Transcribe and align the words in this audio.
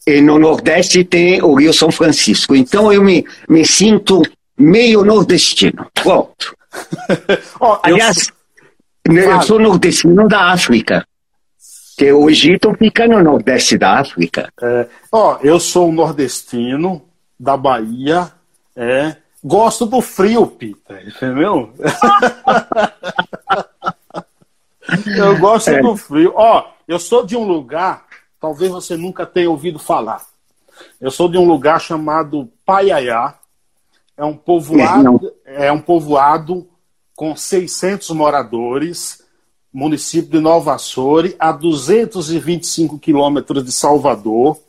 e 0.07 0.21
no 0.21 0.39
Nordeste 0.39 1.03
tem 1.03 1.41
o 1.41 1.53
Rio 1.53 1.73
São 1.73 1.91
Francisco. 1.91 2.55
Então 2.55 2.91
eu 2.91 3.03
me, 3.03 3.25
me 3.47 3.65
sinto 3.65 4.21
meio 4.57 5.03
nordestino. 5.03 5.87
Pronto. 5.93 6.55
oh, 7.59 7.77
Aliás, 7.83 8.31
eu, 9.05 9.15
eu 9.15 9.41
sou 9.41 9.59
nordestino 9.59 10.27
da 10.27 10.51
África. 10.51 11.05
Que 11.97 12.11
o 12.11 12.27
Egito 12.29 12.73
fica 12.73 13.07
no 13.07 13.21
nordeste 13.21 13.77
da 13.77 13.99
África. 13.99 14.51
É, 14.61 14.87
ó, 15.11 15.37
eu 15.43 15.59
sou 15.59 15.89
um 15.89 15.91
nordestino 15.91 17.03
da 17.43 17.57
Bahia, 17.57 18.31
é, 18.73 19.17
gosto 19.43 19.85
do 19.85 19.99
frio, 19.99 20.47
Peter, 20.47 21.05
entendeu? 21.05 21.73
eu 25.17 25.37
gosto 25.39 25.69
é. 25.69 25.81
do 25.81 25.97
frio. 25.97 26.31
Ó, 26.35 26.65
eu 26.87 26.97
sou 26.97 27.25
de 27.25 27.35
um 27.35 27.43
lugar, 27.43 28.05
talvez 28.39 28.71
você 28.71 28.95
nunca 28.95 29.25
tenha 29.25 29.49
ouvido 29.49 29.77
falar. 29.77 30.25
Eu 31.01 31.11
sou 31.11 31.27
de 31.27 31.37
um 31.37 31.45
lugar 31.45 31.81
chamado 31.81 32.49
Paiaiá. 32.65 33.35
É 34.15 34.23
um 34.23 34.37
povoado, 34.37 35.33
é 35.43 35.71
um 35.71 35.81
povoado 35.81 36.67
com 37.15 37.35
600 37.35 38.11
moradores, 38.11 39.23
município 39.73 40.31
de 40.31 40.39
Nova 40.39 40.75
Açores, 40.75 41.35
a 41.37 41.51
225 41.51 42.99
quilômetros 42.99 43.65
de 43.65 43.71
Salvador. 43.71 44.59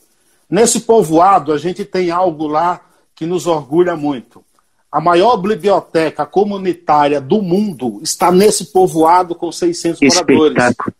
Nesse 0.54 0.82
povoado, 0.82 1.52
a 1.52 1.58
gente 1.58 1.84
tem 1.84 2.12
algo 2.12 2.46
lá 2.46 2.80
que 3.12 3.26
nos 3.26 3.44
orgulha 3.44 3.96
muito. 3.96 4.44
A 4.90 5.00
maior 5.00 5.36
biblioteca 5.36 6.24
comunitária 6.24 7.20
do 7.20 7.42
mundo 7.42 7.98
está 8.04 8.30
nesse 8.30 8.66
povoado 8.66 9.34
com 9.34 9.50
600 9.50 9.98
que 9.98 10.06
moradores. 10.06 10.52
Espetáculo. 10.52 10.94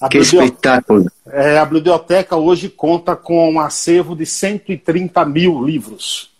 A 0.00 0.08
que 0.08 0.18
espetáculo. 0.18 1.10
É, 1.26 1.58
a 1.58 1.64
biblioteca 1.64 2.36
hoje 2.36 2.68
conta 2.68 3.16
com 3.16 3.50
um 3.50 3.58
acervo 3.58 4.14
de 4.14 4.24
130 4.24 5.24
mil 5.24 5.64
livros. 5.64 6.30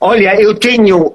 Olha, 0.00 0.40
eu 0.40 0.54
tenho 0.54 1.12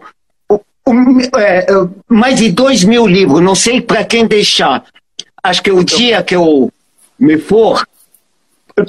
um, 0.85 1.21
é, 1.37 1.67
mais 2.05 2.37
de 2.37 2.51
dois 2.51 2.83
mil 2.83 3.07
livros, 3.07 3.41
não 3.41 3.55
sei 3.55 3.79
para 3.79 4.03
quem 4.03 4.27
deixar. 4.27 4.83
Acho 5.41 5.63
que 5.63 5.71
o 5.71 5.85
dia 5.85 6.21
que 6.21 6.35
eu 6.35 6.69
me 7.17 7.37
for, 7.37 7.87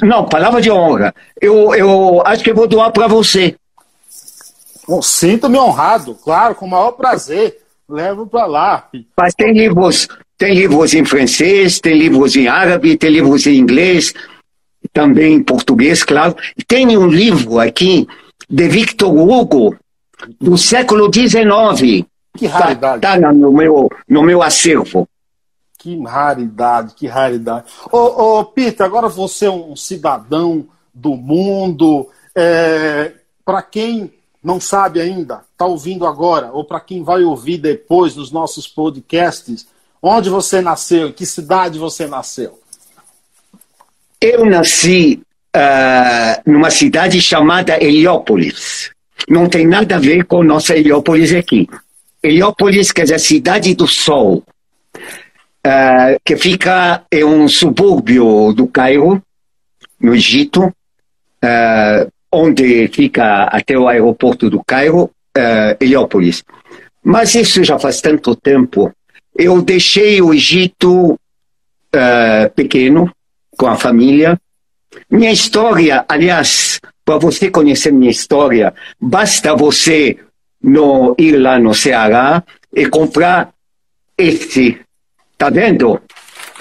não, 0.02 0.26
palavra 0.26 0.60
de 0.60 0.70
honra, 0.70 1.14
eu, 1.40 1.74
eu 1.74 2.22
acho 2.24 2.42
que 2.42 2.50
eu 2.50 2.54
vou 2.54 2.66
doar 2.66 2.90
para 2.92 3.06
você. 3.06 3.56
Sinto-me 5.02 5.58
honrado, 5.58 6.14
claro, 6.14 6.54
com 6.54 6.66
o 6.66 6.70
maior 6.70 6.92
prazer. 6.92 7.58
Levo 7.88 8.26
para 8.26 8.46
lá. 8.46 8.88
Mas 9.16 9.34
tem 9.34 9.52
livros, 9.52 10.08
tem 10.38 10.54
livros 10.54 10.94
em 10.94 11.04
francês, 11.04 11.80
tem 11.80 11.98
livros 11.98 12.36
em 12.36 12.48
árabe, 12.48 12.96
tem 12.96 13.10
livros 13.10 13.46
em 13.46 13.56
inglês, 13.56 14.12
também 14.92 15.34
em 15.34 15.42
português, 15.42 16.02
claro. 16.02 16.36
Tem 16.66 16.96
um 16.96 17.06
livro 17.06 17.58
aqui 17.58 18.06
de 18.48 18.68
Victor 18.68 19.14
Hugo, 19.14 19.76
do 20.40 20.56
século 20.56 21.10
XIX. 21.12 22.06
Que 22.36 22.46
raridade. 22.46 22.96
Está 22.96 23.20
tá 23.20 23.32
no, 23.32 23.52
meu, 23.52 23.90
no 24.08 24.22
meu 24.22 24.42
acervo. 24.42 25.08
Que 25.80 25.98
raridade, 26.04 26.94
que 26.94 27.06
raridade. 27.06 27.64
Ô, 27.90 28.38
ô 28.38 28.44
Peter, 28.44 28.84
agora 28.84 29.08
você 29.08 29.46
é 29.46 29.50
um 29.50 29.74
cidadão 29.74 30.66
do 30.92 31.16
mundo. 31.16 32.08
É, 32.34 33.12
Para 33.44 33.62
quem 33.62 34.12
não 34.44 34.60
sabe 34.60 35.00
ainda, 35.00 35.42
está 35.52 35.66
ouvindo 35.66 36.06
agora, 36.06 36.50
ou 36.52 36.64
para 36.64 36.80
quem 36.80 37.02
vai 37.02 37.24
ouvir 37.24 37.58
depois 37.58 38.14
nos 38.14 38.30
nossos 38.30 38.68
podcasts, 38.68 39.66
onde 40.02 40.28
você 40.28 40.60
nasceu, 40.60 41.08
em 41.08 41.12
que 41.12 41.26
cidade 41.26 41.78
você 41.78 42.06
nasceu? 42.06 42.58
Eu 44.20 44.44
nasci 44.44 45.22
uh, 45.56 46.50
numa 46.50 46.70
cidade 46.70 47.20
chamada 47.20 47.82
Heliópolis 47.82 48.90
não 49.28 49.48
tem 49.48 49.66
nada 49.66 49.96
a 49.96 49.98
ver 49.98 50.24
com 50.24 50.42
nossa 50.42 50.76
Heliópolis 50.76 51.32
aqui. 51.32 51.68
Heliópolis 52.22 52.92
quer 52.92 53.02
dizer 53.02 53.20
cidade 53.20 53.74
do 53.74 53.86
sol, 53.86 54.42
uh, 55.66 56.20
que 56.24 56.36
fica 56.36 57.04
em 57.10 57.24
um 57.24 57.48
subúrbio 57.48 58.52
do 58.52 58.66
Cairo, 58.66 59.22
no 60.00 60.14
Egito, 60.14 60.64
uh, 60.64 62.10
onde 62.32 62.88
fica 62.88 63.44
até 63.44 63.78
o 63.78 63.88
aeroporto 63.88 64.48
do 64.48 64.62
Cairo, 64.64 65.04
uh, 65.04 65.76
Heliópolis. 65.80 66.44
Mas 67.02 67.34
isso 67.34 67.64
já 67.64 67.78
faz 67.78 68.00
tanto 68.00 68.36
tempo. 68.36 68.92
Eu 69.36 69.62
deixei 69.62 70.20
o 70.20 70.34
Egito 70.34 71.12
uh, 71.14 72.50
pequeno, 72.54 73.10
com 73.56 73.66
a 73.66 73.76
família. 73.76 74.40
Minha 75.10 75.30
história, 75.30 76.04
aliás, 76.08 76.80
para 77.04 77.18
você 77.18 77.50
conhecer 77.50 77.92
minha 77.92 78.10
história, 78.10 78.74
basta 79.00 79.54
você 79.54 80.18
no, 80.62 81.14
ir 81.18 81.36
lá 81.36 81.58
no 81.58 81.74
Ceará 81.74 82.42
e 82.74 82.86
comprar 82.86 83.52
esse. 84.16 84.80
Tá 85.40 85.48
vendo? 85.48 85.98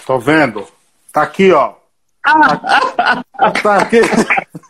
Tô 0.07 0.17
vendo. 0.17 0.66
Tá 1.12 1.23
aqui, 1.23 1.51
ó. 1.51 1.73
Ah. 2.25 3.22
Tá 3.62 3.75
aqui. 3.75 4.00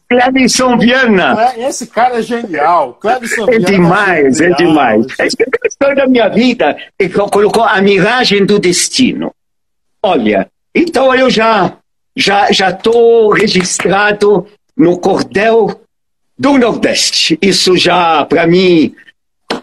Clebson 0.09 0.79
Viana. 0.79 1.53
É, 1.53 1.69
esse 1.69 1.85
cara 1.85 2.17
é 2.17 2.21
genial. 2.23 2.95
Clebson 2.95 3.47
é 3.47 3.59
demais, 3.59 4.41
é, 4.41 4.47
é 4.47 4.55
demais. 4.55 5.05
É 5.19 5.23
a 5.25 5.67
história 5.67 5.95
da 5.95 6.07
minha 6.07 6.27
vida 6.27 6.75
e 6.99 7.07
colocou 7.07 7.63
a 7.63 7.79
miragem 7.83 8.47
do 8.47 8.57
destino. 8.57 9.31
Olha, 10.01 10.49
então 10.73 11.13
eu 11.13 11.29
já 11.29 11.77
já 12.15 12.51
já 12.51 12.71
estou 12.71 13.31
registrado 13.31 14.47
no 14.75 14.97
cordel 14.97 15.81
do 16.35 16.57
Nordeste. 16.57 17.37
Isso 17.39 17.77
já, 17.77 18.25
para 18.25 18.47
mim, 18.47 18.95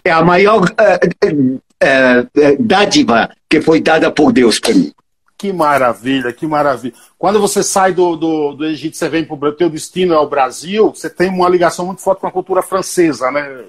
é 0.05 0.11
a 0.11 0.21
maior 0.21 0.63
uh, 0.63 1.61
uh, 1.83 2.21
uh, 2.21 2.63
dádiva 2.63 3.29
que 3.49 3.61
foi 3.61 3.81
dada 3.81 4.11
por 4.11 4.31
Deus 4.31 4.59
para 4.59 4.73
mim. 4.73 4.91
Que 5.37 5.53
maravilha, 5.53 6.33
que 6.33 6.47
maravilha. 6.47 6.95
Quando 7.17 7.39
você 7.39 7.61
sai 7.61 7.93
do, 7.93 8.15
do, 8.15 8.53
do 8.53 8.65
Egito, 8.65 8.97
você 8.97 9.07
vem 9.07 9.23
para 9.23 9.35
o 9.35 9.51
teu 9.53 9.69
destino 9.69 10.13
é 10.13 10.17
o 10.17 10.27
Brasil, 10.27 10.89
você 10.93 11.09
tem 11.09 11.29
uma 11.29 11.47
ligação 11.47 11.85
muito 11.85 12.01
forte 12.01 12.21
com 12.21 12.27
a 12.27 12.31
cultura 12.31 12.63
francesa, 12.63 13.29
né? 13.31 13.65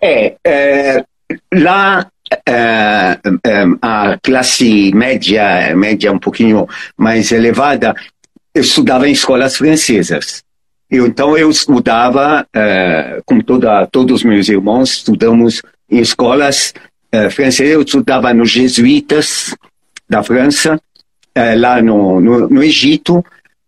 É, 0.00 0.36
é 0.42 1.04
lá 1.52 2.06
é, 2.46 3.18
é, 3.46 3.64
a 3.82 4.18
classe 4.22 4.90
média, 4.94 5.76
média 5.76 6.10
um 6.10 6.18
pouquinho 6.18 6.66
mais 6.96 7.32
elevada, 7.32 7.94
eu 8.54 8.62
estudava 8.62 9.08
em 9.08 9.12
escolas 9.12 9.56
francesas. 9.56 10.42
Eu, 10.90 11.06
então 11.06 11.36
eu 11.36 11.50
estudava, 11.50 12.46
uh, 12.56 13.22
como 13.26 13.42
toda, 13.42 13.86
todos 13.88 14.20
os 14.20 14.24
meus 14.24 14.48
irmãos, 14.48 14.90
estudamos 14.94 15.60
em 15.90 15.98
escolas 15.98 16.72
uh, 17.14 17.30
francesas. 17.30 17.72
Eu 17.72 17.82
estudava 17.82 18.32
nos 18.34 18.50
jesuítas 18.50 19.54
da 20.08 20.22
França, 20.22 20.76
uh, 20.76 21.58
lá 21.58 21.82
no, 21.82 22.20
no, 22.20 22.48
no, 22.48 22.62
Egito. 22.62 23.24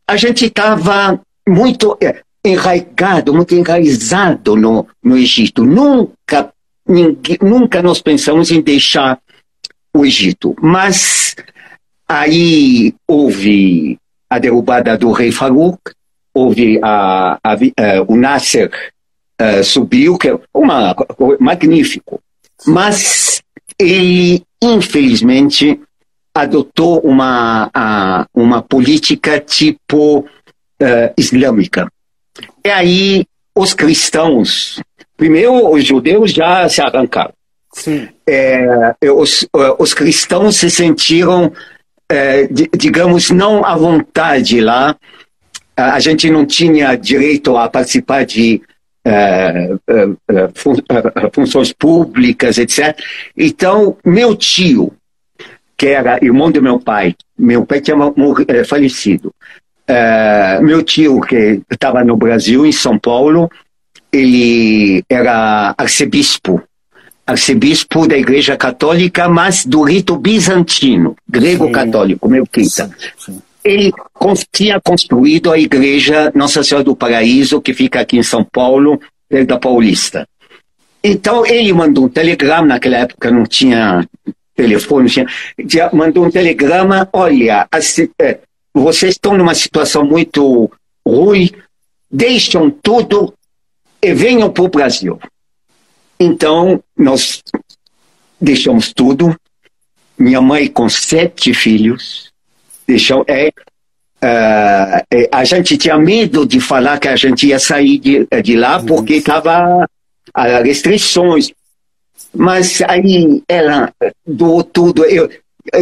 A 0.06 0.16
gente 0.16 0.46
estava 0.46 1.20
muito 1.46 1.98
enraizado, 2.44 3.34
muito 3.34 3.54
enraizado 3.54 4.56
no, 4.56 4.86
no 5.02 5.16
Egito. 5.16 5.64
Nunca, 5.64 6.52
ninguém, 6.86 7.38
nunca 7.40 7.82
nós 7.82 8.00
pensamos 8.00 8.50
em 8.50 8.60
deixar 8.60 9.18
o 9.94 10.04
Egito. 10.04 10.54
Mas 10.60 11.34
aí 12.08 12.94
houve 13.06 13.98
a 14.28 14.38
derrubada 14.38 14.96
do 14.96 15.10
rei 15.10 15.32
Farouk, 15.32 15.78
houve 16.32 16.78
a, 16.82 17.38
a, 17.42 17.54
a, 17.54 17.58
eh, 17.76 18.00
o 18.06 18.16
Nasser 18.16 18.70
uh, 19.40 19.64
subiu, 19.64 20.16
que 20.16 20.28
é 20.28 20.38
uma, 20.54 20.94
magnífico. 21.40 22.22
Mas 22.66 23.42
ele, 23.78 24.42
infelizmente, 24.62 25.80
adotou 26.34 27.00
uma, 27.00 27.70
uma 28.34 28.62
política 28.62 29.40
tipo 29.40 30.18
uh, 30.20 31.14
islâmica. 31.16 31.90
E 32.64 32.68
aí 32.68 33.26
os 33.54 33.74
cristãos, 33.74 34.80
primeiro 35.16 35.70
os 35.70 35.84
judeus 35.84 36.32
já 36.32 36.68
se 36.68 36.80
arrancaram. 36.80 37.32
É, 38.26 38.94
os, 39.12 39.46
os 39.78 39.94
cristãos 39.94 40.56
se 40.56 40.70
sentiram, 40.70 41.52
é, 42.10 42.48
digamos, 42.76 43.30
não 43.30 43.64
à 43.64 43.76
vontade 43.76 44.60
lá 44.60 44.96
a 45.80 45.98
gente 46.00 46.30
não 46.30 46.44
tinha 46.44 46.94
direito 46.96 47.56
a 47.56 47.68
participar 47.68 48.24
de 48.24 48.60
funções 51.32 51.72
públicas, 51.72 52.58
etc. 52.58 52.98
Então, 53.36 53.96
meu 54.04 54.36
tio, 54.36 54.92
que 55.76 55.88
era 55.88 56.22
irmão 56.22 56.50
do 56.50 56.62
meu 56.62 56.78
pai, 56.78 57.14
meu 57.38 57.64
pai 57.64 57.80
tinha 57.80 57.96
falecido, 58.66 59.32
meu 60.62 60.82
tio, 60.82 61.20
que 61.20 61.62
estava 61.70 62.04
no 62.04 62.16
Brasil, 62.16 62.66
em 62.66 62.72
São 62.72 62.98
Paulo, 62.98 63.50
ele 64.12 65.02
era 65.08 65.74
arcebispo 65.78 66.62
arcebispo 67.26 68.08
da 68.08 68.18
Igreja 68.18 68.56
Católica, 68.56 69.28
mas 69.28 69.64
do 69.64 69.82
rito 69.82 70.16
bizantino, 70.16 71.14
grego-católico, 71.28 72.28
meu 72.28 72.44
quinta. 72.44 72.90
Sim, 72.98 73.32
sim 73.32 73.42
ele 73.64 73.92
tinha 74.52 74.80
construído 74.80 75.50
a 75.52 75.58
igreja 75.58 76.32
Nossa 76.34 76.62
Senhora 76.62 76.84
do 76.84 76.96
Paraíso, 76.96 77.60
que 77.60 77.74
fica 77.74 78.00
aqui 78.00 78.18
em 78.18 78.22
São 78.22 78.44
Paulo, 78.44 79.00
da 79.46 79.58
Paulista. 79.58 80.26
Então 81.02 81.46
ele 81.46 81.72
mandou 81.72 82.04
um 82.04 82.08
telegrama, 82.08 82.66
naquela 82.66 82.98
época 82.98 83.30
não 83.30 83.44
tinha 83.44 84.06
telefone, 84.54 85.08
tinha, 85.08 85.90
mandou 85.92 86.26
um 86.26 86.30
telegrama, 86.30 87.08
olha, 87.12 87.66
é, 88.20 88.38
vocês 88.74 89.12
estão 89.12 89.36
numa 89.36 89.54
situação 89.54 90.04
muito 90.04 90.70
ruim, 91.06 91.50
deixam 92.10 92.70
tudo 92.70 93.32
e 94.02 94.12
venham 94.12 94.50
para 94.50 94.64
o 94.64 94.68
Brasil. 94.68 95.18
Então, 96.18 96.82
nós 96.96 97.42
deixamos 98.38 98.92
tudo. 98.92 99.34
Minha 100.18 100.42
mãe 100.42 100.68
com 100.68 100.86
sete 100.88 101.54
filhos, 101.54 102.29
deixou, 102.90 103.24
é, 103.28 103.48
uh, 103.48 105.04
é, 105.10 105.28
a 105.32 105.44
gente 105.44 105.76
tinha 105.78 105.98
medo 105.98 106.46
de 106.46 106.60
falar 106.60 106.98
que 106.98 107.08
a 107.08 107.16
gente 107.16 107.46
ia 107.46 107.58
sair 107.58 107.98
de, 107.98 108.26
de 108.42 108.56
lá 108.56 108.82
porque 108.82 109.14
estava 109.14 109.88
as 110.34 110.62
restrições. 110.64 111.52
Mas 112.34 112.80
aí 112.82 113.42
ela 113.48 113.92
doou 114.26 114.62
tudo. 114.62 115.04
Eu, 115.04 115.28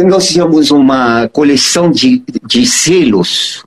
nós 0.05 0.27
tínhamos 0.27 0.71
uma 0.71 1.27
coleção 1.29 1.91
de, 1.91 2.23
de 2.45 2.65
selos 2.65 3.63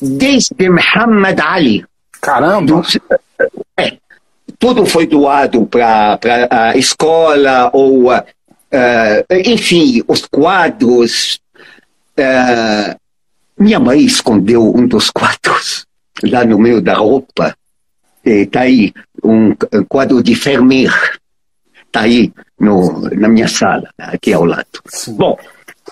desde 0.00 0.68
Muhammad 0.68 1.38
Ali. 1.40 1.84
Caramba! 2.20 2.82
é, 3.78 3.96
tudo 4.58 4.86
foi 4.86 5.06
doado 5.06 5.66
para 5.66 6.18
a 6.50 6.76
escola 6.76 7.70
ou, 7.72 8.12
uh, 8.12 8.24
enfim, 9.44 10.02
os 10.08 10.26
quadros, 10.26 11.38
é, 12.16 12.96
minha 13.58 13.80
mãe 13.80 14.04
escondeu 14.04 14.74
um 14.74 14.86
dos 14.86 15.10
quadros 15.10 15.86
lá 16.22 16.44
no 16.44 16.58
meio 16.58 16.80
da 16.80 16.94
roupa. 16.94 17.56
Está 18.24 18.62
aí 18.62 18.92
um 19.22 19.54
quadro 19.88 20.22
de 20.22 20.34
Vermeer. 20.34 21.18
Está 21.86 22.00
aí 22.00 22.32
no, 22.58 23.08
na 23.10 23.28
minha 23.28 23.48
sala, 23.48 23.88
aqui 23.98 24.32
ao 24.32 24.44
lado. 24.44 24.66
Sim. 24.86 25.14
Bom, 25.14 25.38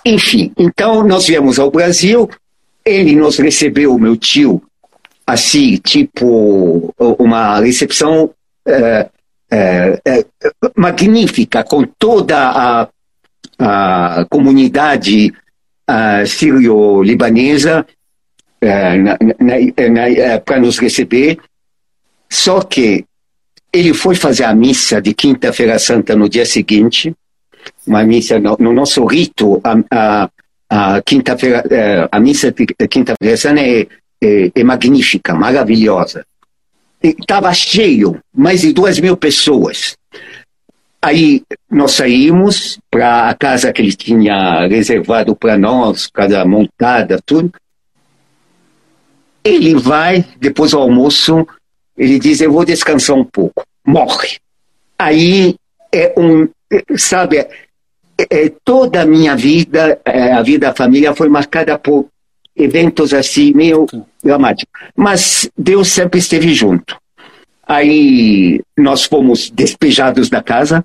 enfim, 0.05 0.53
então 0.59 1.03
nós 1.07 1.27
viemos 1.27 1.59
ao 1.59 1.71
Brasil. 1.71 2.29
Ele 2.85 3.17
nos 3.17 3.39
recebeu, 3.39 3.99
meu 3.99 4.17
tio, 4.17 4.63
assim, 5.27 5.77
tipo, 5.77 6.95
uma 6.99 7.59
recepção 7.61 8.31
é, 8.67 9.09
é, 9.51 10.01
é, 10.05 10.25
magnífica, 10.77 11.65
com 11.65 11.85
toda 11.99 12.37
a, 12.39 12.89
a 13.59 14.27
comunidade 14.29 15.33
uh, 15.89 16.27
sírio-libanesa 16.27 17.87
uh, 18.63 20.41
para 20.45 20.61
nos 20.61 20.79
receber. 20.79 21.39
Só 22.31 22.63
que 22.63 23.05
ele 23.73 23.93
foi 23.93 24.15
fazer 24.15 24.45
a 24.45 24.55
missa 24.55 25.03
de 25.03 25.13
Quinta-feira 25.13 25.79
Santa 25.79 26.15
no 26.15 26.29
dia 26.29 26.47
seguinte, 26.47 27.13
uma 27.87 28.05
missa 28.05 28.39
no, 28.39 28.57
no 28.59 28.73
nosso 28.73 29.05
rito, 29.05 29.61
a, 29.65 29.77
a, 29.91 30.31
a 30.71 31.03
quinta-feira, 31.03 31.65
eh, 31.69 32.09
a 32.11 32.21
missa 32.21 32.53
de 32.53 32.67
Quinta-feira 32.67 33.37
Santa 33.37 33.61
é, 33.61 33.87
é, 34.23 34.53
é 34.55 34.65
magnífica, 34.65 35.35
maravilhosa. 35.35 36.25
Estava 37.03 37.53
cheio, 37.53 38.19
mais 38.33 38.61
de 38.61 38.73
duas 38.73 38.99
mil 39.01 39.17
pessoas. 39.17 39.97
Aí 41.05 41.43
nós 41.71 41.93
saímos 41.93 42.79
para 42.91 43.29
a 43.29 43.35
casa 43.35 43.71
que 43.75 43.83
ele 43.83 43.93
tinha 43.93 44.67
reservado 44.67 45.37
para 45.37 45.59
nós, 45.59 46.07
casa 46.07 46.43
montada, 46.47 47.21
tudo. 47.27 47.53
Ele 49.45 49.75
vai, 49.75 50.25
depois 50.39 50.71
do 50.71 50.79
almoço, 50.79 51.47
ele 51.95 52.19
diz: 52.19 52.41
Eu 52.41 52.51
vou 52.51 52.65
descansar 52.65 53.15
um 53.17 53.25
pouco. 53.25 53.67
Morre. 53.87 54.39
Aí 54.99 55.57
é 55.93 56.15
um, 56.17 56.49
sabe, 56.97 57.37
é, 57.37 57.49
é, 58.19 58.53
toda 58.65 59.03
a 59.03 59.07
minha 59.07 59.37
vida, 59.37 60.01
é, 60.07 60.33
a 60.33 60.41
vida 60.41 60.69
da 60.69 60.75
família 60.75 61.15
foi 61.15 61.29
marcada 61.29 61.79
por 61.79 62.07
eventos 62.57 63.13
assim, 63.13 63.53
meio 63.53 63.85
dramáticos. 64.23 64.73
Mas 64.97 65.51
Deus 65.55 65.89
sempre 65.89 66.19
esteve 66.19 66.55
junto. 66.55 66.97
Aí 67.67 68.61
nós 68.77 69.05
fomos 69.05 69.51
despejados 69.51 70.29
da 70.29 70.43
casa, 70.43 70.85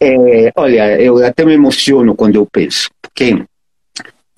é, 0.00 0.52
olha, 0.54 1.00
eu 1.00 1.24
até 1.24 1.44
me 1.44 1.54
emociono 1.54 2.14
quando 2.14 2.36
eu 2.36 2.46
penso, 2.46 2.90
porque 3.02 3.42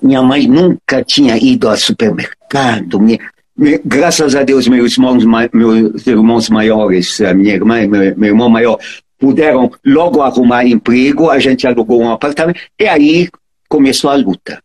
minha 0.03 0.23
mãe 0.23 0.47
nunca 0.47 1.05
tinha 1.05 1.37
ido 1.37 1.69
ao 1.69 1.77
supermercado. 1.77 2.99
Minha, 3.01 3.19
minha, 3.57 3.81
graças 3.85 4.35
a 4.35 4.43
Deus, 4.43 4.67
meus 4.69 4.93
irmãos, 4.93 5.25
meus 5.53 6.07
irmãos 6.07 6.49
maiores, 6.49 7.21
a 7.21 7.35
minha 7.35 7.55
irmã 7.55 7.83
e 7.83 7.89
meu, 7.89 8.17
meu 8.17 8.29
irmão 8.31 8.49
maior, 8.49 8.79
puderam 9.19 9.71
logo 9.85 10.23
arrumar 10.23 10.65
emprego, 10.65 11.31
a 11.31 11.39
gente 11.39 11.67
alugou 11.67 12.01
um 12.01 12.11
apartamento, 12.11 12.61
e 12.79 12.89
aí 12.89 13.29
começou 13.69 14.11
a 14.11 14.15
luta. 14.15 14.63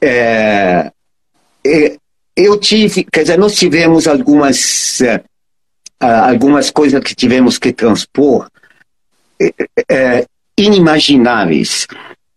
É, 0.00 0.90
é 1.64 1.96
eu 2.36 2.58
tive, 2.58 3.04
quer 3.04 3.22
dizer, 3.22 3.38
nós 3.38 3.54
tivemos 3.54 4.06
algumas, 4.06 5.00
uh, 5.00 5.24
algumas 6.00 6.70
coisas 6.70 7.00
que 7.02 7.14
tivemos 7.14 7.58
que 7.58 7.72
transpor, 7.72 8.48
é, 9.88 10.26
inimagináveis. 10.56 11.86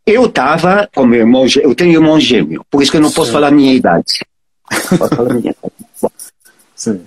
Eu 0.06 0.26
estava 0.26 0.90
com 0.94 1.06
meu 1.06 1.20
irmão, 1.20 1.46
eu 1.62 1.76
tenho 1.76 1.94
irmão 1.94 2.20
gêmeo, 2.20 2.66
por 2.70 2.82
isso 2.82 2.92
que 2.92 2.98
eu 2.98 3.02
não 3.02 3.10
Sim. 3.10 3.16
posso 3.16 3.32
falar 3.32 3.48
a 3.48 3.52
minha 3.52 3.74
idade. 3.74 4.26
Posso 4.98 5.16
falar 5.16 5.34
minha 5.34 5.52
idade. 5.52 6.14
Sim. 6.76 7.02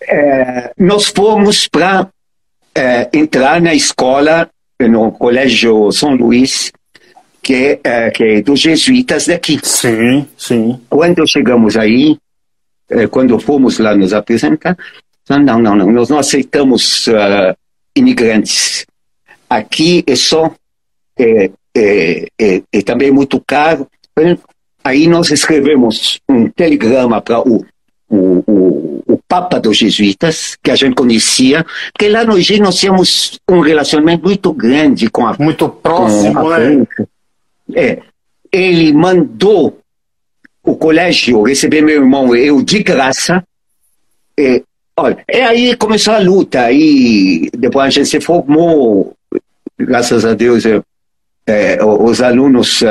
É, 0.00 0.72
nós 0.78 1.08
fomos 1.08 1.68
para 1.68 2.08
é, 2.74 3.08
entrar 3.12 3.60
na 3.60 3.74
escola, 3.74 4.48
no 4.80 5.12
Colégio 5.12 5.92
São 5.92 6.14
Luís, 6.14 6.72
que 7.42 7.80
é, 7.82 8.10
que 8.10 8.24
é 8.24 8.42
dos 8.42 8.60
jesuítas 8.60 9.26
daqui. 9.26 9.58
Sim, 9.62 10.26
sim. 10.36 10.80
Quando 10.88 11.26
chegamos 11.26 11.76
aí, 11.76 12.16
quando 13.10 13.38
fomos 13.38 13.78
lá 13.78 13.94
nos 13.94 14.12
apresentar, 14.12 14.76
não, 15.28 15.58
não, 15.58 15.76
não, 15.76 15.92
nós 15.92 16.08
não 16.08 16.18
aceitamos 16.18 17.06
uh, 17.08 17.56
imigrantes 17.94 18.86
aqui 19.48 20.04
é 20.06 20.14
só 20.14 20.52
é, 21.18 21.50
é, 21.74 22.28
é, 22.38 22.62
é 22.72 22.82
também 22.82 23.10
muito 23.10 23.40
caro. 23.40 23.86
Aí 24.84 25.06
nós 25.06 25.30
escrevemos 25.30 26.20
um 26.28 26.48
telegrama 26.48 27.20
para 27.20 27.40
o, 27.40 27.64
o, 28.08 28.42
o, 28.46 29.04
o, 29.06 29.20
Papa 29.28 29.60
dos 29.60 29.76
Jesuítas, 29.76 30.56
que 30.62 30.70
a 30.70 30.76
gente 30.76 30.94
conhecia, 30.94 31.64
porque 31.92 32.08
lá 32.08 32.24
no 32.24 32.38
Egito 32.38 32.62
nós 32.62 32.76
tínhamos 32.76 33.38
um 33.48 33.60
relacionamento 33.60 34.24
muito 34.24 34.52
grande 34.52 35.10
com 35.10 35.26
a 35.26 35.36
Muito 35.38 35.68
próximo, 35.68 36.48
né? 36.50 36.86
É. 37.74 38.02
Ele 38.50 38.92
mandou 38.94 39.78
o 40.62 40.74
colégio 40.74 41.42
receber 41.42 41.82
meu 41.82 41.96
irmão, 41.96 42.34
eu 42.34 42.62
de 42.62 42.82
graça. 42.82 43.44
É, 44.38 44.62
olha, 44.98 45.24
e 45.30 45.40
aí 45.40 45.76
começou 45.76 46.14
a 46.14 46.18
luta, 46.18 46.62
aí 46.62 47.48
depois 47.56 47.86
a 47.86 47.90
gente 47.90 48.08
se 48.08 48.20
formou, 48.20 49.14
graças 49.78 50.24
a 50.24 50.34
Deus, 50.34 50.64
eu, 50.64 50.82
é, 51.46 51.82
os 51.82 52.20
alunos 52.20 52.82
uh, 52.82 52.86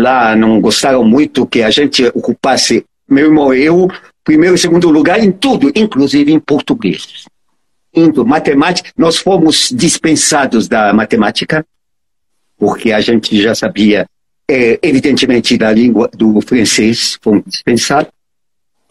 lá 0.00 0.36
não 0.36 0.60
gostaram 0.60 1.04
muito 1.04 1.46
que 1.46 1.62
a 1.62 1.70
gente 1.70 2.04
ocupasse, 2.08 2.84
meu 3.08 3.26
irmão 3.26 3.54
eu, 3.54 3.88
primeiro 4.24 4.54
e 4.54 4.58
segundo 4.58 4.90
lugar 4.90 5.22
em 5.22 5.32
tudo, 5.32 5.72
inclusive 5.74 6.32
em 6.32 6.38
português. 6.38 7.24
Indo, 7.94 8.24
matemática, 8.24 8.90
nós 8.96 9.18
fomos 9.18 9.70
dispensados 9.72 10.68
da 10.68 10.92
matemática, 10.92 11.64
porque 12.58 12.92
a 12.92 13.00
gente 13.00 13.40
já 13.40 13.54
sabia, 13.54 14.06
é, 14.48 14.78
evidentemente, 14.82 15.56
da 15.58 15.72
língua 15.72 16.08
do 16.14 16.40
francês, 16.40 17.18
fomos 17.20 17.42
dispensados. 17.46 18.12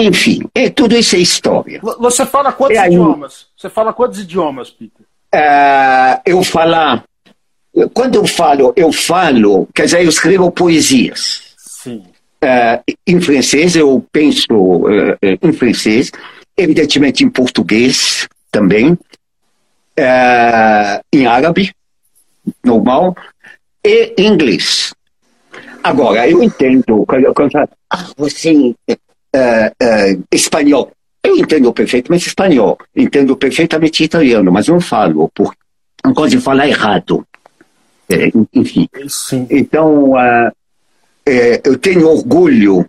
Enfim, 0.01 0.41
é, 0.55 0.69
tudo 0.69 0.95
isso 0.95 1.15
é 1.15 1.19
história. 1.19 1.79
Você 1.99 2.25
fala 2.25 2.51
quantos 2.51 2.77
é 2.77 2.87
idiomas? 2.87 3.47
Você 3.55 3.69
fala 3.69 3.93
quantos 3.93 4.19
idiomas, 4.19 4.69
Peter? 4.69 5.05
Uh, 5.33 6.21
eu 6.25 6.43
falar 6.43 7.03
quando 7.93 8.15
eu 8.15 8.27
falo, 8.27 8.73
eu 8.75 8.91
falo, 8.91 9.67
quer 9.73 9.85
dizer, 9.85 10.03
eu 10.03 10.09
escrevo 10.09 10.51
poesias. 10.51 11.55
Sim. 11.57 12.03
Uh, 12.43 12.95
em 13.07 13.21
francês, 13.21 13.75
eu 13.75 14.05
penso 14.11 14.45
uh, 14.51 15.17
em 15.41 15.53
francês, 15.53 16.11
evidentemente 16.57 17.23
em 17.23 17.29
português 17.29 18.27
também, 18.51 18.97
em 21.13 21.25
árabe, 21.25 21.73
normal, 22.63 23.15
e 23.85 24.13
inglês. 24.17 24.93
Agora, 25.83 26.27
eu 26.27 26.43
entendo, 26.43 27.05
quando, 27.07 27.33
quando 27.33 27.51
falo, 27.51 27.69
ah, 27.89 28.07
você 28.17 28.75
espanhol, 30.31 30.91
eu 31.23 31.37
entendo 31.37 31.71
perfeitamente 31.71 32.27
espanhol, 32.27 32.77
entendo 32.95 33.35
perfeitamente 33.37 34.03
italiano, 34.03 34.51
mas 34.51 34.67
não 34.67 34.81
falo, 34.81 35.29
por, 35.33 35.53
não 36.03 36.13
gosto 36.13 36.31
de 36.31 36.41
falar 36.41 36.67
errado. 36.67 37.25
É, 38.09 38.31
enfim. 38.53 38.89
Sim. 39.07 39.47
Então, 39.49 40.11
uh, 40.11 40.51
é, 41.25 41.61
eu 41.63 41.77
tenho 41.77 42.07
orgulho 42.07 42.85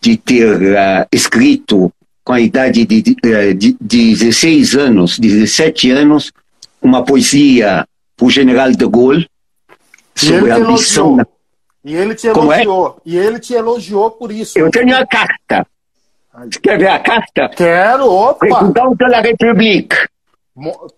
de 0.00 0.16
ter 0.16 0.60
uh, 0.60 1.06
escrito, 1.10 1.92
com 2.22 2.32
a 2.32 2.40
idade 2.40 2.86
de, 2.86 3.02
de, 3.02 3.16
de 3.54 3.76
16 3.80 4.76
anos, 4.76 5.18
17 5.18 5.90
anos, 5.90 6.32
uma 6.80 7.04
poesia 7.04 7.86
para 8.16 8.26
o 8.26 8.30
general 8.30 8.70
de 8.70 8.86
Gaulle 8.86 9.28
sobre 10.14 10.50
a 10.50 10.56
ambição. 10.56 11.18
E 11.84 11.94
ele 11.94 12.14
te 12.14 12.26
elogiou. 12.26 12.96
É? 13.04 13.10
E 13.10 13.16
ele 13.16 13.38
te 13.38 13.54
elogiou 13.54 14.10
por 14.10 14.32
isso. 14.32 14.58
Eu 14.58 14.70
tenho 14.70 14.96
a 14.96 15.06
carta. 15.06 15.66
Você 16.34 16.58
quer 16.58 16.78
ver 16.78 16.88
a 16.88 16.98
carta? 16.98 17.48
Quero, 17.48 18.10
opa! 18.10 18.38
Presidente 18.38 18.96
da 18.96 19.20
República. 19.20 20.08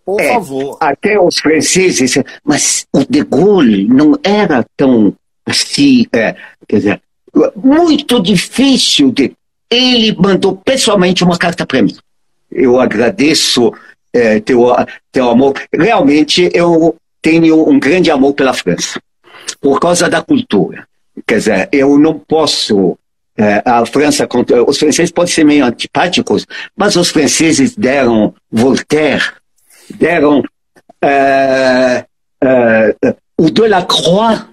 Por 0.05 0.21
é, 0.21 0.33
favor. 0.35 0.79
Até 0.81 1.19
os 1.21 1.39
franceses, 1.39 2.19
mas 2.45 2.87
o 2.93 3.05
de 3.05 3.25
Gaulle 3.25 3.89
não 3.89 4.19
era 4.23 4.65
tão 4.77 5.15
assim, 5.45 6.07
é, 6.13 6.37
quer 6.69 6.77
dizer, 6.77 7.03
muito 7.55 8.21
difícil 8.21 9.11
de. 9.11 9.33
Ele 9.69 10.15
mandou 10.17 10.57
pessoalmente 10.57 11.25
uma 11.25 11.37
carta 11.37 11.67
para 11.67 11.83
mim. 11.83 11.97
Eu 12.51 12.81
agradeço 12.81 13.73
é, 14.13 14.39
teu, 14.41 14.69
teu 15.11 15.29
amor. 15.29 15.55
Realmente 15.75 16.49
eu 16.55 16.95
tenho 17.21 17.69
um 17.69 17.79
grande 17.79 18.11
amor 18.11 18.33
pela 18.35 18.55
França, 18.55 19.01
por 19.67 19.81
causa 19.81 20.09
da 20.09 20.23
cultura. 20.23 20.87
Quer 21.27 21.39
dizer, 21.39 21.69
eu 21.73 21.99
não 21.99 22.21
posso 22.21 22.97
é, 23.37 23.61
a 23.65 23.85
França, 23.85 24.29
os 24.65 24.79
franceses 24.79 25.11
podem 25.11 25.33
ser 25.33 25.43
meio 25.43 25.65
antipáticos, 25.65 26.47
mas 26.77 26.95
os 26.95 27.11
franceses 27.11 27.75
deram 27.75 28.33
Voltaire 28.49 29.25
deram 29.91 30.39
uh, 30.39 32.05
uh, 32.45 33.17
o 33.37 33.51
Delacroix, 33.51 34.47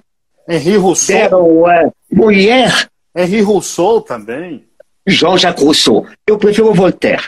Henri 0.50 0.78
Rousseau, 0.78 1.20
deram 1.20 1.92
Molière. 2.12 2.88
Henri 3.16 3.42
Rousseau 3.42 4.02
também. 4.02 4.66
Jean-Jacques 5.06 5.64
Rousseau. 5.64 6.08
Eu 6.26 6.40
prefiro 6.40 6.74
Voltaire. 6.74 7.24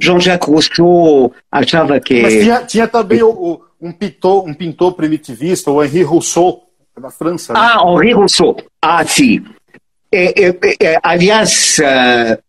Jean-Jacques 0.00 0.48
Rousseau 0.48 1.32
achava 1.50 1.98
que. 1.98 2.22
Mas 2.22 2.34
tinha, 2.34 2.64
tinha 2.64 2.86
também 2.86 3.24
o, 3.24 3.30
o, 3.30 3.60
um, 3.80 3.92
pintor, 3.92 4.46
um 4.46 4.54
pintor 4.54 4.94
primitivista, 4.94 5.68
o 5.68 5.82
Henri 5.82 6.04
Rousseau, 6.04 6.62
da 7.00 7.10
França. 7.10 7.52
Né? 7.52 7.60
Ah, 7.60 7.82
Henri 7.86 8.12
Rousseau. 8.12 8.56
Ah, 8.80 9.04
sim. 9.04 9.44
É, 10.10 10.48
é, 10.48 10.58
é, 10.80 10.98
aliás, 11.02 11.78
uh, 11.78 12.42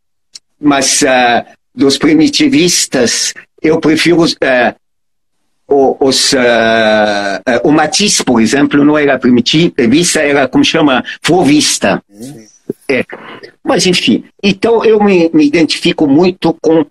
mas 0.59 1.01
uh, 1.01 1.45
dos 1.73 1.97
primitivistas, 1.97 3.33
eu 3.62 3.79
prefiro 3.79 4.23
uh, 4.23 4.75
os, 5.67 6.33
o 7.63 7.71
Matisse, 7.71 8.23
por 8.23 8.41
exemplo, 8.41 8.83
não 8.83 8.97
era 8.97 9.17
primitivista, 9.17 10.19
era 10.19 10.47
como 10.47 10.63
chama, 10.63 11.03
fovista. 11.21 12.03
É. 12.88 13.03
Mas, 13.63 13.85
enfim, 13.88 14.25
então 14.43 14.83
eu 14.83 15.01
me, 15.01 15.29
me 15.33 15.45
identifico 15.45 16.05
muito 16.05 16.55
com, 16.62 16.85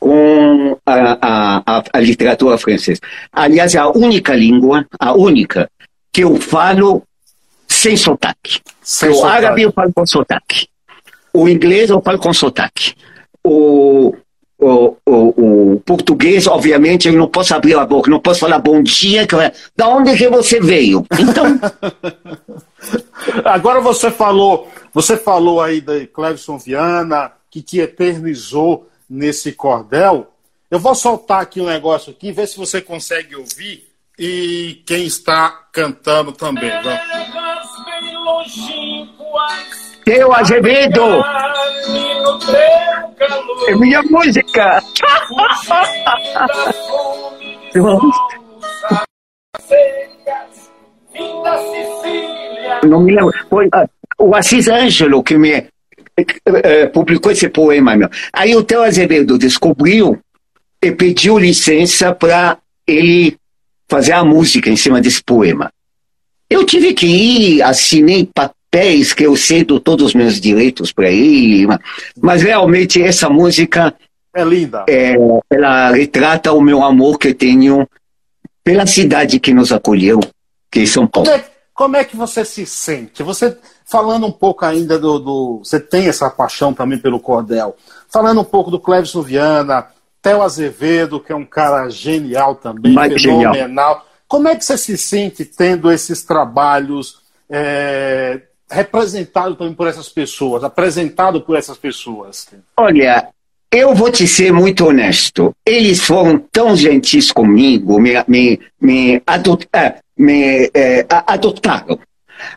com 0.00 0.78
a, 0.86 1.18
a, 1.66 1.82
a, 1.92 2.00
literatura 2.00 2.56
francesa. 2.56 3.00
Aliás, 3.30 3.74
é 3.74 3.78
a 3.78 3.88
única 3.88 4.34
língua, 4.34 4.86
a 4.98 5.12
única, 5.12 5.70
que 6.18 6.24
eu 6.24 6.34
falo 6.34 7.04
sem 7.68 7.96
sotaque. 7.96 8.60
Sem 8.82 9.08
o 9.08 9.14
sotaque. 9.14 9.36
árabe 9.36 9.62
eu 9.62 9.72
falo 9.72 9.92
com 9.92 10.04
sotaque. 10.04 10.68
O 11.32 11.48
inglês 11.48 11.90
eu 11.90 12.02
falo 12.02 12.18
com 12.18 12.32
sotaque. 12.32 12.96
O, 13.44 14.16
o, 14.58 14.96
o, 15.06 15.74
o, 15.74 15.80
português, 15.86 16.48
obviamente, 16.48 17.06
eu 17.06 17.14
não 17.14 17.28
posso 17.28 17.54
abrir 17.54 17.78
a 17.78 17.86
boca, 17.86 18.10
não 18.10 18.18
posso 18.18 18.40
falar 18.40 18.58
bom 18.58 18.82
dia, 18.82 19.28
que 19.28 19.36
é, 19.36 19.52
da 19.76 19.86
onde 19.86 20.16
que 20.16 20.28
você 20.28 20.58
veio? 20.58 21.06
Então. 21.20 21.60
Agora 23.44 23.80
você 23.80 24.10
falou, 24.10 24.68
você 24.92 25.16
falou 25.16 25.60
aí 25.60 25.80
da 25.80 26.04
Clevison 26.04 26.58
Viana, 26.58 27.30
que 27.48 27.62
te 27.62 27.78
eternizou 27.78 28.88
nesse 29.08 29.52
cordel. 29.52 30.32
Eu 30.68 30.80
vou 30.80 30.96
soltar 30.96 31.42
aqui 31.42 31.60
um 31.60 31.66
negócio 31.66 32.10
aqui, 32.10 32.32
ver 32.32 32.48
se 32.48 32.56
você 32.56 32.80
consegue 32.80 33.36
ouvir 33.36 33.87
e 34.18 34.82
quem 34.84 35.06
está 35.06 35.50
cantando 35.72 36.32
também. 36.32 36.72
Vamos. 36.82 37.00
Teu 40.04 40.32
Azevedo! 40.32 41.22
É 43.68 43.74
minha 43.76 44.02
música! 44.02 44.82
Não 52.84 53.00
me 53.00 53.14
lembro. 53.14 53.32
Foi 53.48 53.66
uh, 53.66 53.88
o 54.18 54.34
Assis 54.34 54.68
Ângelo 54.68 55.22
que 55.22 55.36
me 55.36 55.58
uh, 55.58 56.90
publicou 56.92 57.30
esse 57.30 57.48
poema. 57.48 57.96
Meu. 57.96 58.08
Aí 58.32 58.56
o 58.56 58.62
Teo 58.62 58.82
Azevedo 58.82 59.38
descobriu 59.38 60.18
e 60.82 60.90
pediu 60.92 61.38
licença 61.38 62.14
para 62.14 62.58
ele 62.86 63.36
fazer 63.88 64.12
a 64.12 64.24
música 64.24 64.68
em 64.70 64.76
cima 64.76 65.00
desse 65.00 65.22
poema. 65.22 65.72
Eu 66.48 66.64
tive 66.64 66.94
que 66.94 67.06
ir, 67.06 67.62
assinei 67.62 68.28
papéis 68.32 69.12
que 69.12 69.24
eu 69.24 69.36
cedo 69.36 69.80
todos 69.80 70.06
os 70.06 70.14
meus 70.14 70.40
direitos 70.40 70.92
para 70.92 71.10
ele, 71.10 71.66
mas 72.20 72.42
realmente 72.42 73.02
essa 73.02 73.28
música 73.28 73.94
é 74.34 74.44
linda. 74.44 74.84
É, 74.88 75.14
ela 75.50 75.90
retrata 75.90 76.52
o 76.52 76.60
meu 76.60 76.82
amor 76.82 77.18
que 77.18 77.34
tenho 77.34 77.88
pela 78.62 78.86
cidade 78.86 79.40
que 79.40 79.52
nos 79.52 79.72
acolheu, 79.72 80.20
que 80.70 80.80
é 80.80 80.86
São 80.86 81.06
Paulo. 81.06 81.28
Como 81.28 81.38
é, 81.38 81.44
como 81.74 81.96
é 81.96 82.04
que 82.04 82.16
você 82.16 82.44
se 82.44 82.66
sente? 82.66 83.22
Você 83.22 83.56
falando 83.84 84.26
um 84.26 84.32
pouco 84.32 84.64
ainda 84.64 84.98
do, 84.98 85.18
do, 85.18 85.58
Você 85.64 85.80
tem 85.80 86.08
essa 86.08 86.28
paixão 86.28 86.74
também 86.74 86.98
pelo 86.98 87.18
cordel. 87.18 87.74
Falando 88.10 88.42
um 88.42 88.44
pouco 88.44 88.70
do 88.70 88.78
Cleves 88.78 89.14
Viana, 89.14 89.86
Theo 90.20 90.42
Azevedo, 90.42 91.20
que 91.20 91.32
é 91.32 91.36
um 91.36 91.44
cara 91.44 91.88
genial 91.88 92.54
também, 92.54 92.94
fenomenal. 92.94 93.54
Genial. 93.54 94.06
Como 94.26 94.48
é 94.48 94.56
que 94.56 94.64
você 94.64 94.76
se 94.76 94.98
sente 94.98 95.44
tendo 95.44 95.90
esses 95.90 96.22
trabalhos 96.22 97.20
é, 97.48 98.42
representado 98.70 99.54
também 99.54 99.72
por 99.72 99.88
essas 99.88 100.08
pessoas, 100.08 100.62
apresentado 100.62 101.40
por 101.40 101.56
essas 101.56 101.78
pessoas? 101.78 102.46
Olha, 102.76 103.28
eu 103.70 103.94
vou 103.94 104.10
te 104.10 104.26
ser 104.26 104.52
muito 104.52 104.86
honesto. 104.86 105.54
Eles 105.64 106.00
foram 106.00 106.38
tão 106.52 106.76
gentis 106.76 107.30
comigo, 107.30 107.98
me, 107.98 108.12
me, 108.26 108.60
me, 108.80 109.22
adot, 109.26 109.66
é, 109.72 109.96
me 110.16 110.70
é, 110.74 111.06
adotaram. 111.26 111.98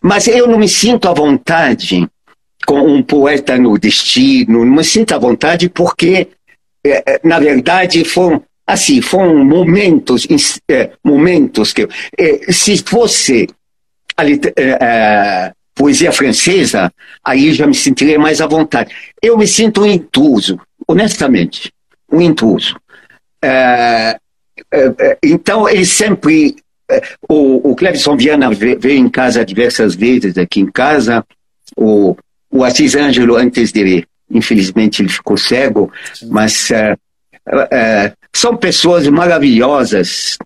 Mas 0.01 0.27
eu 0.27 0.47
não 0.47 0.59
me 0.59 0.67
sinto 0.67 1.07
à 1.07 1.13
vontade 1.13 2.07
com 2.65 2.79
um 2.79 3.01
poeta 3.01 3.57
no 3.57 3.77
destino, 3.77 4.63
não 4.63 4.75
me 4.75 4.83
sinto 4.83 5.13
à 5.13 5.17
vontade 5.17 5.67
porque, 5.67 6.29
na 7.23 7.39
verdade, 7.39 8.03
foram 8.03 8.43
assim, 8.65 9.01
foram 9.01 9.43
momentos, 9.43 10.27
é, 10.69 10.91
momentos 11.03 11.73
que, 11.73 11.87
é, 12.17 12.51
se 12.51 12.77
fosse 12.77 13.47
a, 14.15 15.51
poesia 15.73 16.11
francesa, 16.11 16.91
aí 17.23 17.53
já 17.53 17.65
me 17.65 17.73
sentiria 17.73 18.19
mais 18.19 18.39
à 18.39 18.47
vontade. 18.47 18.93
Eu 19.21 19.37
me 19.37 19.47
sinto 19.47 19.81
um 19.81 19.85
intruso, 19.85 20.59
honestamente, 20.87 21.71
um 22.11 22.21
intruso. 22.21 22.75
então, 25.23 25.67
ele 25.67 25.85
sempre 25.85 26.55
o, 27.27 27.71
o 27.71 27.75
Clevison 27.75 28.17
Viana 28.17 28.49
veio 28.51 28.99
em 28.99 29.09
casa 29.09 29.45
diversas 29.45 29.95
vezes 29.95 30.37
aqui 30.37 30.59
em 30.59 30.71
casa. 30.71 31.25
O, 31.75 32.15
o 32.49 32.63
Assis 32.63 32.95
Ângelo, 32.95 33.37
antes 33.37 33.71
dele, 33.71 34.05
infelizmente, 34.31 35.01
ele 35.01 35.09
ficou 35.09 35.37
cego, 35.37 35.91
Sim. 36.13 36.29
mas 36.29 36.69
uh, 36.69 36.93
uh, 37.49 38.17
são 38.33 38.55
pessoas 38.57 39.07
maravilhosas, 39.07 40.37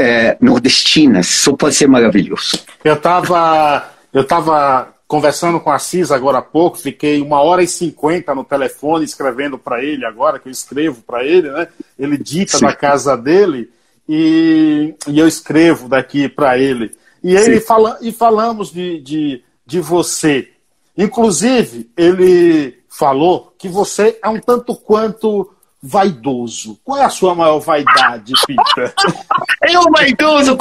uh, 0.00 0.44
nordestinas, 0.44 1.26
só 1.26 1.54
pode 1.54 1.74
ser 1.74 1.88
maravilhoso. 1.88 2.58
Eu 2.84 2.94
estava 2.94 3.90
eu 4.12 4.24
tava 4.24 4.94
conversando 5.06 5.58
com 5.58 5.70
o 5.70 5.72
Assis 5.72 6.12
agora 6.12 6.38
há 6.38 6.42
pouco, 6.42 6.78
fiquei 6.78 7.20
uma 7.20 7.40
hora 7.42 7.64
e 7.64 7.66
cinquenta 7.66 8.32
no 8.32 8.44
telefone 8.44 9.04
escrevendo 9.04 9.58
para 9.58 9.82
ele 9.82 10.04
agora, 10.04 10.38
que 10.38 10.48
eu 10.48 10.52
escrevo 10.52 11.02
para 11.02 11.24
ele, 11.24 11.50
né? 11.50 11.66
Ele 11.98 12.16
dita 12.16 12.58
Sim. 12.58 12.66
da 12.66 12.72
casa 12.72 13.16
dele 13.16 13.68
e, 14.08 14.94
e 15.08 15.18
eu 15.18 15.26
escrevo 15.26 15.88
daqui 15.88 16.28
para 16.28 16.56
ele. 16.56 16.92
E 17.22 17.34
ele 17.34 17.60
fala, 17.60 17.98
e 18.00 18.12
falamos 18.12 18.72
de, 18.72 19.00
de, 19.00 19.42
de 19.66 19.80
você. 19.80 20.48
Inclusive, 20.96 21.90
ele 21.96 22.78
falou 22.90 23.52
que 23.58 23.68
você 23.68 24.18
é 24.22 24.28
um 24.28 24.40
tanto 24.40 24.74
quanto 24.74 25.50
vaidoso. 25.82 26.78
Qual 26.84 26.98
é 26.98 27.04
a 27.04 27.08
sua 27.08 27.34
maior 27.34 27.60
vaidade, 27.60 28.32
é 29.62 29.78
um 29.78 29.90
vaidoso. 29.90 30.58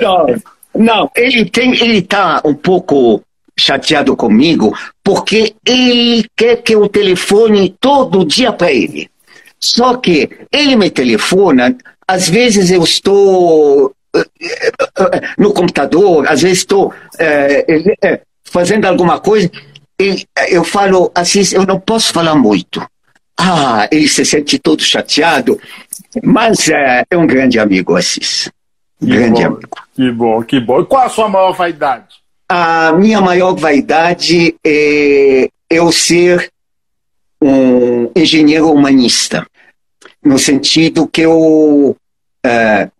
Não, 0.00 0.26
não, 0.74 1.10
ele 1.14 1.44
tem, 1.50 1.74
ele 1.74 2.00
tá 2.00 2.40
um 2.44 2.54
pouco 2.54 3.22
chateado 3.58 4.16
comigo 4.16 4.74
porque 5.04 5.54
ele 5.66 6.24
quer 6.34 6.62
que 6.62 6.74
eu 6.74 6.88
telefone 6.88 7.76
todo 7.80 8.24
dia 8.24 8.52
para 8.52 8.72
ele. 8.72 9.10
Só 9.58 9.96
que 9.96 10.30
ele 10.50 10.76
me 10.76 10.88
telefona 10.88 11.76
às 12.08 12.28
vezes 12.28 12.70
eu 12.70 12.82
estou 12.82 13.94
eh, 14.16 14.24
eh, 14.42 15.20
no 15.38 15.52
computador, 15.52 16.26
às 16.26 16.42
vezes 16.42 16.58
estou 16.58 16.92
é, 17.18 18.20
fazendo 18.42 18.86
alguma 18.86 19.20
coisa 19.20 19.48
eu 20.48 20.64
falo 20.64 21.10
assim, 21.14 21.42
eu 21.52 21.66
não 21.66 21.78
posso 21.78 22.12
falar 22.12 22.34
muito. 22.34 22.86
Ah, 23.38 23.88
ele 23.90 24.08
se 24.08 24.24
sente 24.24 24.58
todo 24.58 24.82
chateado, 24.82 25.58
mas 26.22 26.68
é, 26.68 27.04
é 27.10 27.16
um 27.16 27.26
grande 27.26 27.58
amigo, 27.58 27.96
Assis. 27.96 28.50
Que 28.98 29.06
grande 29.06 29.40
bom, 29.40 29.46
amigo. 29.46 29.68
Que 29.94 30.12
bom, 30.12 30.42
que 30.42 30.60
bom. 30.60 30.80
E 30.80 30.86
qual 30.86 31.06
a 31.06 31.08
sua 31.08 31.28
maior 31.28 31.52
vaidade? 31.52 32.16
A 32.48 32.92
minha 32.92 33.20
maior 33.20 33.54
vaidade 33.54 34.54
é 34.64 35.48
eu 35.70 35.90
ser 35.90 36.50
um 37.40 38.10
engenheiro 38.14 38.70
humanista, 38.70 39.46
no 40.22 40.38
sentido 40.38 41.06
que 41.06 41.22
eu 41.22 41.96
é, 42.44 42.90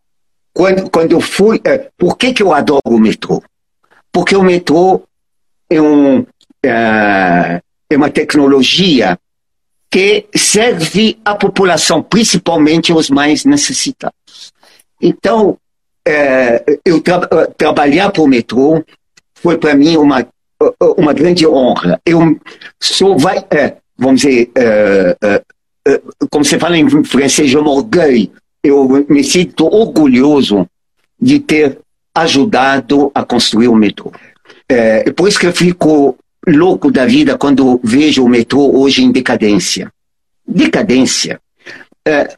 quando, 0.53 0.91
quando 0.91 1.13
eu 1.13 1.21
fui. 1.21 1.61
É, 1.65 1.91
por 1.97 2.17
que, 2.17 2.33
que 2.33 2.43
eu 2.43 2.53
adoro 2.53 2.81
o 2.87 2.99
metrô? 2.99 3.43
Porque 4.13 4.35
o 4.37 4.43
metrô 4.43 5.03
é, 5.69 5.81
um, 5.81 6.27
é, 6.65 7.61
é 7.89 7.97
uma 7.97 8.11
tecnologia 8.11 9.19
que 9.91 10.27
serve 10.35 11.19
à 11.25 11.35
população, 11.35 12.03
principalmente 12.03 12.93
os 12.93 13.11
mais 13.11 13.45
necessitados. 13.45 14.53
Então, 15.01 15.59
é, 16.07 16.63
eu 16.85 17.01
tra 17.01 17.27
trabalhar 17.57 18.11
para 18.11 18.23
o 18.23 18.29
metrô 18.29 18.85
foi 19.35 19.59
para 19.59 19.75
mim 19.75 19.97
uma, 19.97 20.27
uma 20.97 21.13
grande 21.13 21.47
honra. 21.47 22.01
Eu 22.07 22.39
sou, 22.81 23.19
vai, 23.19 23.45
é, 23.51 23.77
vamos 23.99 24.21
dizer, 24.21 24.51
como 26.31 26.45
se 26.45 26.59
fala 26.59 26.77
em 26.77 27.05
francês, 27.05 27.51
je 27.51 27.57
m'orgueille 27.57 28.31
eu 28.63 29.07
me 29.09 29.25
sinto 29.25 29.67
orgulhoso 29.67 30.69
de 31.21 31.41
ter 31.41 31.79
ajudado 32.15 33.11
a 33.15 33.25
construir 33.25 33.69
o 33.69 33.75
metrô. 33.75 34.13
É, 34.69 35.11
por 35.13 35.29
isso 35.29 35.39
que 35.39 35.47
eu 35.47 35.53
fico 35.53 36.17
louco 36.51 36.91
da 36.91 37.07
vida 37.07 37.39
quando 37.39 37.81
vejo 37.83 38.25
o 38.25 38.29
metrô 38.29 38.77
hoje 38.77 39.03
em 39.03 39.13
decadência. 39.13 39.93
Decadência. 40.47 41.41
É, 42.07 42.37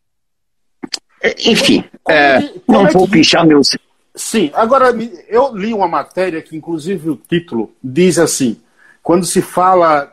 enfim, 1.46 1.84
é, 2.08 2.40
não 2.66 2.88
vou 2.88 3.08
pichar 3.08 3.46
meus. 3.46 3.76
Sim, 4.14 4.50
agora 4.54 4.92
eu 5.28 5.56
li 5.56 5.72
uma 5.72 5.88
matéria 5.88 6.42
que, 6.42 6.56
inclusive, 6.56 7.10
o 7.10 7.16
título 7.16 7.74
diz 7.82 8.18
assim: 8.18 8.60
quando 9.02 9.24
se 9.24 9.40
fala 9.40 10.12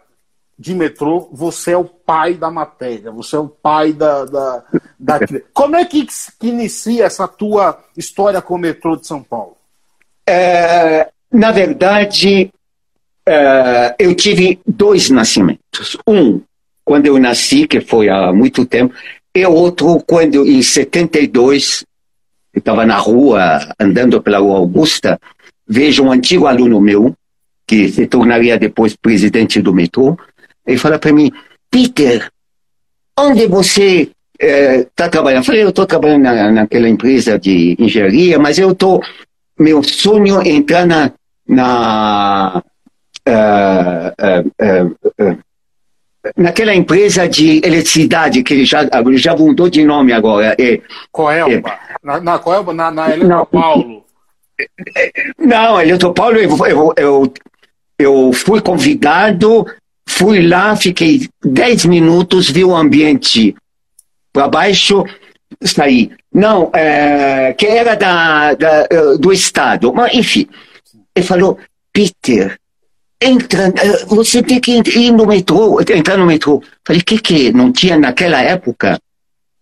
de 0.58 0.74
metrô, 0.74 1.30
você 1.32 1.72
é 1.72 1.78
o 1.78 1.86
pai 1.86 2.34
da 2.34 2.52
matéria, 2.52 3.12
você 3.12 3.36
é 3.36 3.40
o 3.40 3.48
pai 3.48 3.94
da. 3.94 4.26
da, 4.26 4.64
da... 5.00 5.20
Como 5.54 5.76
é 5.76 5.86
que, 5.86 6.06
que 6.06 6.48
inicia 6.48 7.06
essa 7.06 7.28
tua 7.28 7.84
história 7.98 8.42
com 8.42 8.56
o 8.56 8.60
metrô 8.60 8.96
de 8.96 9.08
São 9.08 9.24
Paulo? 9.24 9.58
É, 10.28 11.10
na 11.32 11.52
verdade, 11.52 12.52
é, 13.30 13.96
eu 14.00 14.16
tive 14.16 14.60
dois 14.66 15.12
nascimentos. 15.12 15.96
Um, 16.08 16.42
quando 16.84 17.06
eu 17.06 17.20
nasci, 17.20 17.68
que 17.68 17.80
foi 17.80 18.10
há 18.10 18.34
muito 18.34 18.66
tempo, 18.66 18.96
e 19.36 19.46
outro, 19.46 20.04
quando 20.08 20.48
em 20.48 20.64
72, 20.64 21.86
eu 22.52 22.60
estava 22.60 22.86
na 22.86 22.98
rua, 22.98 23.60
andando 23.80 24.20
pela 24.22 24.40
Rua 24.40 24.58
Augusta, 24.58 25.20
vejo 25.68 26.04
um 26.04 26.12
antigo 26.12 26.48
aluno 26.48 26.82
meu, 26.82 27.16
que 27.68 27.90
se 27.90 28.08
tornaria 28.08 28.58
depois 28.58 28.96
presidente 28.96 29.62
do 29.62 29.72
metrô, 29.72 30.18
ele 30.66 30.78
fala 30.78 30.98
para 30.98 31.14
mim, 31.14 31.32
Peter, 31.70 32.28
onde 33.16 33.46
você 33.46 34.10
está 34.40 35.06
eh, 35.06 35.10
trabalhando? 35.10 35.42
Eu 35.42 35.46
falei, 35.46 35.64
eu 35.64 35.70
estou 35.70 35.86
trabalhando 35.86 36.24
na, 36.24 36.52
naquela 36.52 36.90
empresa 36.90 37.38
de 37.38 37.76
engenharia, 37.78 38.40
mas 38.40 38.58
eu 38.58 38.72
estou. 38.72 39.04
Meu 39.60 39.84
sonho 39.84 40.42
é 40.42 40.50
entrar 40.50 40.88
na. 40.88 41.12
na 41.48 42.64
uh, 43.28 44.14
uh, 44.62 44.96
uh, 45.24 45.38
naquela 46.36 46.74
empresa 46.74 47.28
de 47.28 47.62
eletricidade 47.64 48.44
que 48.44 48.66
já, 48.66 48.88
já 49.16 49.36
mudou 49.36 49.70
de 49.70 49.84
nome 49.84 50.14
agora. 50.14 50.56
É, 50.60 50.82
Coelba. 51.12 51.70
É, 51.70 51.80
na, 52.04 52.20
na 52.20 52.40
Coelba, 52.40 52.74
na, 52.74 52.92
na 52.92 53.12
Eletropaulo. 53.12 54.04
Não, 55.38 55.82
Eletropaulo, 55.82 56.38
eu, 56.38 56.58
eu, 56.66 56.94
eu, 56.98 57.34
eu 57.98 58.34
fui 58.34 58.62
convidado 58.62 59.66
Fui 60.10 60.46
lá, 60.46 60.76
fiquei 60.76 61.30
10 61.46 61.86
minutos, 61.86 62.50
vi 62.50 62.66
o 62.66 62.76
ambiente 62.76 63.56
para 64.34 64.48
baixo, 64.50 65.06
saí. 65.62 66.12
Não, 66.34 66.72
é, 66.74 67.54
que 67.54 67.68
era 67.68 67.96
da, 67.96 68.56
da, 68.56 68.88
do 69.20 69.32
Estado. 69.32 69.94
Mas, 69.94 70.14
enfim, 70.16 70.50
ele 71.16 71.26
falou, 71.26 71.60
Peter, 71.94 72.60
entra, 73.22 73.68
é, 73.68 74.06
você 74.06 74.42
tem 74.42 74.60
que 74.60 74.82
ir 74.96 75.12
no 75.12 75.26
metrô, 75.26 75.80
entrar 75.82 76.18
no 76.18 76.26
metrô. 76.26 76.64
Falei, 76.86 77.02
que 77.02 77.20
que 77.20 77.52
não 77.52 77.72
tinha 77.72 77.98
naquela 77.98 78.42
época? 78.42 79.00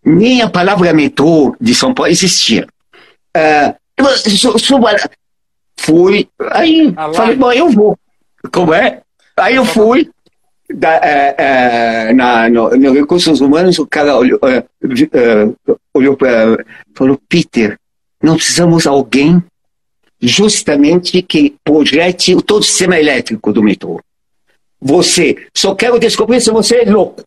Nem 0.03 0.41
a 0.41 0.49
palavra 0.49 0.93
metrô 0.93 1.55
de 1.59 1.73
São 1.73 1.93
Paulo 1.93 2.11
existia. 2.11 2.67
Uh, 3.35 4.59
suba, 4.59 4.95
fui, 5.77 6.29
aí 6.51 6.93
ah, 6.95 7.11
falei, 7.13 7.35
bom, 7.35 7.51
eu 7.51 7.69
vou. 7.69 7.97
Como 8.51 8.73
é? 8.73 9.01
Aí 9.35 9.55
eu 9.55 9.65
fui, 9.65 10.09
da, 10.73 10.95
é, 10.95 11.35
é, 11.37 12.13
na, 12.13 12.49
no, 12.49 12.69
no, 12.75 12.93
Recursos 12.93 13.41
Humanos, 13.41 13.79
o 13.79 13.87
cara 13.87 14.15
olhou, 14.15 14.39
é, 14.43 14.57
é 14.57 15.73
olhou 15.93 16.15
para 16.15 16.63
falou: 16.95 17.19
Peter, 17.27 17.77
não 18.21 18.35
precisamos 18.35 18.83
de 18.83 18.89
alguém 18.89 19.43
justamente 20.21 21.21
que 21.21 21.55
projete 21.63 22.35
todo 22.41 22.61
o 22.61 22.63
sistema 22.63 22.99
elétrico 22.99 23.53
do 23.53 23.63
metrô. 23.63 24.01
Você, 24.79 25.47
só 25.53 25.73
quero 25.75 25.99
descobrir 25.99 26.41
se 26.41 26.51
você 26.51 26.81
é 26.81 26.89
louco. 26.89 27.23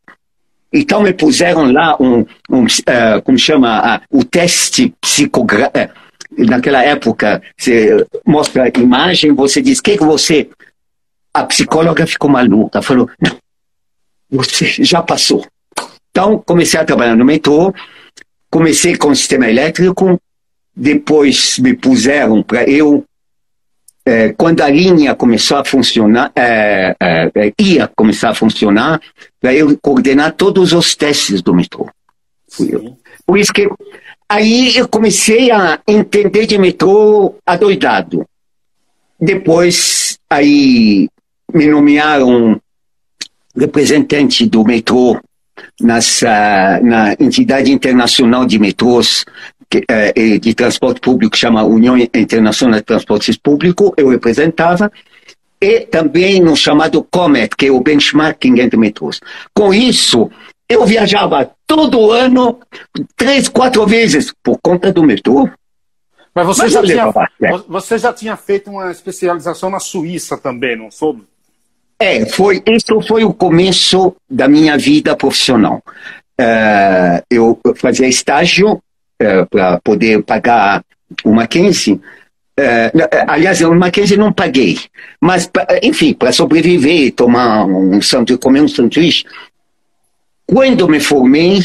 Então 0.72 1.02
me 1.02 1.12
puseram 1.12 1.70
lá 1.72 1.96
um, 2.00 2.24
um 2.48 2.64
uh, 2.64 3.22
como 3.24 3.38
chama, 3.38 3.96
uh, 3.96 4.00
o 4.10 4.24
teste 4.24 4.94
psicográfico. 5.00 5.94
Uh, 6.32 6.44
naquela 6.44 6.82
época, 6.84 7.42
você 7.56 8.06
mostra 8.24 8.64
a 8.64 8.80
imagem, 8.80 9.32
você 9.32 9.60
diz, 9.60 9.80
o 9.80 9.82
que, 9.82 9.98
que 9.98 10.04
você 10.04 10.48
a 11.32 11.44
psicóloga 11.44 12.06
ficou 12.06 12.30
maluca, 12.30 12.82
falou: 12.82 13.08
não, 13.20 13.36
você 14.30 14.66
já 14.84 15.02
passou. 15.02 15.46
Então, 16.10 16.38
comecei 16.38 16.78
a 16.78 16.84
trabalhar 16.84 17.16
no 17.16 17.24
metrô, 17.24 17.72
comecei 18.50 18.96
com 18.96 19.08
o 19.10 19.16
sistema 19.16 19.48
elétrico, 19.48 20.20
depois 20.74 21.58
me 21.58 21.74
puseram 21.74 22.42
para 22.42 22.68
eu 22.68 23.04
é, 24.04 24.32
quando 24.32 24.62
a 24.62 24.68
linha 24.68 25.14
começou 25.14 25.58
a 25.58 25.64
funcionar, 25.64 26.32
é, 26.34 26.96
é, 26.98 27.30
é 27.34 27.52
ia 27.58 27.86
começar 27.86 28.30
a 28.30 28.34
funcionar, 28.34 29.00
para 29.40 29.54
eu 29.54 29.78
coordenar 29.80 30.32
todos 30.32 30.72
os 30.72 30.94
testes 30.94 31.42
do 31.42 31.54
metrô. 31.54 31.88
Por 33.26 33.38
isso 33.38 33.52
que 33.52 33.68
aí 34.28 34.76
eu 34.76 34.88
comecei 34.88 35.50
a 35.50 35.78
entender 35.86 36.46
de 36.46 36.58
metrô 36.58 37.34
adoidado. 37.46 38.26
Depois, 39.20 40.18
aí 40.28 41.08
me 41.52 41.66
nomearam 41.66 42.60
representante 43.56 44.46
do 44.46 44.64
metrô 44.64 45.20
nessa, 45.80 46.80
na 46.82 47.12
entidade 47.20 47.70
internacional 47.70 48.46
de 48.46 48.58
metrôs 48.58 49.24
que, 49.70 49.84
eh, 49.88 50.38
de 50.38 50.52
transporte 50.52 51.00
público, 51.00 51.36
chama 51.36 51.62
União 51.62 51.96
Internacional 51.96 52.80
de 52.80 52.84
Transportes 52.84 53.36
Públicos, 53.36 53.92
eu 53.96 54.08
representava, 54.08 54.90
e 55.60 55.80
também 55.82 56.40
no 56.40 56.56
chamado 56.56 57.02
COMET, 57.04 57.54
que 57.56 57.66
é 57.66 57.70
o 57.70 57.80
benchmarking 57.80 58.58
entre 58.60 58.76
metrôs. 58.76 59.20
Com 59.54 59.72
isso, 59.72 60.28
eu 60.68 60.84
viajava 60.84 61.50
todo 61.66 62.10
ano, 62.10 62.58
três, 63.16 63.48
quatro 63.48 63.86
vezes, 63.86 64.34
por 64.42 64.58
conta 64.60 64.92
do 64.92 65.04
metrô. 65.04 65.48
Mas 66.34 66.46
você, 66.46 66.62
Mas 66.62 66.72
já, 66.72 66.82
tinha, 66.82 67.12
você 67.68 67.98
já 67.98 68.12
tinha 68.12 68.36
feito 68.36 68.70
uma 68.70 68.90
especialização 68.90 69.70
na 69.70 69.80
Suíça 69.80 70.36
também, 70.36 70.76
não 70.76 70.90
soube? 70.90 71.24
É, 71.98 72.24
foi, 72.24 72.62
isso 72.66 73.00
foi 73.02 73.24
o 73.24 73.34
começo 73.34 74.16
da 74.28 74.48
minha 74.48 74.78
vida 74.78 75.14
profissional. 75.14 75.82
Uh, 76.40 77.22
eu 77.30 77.60
fazia 77.76 78.08
estágio 78.08 78.80
uh, 79.20 79.46
para 79.48 79.80
poder 79.80 80.22
pagar 80.22 80.84
o 81.24 81.32
Mackenzie. 81.32 81.94
Uh, 81.94 83.08
aliás, 83.26 83.60
o 83.60 83.74
Mackenzie 83.74 84.16
não 84.16 84.32
paguei, 84.32 84.78
mas, 85.20 85.50
enfim, 85.82 86.12
para 86.12 86.32
sobreviver, 86.32 87.12
tomar 87.12 87.64
um 87.64 88.00
sanduíche, 88.02 88.40
comer 88.40 88.60
um 88.62 88.68
sanduíche. 88.68 89.24
Quando 90.46 90.88
me 90.88 91.00
formei, 91.00 91.60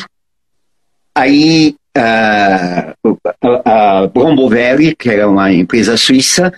aí 1.13 1.75
a, 1.95 2.93
a 3.65 4.07
Brombovelli, 4.07 4.95
que 4.95 5.09
era 5.09 5.27
uma 5.27 5.51
empresa 5.51 5.97
suíça, 5.97 6.53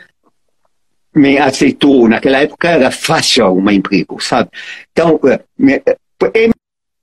me 1.17 1.37
aceitou. 1.37 2.07
Naquela 2.07 2.39
época 2.39 2.69
era 2.69 2.91
fácil 2.91 3.53
um 3.53 3.69
emprego, 3.69 4.21
sabe? 4.21 4.49
Então, 4.91 5.19
eh, 5.25 5.39
me, 5.57 5.81
eh, 5.85 6.49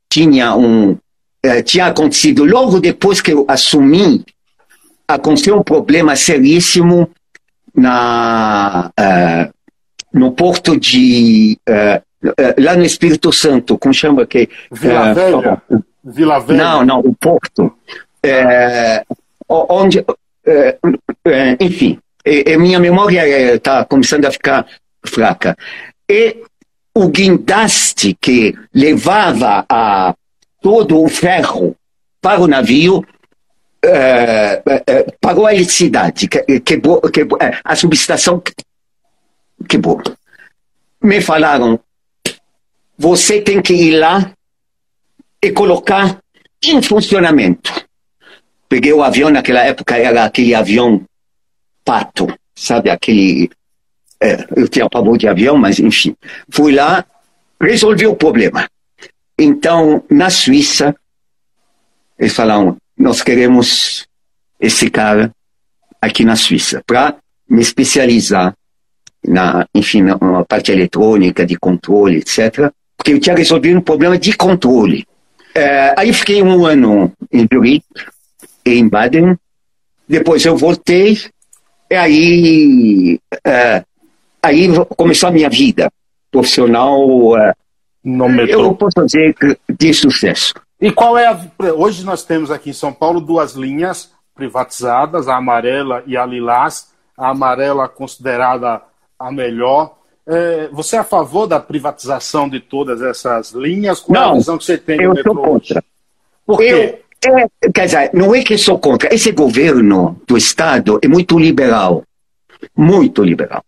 tinha 0.08 0.54
um. 0.54 0.96
Eh, 1.44 1.62
tinha 1.62 1.88
acontecido 1.88 2.42
logo 2.42 2.80
depois 2.80 3.20
que 3.20 3.30
eu 3.30 3.44
assumi, 3.46 4.24
aconteceu 5.06 5.58
um 5.58 5.62
problema 5.62 6.16
seríssimo 6.16 7.10
na, 7.74 8.90
uh, 8.98 9.54
no 10.10 10.32
porto 10.32 10.74
de. 10.74 11.58
Uh, 11.68 12.02
lá 12.58 12.74
no 12.74 12.82
Espírito 12.82 13.30
Santo, 13.30 13.76
como 13.76 13.92
chama 13.92 14.24
que? 14.24 14.48
Vila 14.72 15.12
Velha. 15.12 15.62
Vila 16.02 16.38
Velha. 16.38 16.64
Não, 16.64 16.82
não, 16.82 17.00
o 17.00 17.14
porto. 17.14 17.76
onde. 19.46 20.02
enfim, 21.60 21.98
minha 22.58 22.80
memória 22.80 23.54
está 23.54 23.80
eh, 23.80 23.84
começando 23.84 24.24
a 24.24 24.30
ficar 24.30 24.66
fraca. 25.04 25.54
E 26.08 26.38
o 26.94 27.08
guindaste 27.08 28.16
que 28.18 28.54
levava 28.72 29.66
a 29.68 30.14
todo 30.64 31.02
o 31.02 31.08
ferro 31.08 31.76
para 32.22 32.40
o 32.40 32.46
navio 32.46 33.04
eh, 33.84 34.62
eh, 34.86 35.06
pagou 35.20 35.46
a 35.46 35.52
eletricidade, 35.52 36.26
quebrou, 36.64 37.02
quebrou, 37.02 37.38
a 37.62 37.76
subestação 37.76 38.42
quebrou. 39.68 40.02
Me 41.02 41.20
falaram, 41.20 41.78
você 42.96 43.42
tem 43.42 43.60
que 43.60 43.74
ir 43.74 43.98
lá 43.98 44.32
e 45.42 45.52
colocar 45.52 46.18
em 46.64 46.80
funcionamento. 46.80 47.70
Peguei 48.66 48.94
o 48.94 49.02
avião, 49.02 49.28
naquela 49.28 49.64
época 49.64 49.98
era 49.98 50.24
aquele 50.24 50.54
avião 50.54 51.04
pato, 51.84 52.26
sabe? 52.54 52.88
Aquele. 52.88 53.50
É, 54.18 54.46
eu 54.56 54.66
tinha 54.66 54.88
pavor 54.88 55.18
de 55.18 55.28
avião, 55.28 55.58
mas 55.58 55.78
enfim. 55.78 56.16
Fui 56.48 56.74
lá, 56.74 57.04
resolvi 57.60 58.06
o 58.06 58.16
problema. 58.16 58.66
Então, 59.38 60.02
na 60.10 60.30
Suíça, 60.30 60.94
eles 62.18 62.34
falaram: 62.34 62.76
nós 62.96 63.22
queremos 63.22 64.06
esse 64.60 64.88
cara 64.90 65.32
aqui 66.00 66.24
na 66.24 66.36
Suíça 66.36 66.82
para 66.86 67.16
me 67.48 67.60
especializar 67.60 68.54
na, 69.26 69.66
enfim, 69.74 70.02
na 70.02 70.44
parte 70.44 70.70
eletrônica, 70.70 71.46
de 71.46 71.56
controle, 71.56 72.18
etc. 72.18 72.70
Porque 72.96 73.12
eu 73.12 73.20
tinha 73.20 73.36
resolvido 73.36 73.78
um 73.78 73.82
problema 73.82 74.18
de 74.18 74.36
controle. 74.36 75.06
É, 75.54 75.94
aí 75.96 76.12
fiquei 76.12 76.42
um 76.42 76.64
ano 76.66 77.12
em 77.32 77.46
Zurique, 77.52 77.86
em 78.64 78.88
Baden. 78.88 79.36
Depois 80.08 80.44
eu 80.44 80.56
voltei 80.56 81.18
e 81.90 81.94
aí, 81.94 83.20
é, 83.46 83.84
aí 84.42 84.68
começou 84.96 85.28
a 85.28 85.32
minha 85.32 85.48
vida 85.48 85.90
profissional. 86.30 87.36
É, 87.38 87.54
eu 88.04 88.74
posso 88.74 89.04
dizer 89.04 89.34
de 89.68 89.94
sucesso. 89.94 90.54
E 90.80 90.92
qual 90.92 91.16
é 91.16 91.26
a. 91.26 91.38
Hoje 91.76 92.04
nós 92.04 92.22
temos 92.22 92.50
aqui 92.50 92.70
em 92.70 92.74
São 92.74 92.92
Paulo 92.92 93.20
duas 93.20 93.54
linhas 93.54 94.12
privatizadas, 94.34 95.28
a 95.28 95.36
amarela 95.36 96.02
e 96.06 96.16
a 96.16 96.26
lilás. 96.26 96.92
A 97.16 97.30
amarela 97.30 97.88
considerada 97.88 98.82
a 99.18 99.30
melhor. 99.30 99.96
É, 100.26 100.68
você 100.72 100.96
é 100.96 100.98
a 100.98 101.04
favor 101.04 101.46
da 101.46 101.60
privatização 101.60 102.48
de 102.48 102.58
todas 102.58 103.00
essas 103.00 103.52
linhas? 103.52 104.00
Qual 104.00 104.20
Não, 104.20 104.28
é 104.28 104.32
a 104.32 104.34
visão 104.34 104.58
que 104.58 104.64
você 104.64 104.76
tem 104.76 105.00
eu 105.00 105.14
sou 105.22 105.34
contra. 105.34 105.84
Por 106.44 106.58
quê? 106.58 107.00
É, 107.24 107.70
quer 107.70 107.86
dizer, 107.86 108.10
não 108.12 108.34
é 108.34 108.42
que 108.42 108.58
sou 108.58 108.78
contra. 108.78 109.14
Esse 109.14 109.32
governo 109.32 110.20
do 110.26 110.36
Estado 110.36 110.98
é 111.02 111.08
muito 111.08 111.38
liberal. 111.38 112.02
Muito 112.76 113.22
liberal. 113.22 113.64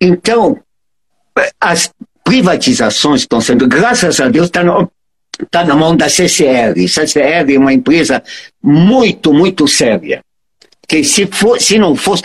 Então, 0.00 0.60
as 1.60 1.92
privatizações 2.26 3.20
estão 3.20 3.40
sendo, 3.40 3.68
graças 3.68 4.18
a 4.20 4.28
Deus, 4.28 4.46
está 4.46 4.62
tá 5.50 5.64
na 5.64 5.76
mão 5.76 5.96
da 5.96 6.08
CCR. 6.08 6.74
CCR 6.88 7.54
é 7.54 7.58
uma 7.58 7.72
empresa 7.72 8.20
muito, 8.62 9.32
muito 9.32 9.68
séria. 9.68 10.20
Que 10.88 11.04
se, 11.04 11.26
for, 11.26 11.60
se 11.60 11.78
não 11.78 11.94
fosse, 11.94 12.22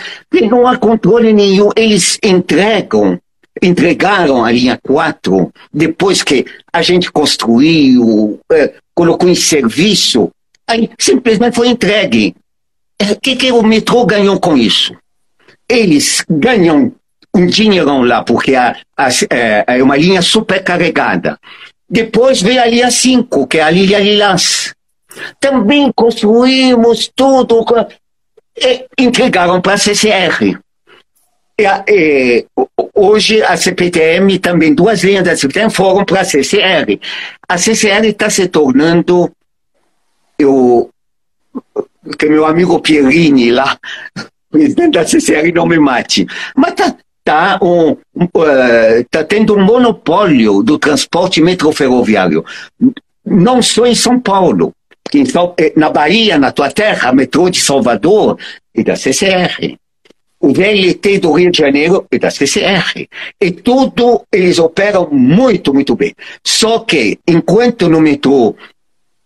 não 0.50 0.66
há 0.66 0.76
controle 0.76 1.32
nenhum. 1.32 1.70
Eles 1.76 2.18
entregam, 2.22 3.18
entregaram 3.62 4.44
a 4.44 4.50
linha 4.50 4.78
4, 4.82 5.52
depois 5.72 6.22
que 6.22 6.44
a 6.72 6.82
gente 6.82 7.10
construiu, 7.10 8.40
eh, 8.50 8.74
colocou 8.94 9.28
em 9.28 9.34
serviço, 9.34 10.30
Aí 10.66 10.90
simplesmente 10.98 11.54
foi 11.54 11.68
entregue. 11.68 12.34
O 13.00 13.04
é, 13.04 13.14
que, 13.14 13.36
que 13.36 13.52
o 13.52 13.62
metrô 13.62 14.06
ganhou 14.06 14.38
com 14.38 14.56
isso? 14.56 14.94
Eles 15.68 16.24
ganham 16.28 16.92
um 17.34 17.46
dinheirão 17.46 18.02
lá, 18.02 18.22
porque 18.22 18.54
a, 18.54 18.76
a, 18.96 19.08
é, 19.30 19.64
é 19.66 19.82
uma 19.82 19.96
linha 19.96 20.20
supercarregada. 20.22 21.38
Depois 21.88 22.40
veio 22.40 22.62
a 22.62 22.66
linha 22.66 22.90
5, 22.90 23.46
que 23.46 23.58
é 23.58 23.62
a 23.62 23.70
linha 23.70 23.98
Lilás. 23.98 24.74
Também 25.38 25.92
construímos 25.94 27.10
tudo. 27.14 27.64
E 28.56 28.86
entregaram 28.98 29.60
para 29.60 29.74
a 29.74 29.78
CCR. 29.78 30.58
E, 31.58 31.64
e, 31.88 32.46
hoje 32.94 33.42
a 33.42 33.56
CPTM, 33.56 34.38
também 34.38 34.74
duas 34.74 35.02
linhas 35.02 35.24
da 35.24 35.36
CPTM 35.36 35.70
foram 35.70 36.04
para 36.04 36.20
a 36.20 36.24
CCR. 36.24 36.98
A 37.48 37.58
CCR 37.58 38.06
está 38.06 38.30
se 38.30 38.48
tornando 38.48 39.30
eu, 40.38 40.90
que 42.18 42.28
meu 42.28 42.46
amigo 42.46 42.80
Pierini 42.80 43.50
lá, 43.50 43.78
presidente 44.50 44.94
da 44.94 45.06
CCR, 45.06 45.52
não 45.54 45.66
me 45.66 45.78
mate. 45.78 46.26
Mas 46.56 46.74
tá, 46.74 46.96
tá, 47.24 47.58
um, 47.62 47.90
uh, 47.90 49.04
tá 49.10 49.24
tendo 49.24 49.54
um 49.54 49.64
monopólio 49.64 50.62
do 50.62 50.78
transporte 50.78 51.40
metroferroviário. 51.40 52.44
Não 53.24 53.62
só 53.62 53.86
em 53.86 53.94
São 53.94 54.18
Paulo, 54.18 54.72
em 55.14 55.24
São, 55.24 55.54
eh, 55.58 55.72
na 55.76 55.90
Bahia, 55.90 56.38
na 56.38 56.52
tua 56.52 56.70
terra, 56.70 57.12
metrô 57.12 57.48
de 57.50 57.60
Salvador 57.60 58.38
e 58.74 58.82
da 58.82 58.96
CCR. 58.96 59.76
O 60.40 60.52
VLT 60.52 61.20
do 61.20 61.32
Rio 61.32 61.52
de 61.52 61.58
Janeiro 61.58 62.04
e 62.10 62.18
da 62.18 62.28
CCR. 62.28 63.06
E 63.40 63.50
tudo 63.52 64.24
eles 64.32 64.58
operam 64.58 65.08
muito, 65.12 65.72
muito 65.72 65.94
bem. 65.94 66.14
Só 66.42 66.80
que, 66.80 67.16
enquanto 67.28 67.88
no 67.88 68.00
metrô 68.00 68.56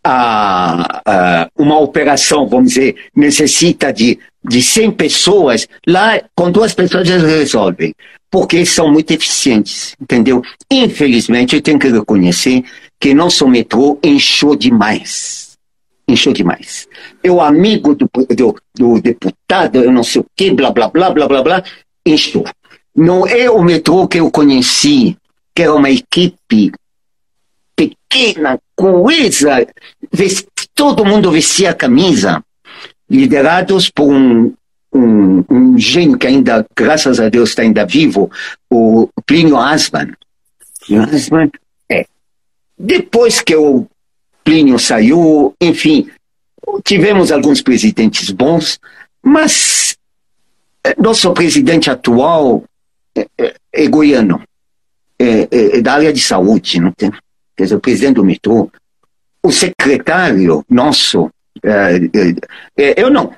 a, 0.07 1.03
a, 1.05 1.49
uma 1.59 1.79
operação, 1.81 2.47
vamos 2.47 2.71
dizer, 2.71 2.95
necessita 3.15 3.93
de, 3.93 4.19
de 4.45 4.63
100 4.63 4.93
pessoas, 4.93 5.67
lá 5.87 6.23
com 6.35 6.51
duas 6.51 6.73
pessoas 6.73 7.09
eles 7.09 7.23
resolvem, 7.23 7.93
porque 8.31 8.65
são 8.65 8.93
muito 8.93 9.11
eficientes, 9.11 9.97
entendeu? 10.01 10.43
Infelizmente, 10.71 11.57
eu 11.57 11.63
tenho 11.63 11.79
que 11.79 11.89
reconhecer 11.89 12.65
que 13.01 13.13
nosso 13.13 13.49
metrô 13.49 13.99
encheu 14.03 14.55
demais. 14.55 15.57
Encheu 16.09 16.33
demais. 16.33 16.87
Eu, 17.23 17.41
amigo 17.41 17.95
do, 17.97 18.09
do, 18.31 18.55
do 18.79 19.01
deputado, 19.01 19.83
eu 19.83 19.91
não 19.91 20.05
sei 20.05 20.21
o 20.21 20.27
que, 20.37 20.53
blá, 20.53 20.71
blá, 20.71 20.89
blá, 20.89 21.11
blá, 21.11 21.27
blá, 21.27 21.43
blá, 21.43 21.65
encheu. 22.07 22.45
não 22.95 23.27
é 23.27 23.51
o 23.51 23.61
metrô 23.61 24.07
que 24.07 24.21
eu 24.21 24.31
conheci, 24.31 25.17
que 25.53 25.63
era 25.63 25.75
uma 25.75 25.91
equipe 25.91 26.71
pequena, 28.09 28.59
coesa, 28.75 29.67
todo 30.75 31.05
mundo 31.05 31.31
vestia 31.31 31.71
a 31.71 31.75
camisa, 31.75 32.43
liderados 33.09 33.91
por 33.91 34.13
um, 34.13 34.53
um, 34.93 35.45
um 35.49 35.79
gênio 35.79 36.19
que 36.19 36.27
ainda, 36.27 36.67
graças 36.77 37.21
a 37.21 37.29
Deus, 37.29 37.51
está 37.51 37.63
ainda 37.63 37.85
vivo, 37.85 38.31
o 38.71 39.09
Plínio 39.25 39.57
Asman. 39.57 40.13
Plínio 40.87 41.05
Asman, 41.05 41.51
é. 41.91 42.07
Depois 42.79 43.41
que 43.41 43.55
o 43.55 43.87
Plínio 44.45 44.79
saiu, 44.79 45.55
enfim, 45.61 46.11
tivemos 46.85 47.33
alguns 47.33 47.61
presidentes 47.63 48.31
bons, 48.31 48.79
mas 49.23 49.97
eh, 50.85 50.95
nosso 50.99 51.33
presidente 51.33 51.91
atual 51.91 52.65
é, 53.17 53.27
é, 53.39 53.55
é 53.73 53.87
goiano, 53.89 54.43
é, 55.19 55.49
é, 55.51 55.81
da 55.81 55.95
área 55.95 56.13
de 56.13 56.21
saúde, 56.21 56.81
não 56.81 56.93
tem? 56.93 57.11
Quer 57.57 57.65
dizer, 57.65 57.77
o 57.77 57.81
presidente 57.81 58.15
do 58.15 58.25
metrô, 58.25 58.71
o 59.43 59.51
secretário 59.51 60.65
nosso, 60.69 61.31
é, 61.63 61.97
é, 61.97 62.83
é 62.83 63.03
eu 63.03 63.11
não. 63.11 63.33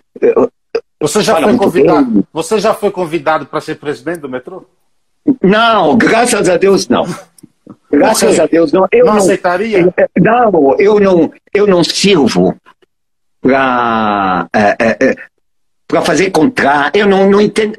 Você 1.00 1.22
já 1.22 1.40
foi 1.40 1.56
convidado? 1.56 2.10
Bem. 2.10 2.24
Você 2.32 2.58
já 2.58 2.74
foi 2.74 2.90
convidado 2.90 3.46
para 3.46 3.60
ser 3.60 3.76
presidente 3.76 4.20
do 4.20 4.28
metrô? 4.28 4.64
Não, 5.42 5.96
graças 5.96 6.48
a 6.48 6.56
Deus 6.56 6.88
não. 6.88 7.06
Graças 7.90 8.40
a 8.40 8.46
Deus 8.46 8.72
não. 8.72 8.86
Eu 8.90 9.04
não, 9.04 9.12
não 9.12 9.18
aceitaria? 9.18 9.94
Não, 10.18 10.76
eu 10.78 10.98
não, 10.98 11.32
eu 11.54 11.66
não 11.66 11.84
sirvo 11.84 12.56
para 13.40 14.48
é, 14.52 14.76
é, 14.80 15.16
para 15.86 16.02
fazer 16.02 16.30
contra. 16.30 16.90
Eu 16.94 17.06
não, 17.06 17.30
não 17.30 17.40
entendo. 17.40 17.74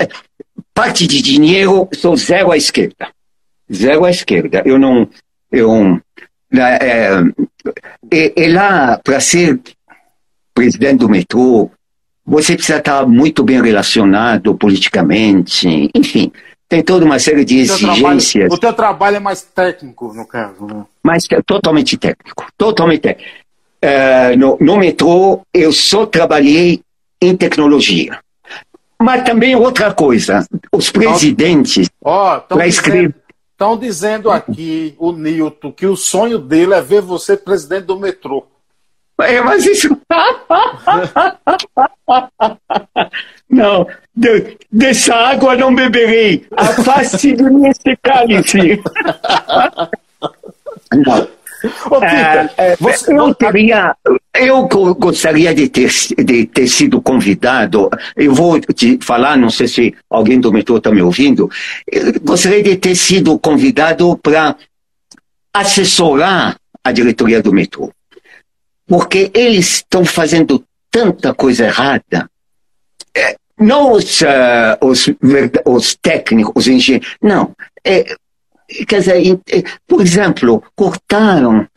Parte 0.73 1.05
de 1.05 1.21
dinheiro, 1.21 1.89
sou 1.93 2.15
zero 2.15 2.51
à 2.51 2.57
esquerda. 2.57 3.09
Zero 3.71 4.05
à 4.05 4.09
esquerda. 4.09 4.63
Eu 4.65 4.79
não. 4.79 5.07
Eu, 5.51 5.99
é, 6.53 7.23
é, 8.11 8.43
é 8.43 8.47
lá, 8.47 8.99
para 9.03 9.19
ser 9.19 9.59
presidente 10.53 10.99
do 10.99 11.09
metrô, 11.09 11.69
você 12.25 12.55
precisa 12.55 12.77
estar 12.77 13.05
muito 13.07 13.43
bem 13.43 13.61
relacionado 13.61 14.55
politicamente, 14.55 15.89
enfim, 15.95 16.31
tem 16.67 16.83
toda 16.83 17.03
uma 17.03 17.17
série 17.17 17.43
de 17.43 17.59
exigências. 17.59 18.33
Trabalho, 18.33 18.53
o 18.53 18.57
teu 18.57 18.73
trabalho 18.73 19.15
é 19.17 19.19
mais 19.19 19.41
técnico, 19.41 20.13
no 20.13 20.27
caso, 20.27 20.65
né? 20.65 20.85
Mas 21.03 21.23
totalmente 21.45 21.97
técnico, 21.97 22.45
totalmente 22.55 23.01
técnico. 23.01 23.31
Uh, 23.83 24.37
no, 24.37 24.57
no 24.59 24.77
metrô, 24.77 25.41
eu 25.53 25.71
só 25.71 26.05
trabalhei 26.05 26.81
em 27.21 27.35
tecnologia. 27.35 28.19
Mas 29.01 29.23
também 29.23 29.55
outra 29.55 29.93
coisa, 29.93 30.45
os 30.71 30.91
presidentes 30.91 31.89
oh, 32.01 32.39
para 32.47 32.67
escrever... 32.67 33.15
Estão 33.59 33.75
dizendo 33.75 34.31
aqui, 34.31 34.95
o 34.97 35.11
Nilton, 35.11 35.69
que 35.73 35.85
o 35.85 35.97
sonho 35.97 36.37
dele 36.39 36.73
é 36.73 36.81
ver 36.81 37.01
você 37.01 37.35
presidente 37.35 37.87
do 37.87 37.99
metrô. 37.99 38.47
É, 39.19 39.41
mas 39.41 39.65
isso. 39.65 39.99
não, 43.49 43.85
de, 44.15 44.57
dessa 44.71 45.13
água 45.13 45.57
não 45.57 45.75
beberei. 45.75 46.47
Afaste 46.55 47.35
de 47.35 47.43
mim 47.43 47.67
esse 47.67 47.97
cálice. 48.01 48.81
não. 50.95 51.27
Ô, 51.89 51.99
Peter, 51.99 52.51
é, 52.57 52.71
é, 52.71 52.75
você, 52.77 53.13
eu, 53.13 53.35
queria, 53.35 53.95
eu 54.33 54.67
gostaria 54.95 55.53
de 55.53 55.67
ter, 55.67 55.91
de 56.23 56.45
ter 56.45 56.67
sido 56.67 57.01
convidado. 57.01 57.89
Eu 58.15 58.33
vou 58.33 58.59
te 58.59 58.97
falar, 59.01 59.37
não 59.37 59.49
sei 59.49 59.67
se 59.67 59.95
alguém 60.09 60.39
do 60.39 60.51
metrô 60.51 60.77
está 60.77 60.91
me 60.91 61.01
ouvindo. 61.01 61.49
Eu 61.91 62.19
gostaria 62.21 62.63
de 62.63 62.75
ter 62.77 62.95
sido 62.95 63.37
convidado 63.39 64.17
para 64.17 64.55
assessorar 65.53 66.55
a 66.83 66.91
diretoria 66.91 67.41
do 67.41 67.53
metrô 67.53 67.91
porque 68.89 69.29
eles 69.35 69.75
estão 69.75 70.03
fazendo 70.03 70.65
tanta 70.89 71.31
coisa 71.31 71.65
errada. 71.65 72.27
É, 73.15 73.35
não 73.55 73.91
os, 73.91 74.21
uh, 74.21 74.25
os, 74.81 75.05
os, 75.63 75.95
técnicos, 75.95 76.53
os 76.55 76.67
engenheiros, 76.67 77.15
não. 77.21 77.55
É, 77.85 78.15
quer 78.87 78.99
dizer, 78.99 79.39
é, 79.51 79.63
por 79.87 80.01
exemplo, 80.01 80.63
cortaram 80.75 81.67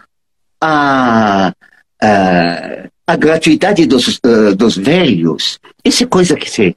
a, 0.61 1.53
a, 2.01 2.89
a 3.07 3.17
gratuidade 3.17 3.87
dos, 3.87 4.21
uh, 4.25 4.55
dos 4.55 4.77
velhos. 4.77 5.59
Isso 5.85 6.05
é 6.05 6.07
coisa 6.07 6.37
que 6.37 6.51
se. 6.51 6.77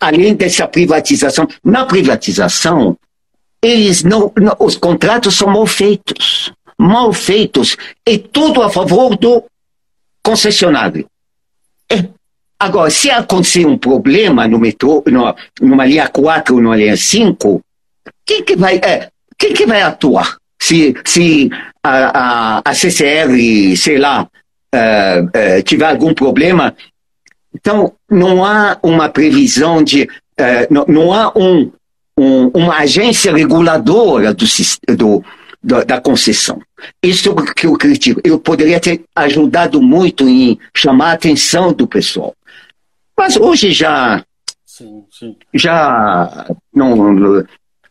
Além 0.00 0.34
dessa 0.34 0.68
privatização, 0.68 1.48
na 1.64 1.84
privatização, 1.84 2.96
eles 3.62 4.04
não, 4.04 4.32
não, 4.36 4.56
os 4.60 4.76
contratos 4.76 5.36
são 5.36 5.48
mal 5.48 5.66
feitos. 5.66 6.52
Mal 6.78 7.12
feitos. 7.12 7.76
E 8.06 8.18
tudo 8.18 8.62
a 8.62 8.70
favor 8.70 9.16
do 9.16 9.44
concessionário. 10.22 11.06
É. 11.90 12.04
Agora, 12.58 12.90
se 12.90 13.10
acontecer 13.10 13.66
um 13.66 13.76
problema 13.76 14.46
no 14.46 14.58
metrô, 14.58 15.02
numa, 15.06 15.34
numa 15.60 15.84
linha 15.84 16.08
4 16.08 16.54
ou 16.54 16.62
numa 16.62 16.76
linha 16.76 16.96
5, 16.96 17.60
quem 18.24 18.42
que 18.42 18.56
vai, 18.56 18.76
é, 18.76 19.10
quem 19.44 19.52
que 19.52 19.66
vai 19.66 19.82
atuar? 19.82 20.38
Se, 20.58 20.94
se 21.04 21.50
a, 21.82 22.58
a, 22.58 22.62
a 22.64 22.74
CCR, 22.74 23.76
sei 23.76 23.98
lá, 23.98 24.22
uh, 24.22 25.24
uh, 25.26 25.62
tiver 25.62 25.84
algum 25.84 26.14
problema, 26.14 26.74
então 27.54 27.92
não 28.10 28.42
há 28.42 28.78
uma 28.82 29.10
previsão 29.10 29.82
de, 29.82 30.04
uh, 30.04 30.66
não, 30.70 30.86
não, 30.88 31.12
há 31.12 31.30
um, 31.36 31.70
um, 32.16 32.50
uma 32.54 32.78
agência 32.78 33.34
reguladora 33.34 34.32
do, 34.32 34.46
do, 34.96 35.84
da 35.84 36.00
concessão. 36.00 36.58
Isso 37.02 37.34
que 37.54 37.66
eu 37.66 37.74
critico. 37.74 38.22
Eu 38.24 38.38
poderia 38.38 38.80
ter 38.80 39.04
ajudado 39.14 39.82
muito 39.82 40.26
em 40.26 40.58
chamar 40.74 41.10
a 41.10 41.14
atenção 41.14 41.70
do 41.70 41.86
pessoal. 41.86 42.34
Mas 43.16 43.36
hoje 43.36 43.72
já. 43.72 44.24
Sim, 44.64 45.04
sim. 45.10 45.36
Já 45.52 46.46
não, 46.74 47.44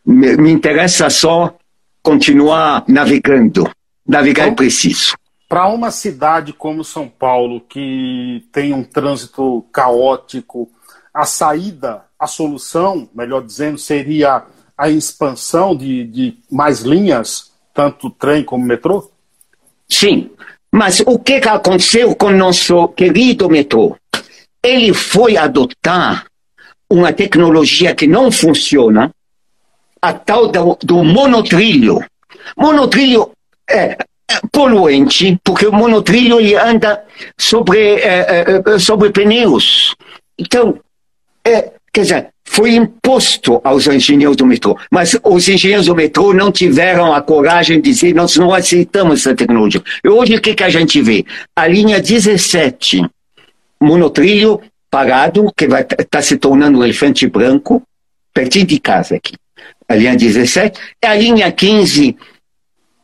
me, 0.04 0.36
me, 0.36 0.50
interessa 0.50 1.08
só 1.10 1.54
continuar 2.02 2.84
navegando. 2.88 3.70
Navegar 4.06 4.44
então, 4.44 4.52
é 4.52 4.56
preciso. 4.56 5.16
Para 5.48 5.68
uma 5.68 5.90
cidade 5.90 6.52
como 6.52 6.84
São 6.84 7.08
Paulo, 7.08 7.60
que 7.60 8.46
tem 8.52 8.72
um 8.72 8.82
trânsito 8.82 9.64
caótico, 9.72 10.70
a 11.12 11.24
saída, 11.24 12.02
a 12.18 12.26
solução, 12.26 13.08
melhor 13.14 13.42
dizendo, 13.42 13.78
seria 13.78 14.44
a 14.76 14.90
expansão 14.90 15.74
de, 15.76 16.04
de 16.04 16.36
mais 16.50 16.80
linhas 16.80 17.52
tanto 17.72 18.08
trem 18.10 18.44
como 18.44 18.64
metrô? 18.64 19.10
Sim, 19.88 20.30
mas 20.72 21.00
o 21.00 21.18
que 21.18 21.34
aconteceu 21.34 22.14
com 22.14 22.26
o 22.26 22.36
nosso 22.36 22.88
querido 22.88 23.50
metrô? 23.50 23.96
Ele 24.62 24.94
foi 24.94 25.36
adotar 25.36 26.26
uma 26.88 27.12
tecnologia 27.12 27.94
que 27.94 28.06
não 28.06 28.30
funciona, 28.30 29.10
a 30.04 30.12
tal 30.12 30.48
do, 30.48 30.78
do 30.82 31.02
monotrilho. 31.02 32.04
Monotrilho 32.56 33.30
é, 33.68 33.96
é 34.30 34.40
poluente, 34.52 35.38
porque 35.42 35.66
o 35.66 35.72
monotrilho 35.72 36.38
ele 36.38 36.54
anda 36.56 37.02
sobre, 37.38 37.96
é, 37.96 38.62
é, 38.66 38.78
sobre 38.78 39.10
pneus. 39.10 39.94
Então, 40.38 40.78
é, 41.42 41.72
quer 41.90 42.02
dizer, 42.02 42.28
foi 42.44 42.74
imposto 42.74 43.60
aos 43.64 43.86
engenheiros 43.86 44.36
do 44.36 44.44
metrô. 44.44 44.76
Mas 44.90 45.18
os 45.24 45.48
engenheiros 45.48 45.86
do 45.86 45.96
metrô 45.96 46.34
não 46.34 46.52
tiveram 46.52 47.14
a 47.14 47.22
coragem 47.22 47.80
de 47.80 47.90
dizer 47.90 48.14
nós 48.14 48.36
não 48.36 48.52
aceitamos 48.52 49.20
essa 49.20 49.34
tecnologia. 49.34 49.82
E 50.04 50.08
hoje 50.08 50.36
o 50.36 50.40
que, 50.40 50.54
que 50.54 50.64
a 50.64 50.68
gente 50.68 51.00
vê? 51.00 51.24
A 51.56 51.66
linha 51.66 52.00
17, 52.00 53.02
monotrilho 53.80 54.60
parado, 54.90 55.50
que 55.56 55.66
vai 55.66 55.82
tá 55.82 56.20
se 56.20 56.36
tornando 56.36 56.78
um 56.78 56.84
elefante 56.84 57.26
branco, 57.26 57.82
pertinho 58.34 58.66
de 58.66 58.78
casa 58.78 59.16
aqui. 59.16 59.34
A 59.88 59.94
linha 59.94 60.16
17. 60.16 60.80
E 61.02 61.06
a 61.06 61.14
linha 61.14 61.52
15, 61.52 62.16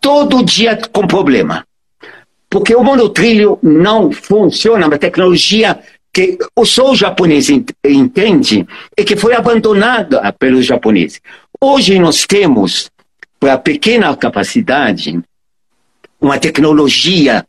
todo 0.01 0.45
dia 0.45 0.77
com 0.93 1.07
problema. 1.07 1.67
Porque 2.49 2.75
o 2.75 2.83
monotrilho 2.83 3.59
não 3.63 4.11
funciona, 4.11 4.87
a 4.87 4.99
tecnologia 4.99 5.79
que 6.13 6.37
só 6.65 6.91
o 6.91 6.97
japonês 6.97 7.49
entende 7.85 8.67
e 8.99 9.05
que 9.05 9.17
foi 9.17 9.35
abandonada 9.35 10.33
pelos 10.33 10.67
japoneses. 10.67 11.21
Hoje 11.61 11.99
nós 11.99 12.27
temos, 12.27 12.91
para 13.39 13.57
pequena 13.59 14.17
capacidade, 14.17 15.21
uma 16.21 16.39
tecnologia 16.39 17.47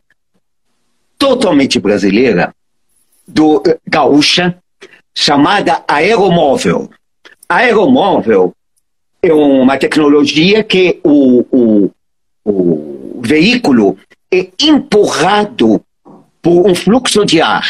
totalmente 1.18 1.78
brasileira, 1.80 2.54
do 3.26 3.62
gaúcha, 3.86 4.56
chamada 5.14 5.84
aeromóvel. 5.86 6.90
Aeromóvel 7.48 8.54
é 9.22 9.32
uma 9.32 9.78
tecnologia 9.78 10.64
que 10.64 11.00
o, 11.04 11.44
o, 11.52 11.90
o 12.44 13.20
veículo 13.22 13.96
é 14.32 14.48
empurrado 14.60 15.80
por 16.40 16.68
um 16.68 16.74
fluxo 16.74 17.24
de 17.24 17.40
ar 17.40 17.64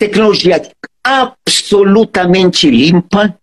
tecnologia 0.00 0.62
absolutamente 1.04 2.70
limpa, 2.70 3.36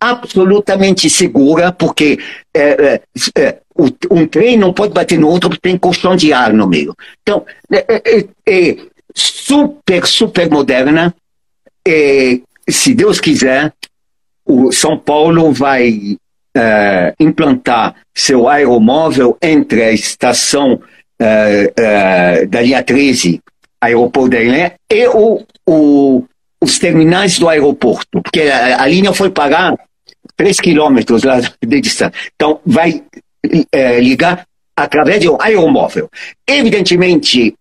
absolutamente 0.00 1.10
segura, 1.10 1.72
porque 1.72 2.20
é, 2.54 2.94
é, 2.94 3.02
é 3.36 3.58
um 4.10 4.26
trem 4.26 4.56
não 4.56 4.72
pode 4.72 4.94
bater 4.94 5.18
no 5.18 5.28
outro 5.28 5.50
porque 5.50 5.68
tem 5.68 5.76
colchão 5.76 6.14
de 6.14 6.32
ar 6.32 6.52
no 6.52 6.68
meio. 6.68 6.94
Então, 7.20 7.44
é, 7.72 7.84
é, 7.88 8.28
é 8.46 8.76
super, 9.12 10.06
super 10.06 10.48
moderna. 10.48 11.12
se 12.68 12.94
Deus 12.94 13.20
quiser, 13.20 13.72
o 14.46 14.70
São 14.70 14.96
Paulo 14.96 15.52
vai 15.52 16.16
uh, 16.58 17.14
implantar 17.20 17.94
seu 18.14 18.48
aeromóvel 18.48 19.38
entre 19.40 19.82
a 19.84 19.92
estação 19.92 20.74
uh, 20.74 22.42
uh, 22.42 22.46
da 22.48 22.60
linha 22.60 22.82
13, 22.82 23.40
aeroporto 23.80 24.30
da 24.30 24.42
Ilha, 24.42 24.74
e 24.90 25.06
o, 25.06 25.44
o, 25.66 26.24
os 26.60 26.78
terminais 26.78 27.38
do 27.38 27.48
aeroporto, 27.48 28.20
porque 28.22 28.42
a, 28.42 28.82
a 28.82 28.86
linha 28.88 29.12
foi 29.12 29.30
pagar 29.30 29.78
3 30.36 30.60
quilômetros 30.60 31.22
lá 31.22 31.40
de 31.40 31.80
distância. 31.80 32.12
Então, 32.34 32.60
vai 32.66 33.02
ligar 34.00 34.46
através 34.76 35.20
de 35.20 35.28
um 35.28 35.40
aeromóvel. 35.40 36.10
Evidentemente, 36.46 37.54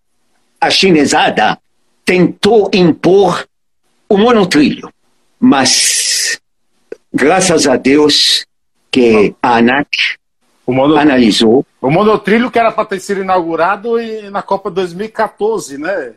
a 0.60 0.70
chinesada 0.70 1.58
tentou 2.04 2.70
impor 2.74 3.48
o 4.10 4.18
monotrilho, 4.18 4.92
mas 5.40 6.40
graças 7.14 7.68
a 7.68 7.76
Deus 7.76 8.47
que 8.98 9.36
a 9.42 9.58
ANAC 9.58 9.88
o 10.66 10.74
mono, 10.74 10.98
analisou. 10.98 11.66
O 11.82 11.90
monotrilho 11.90 12.52
que 12.52 12.60
era 12.60 12.72
para 12.72 12.86
ter 12.86 13.00
sido 13.00 13.22
inaugurado 13.22 13.96
na 14.32 14.42
Copa 14.42 14.70
2014, 14.70 15.78
né? 15.78 16.14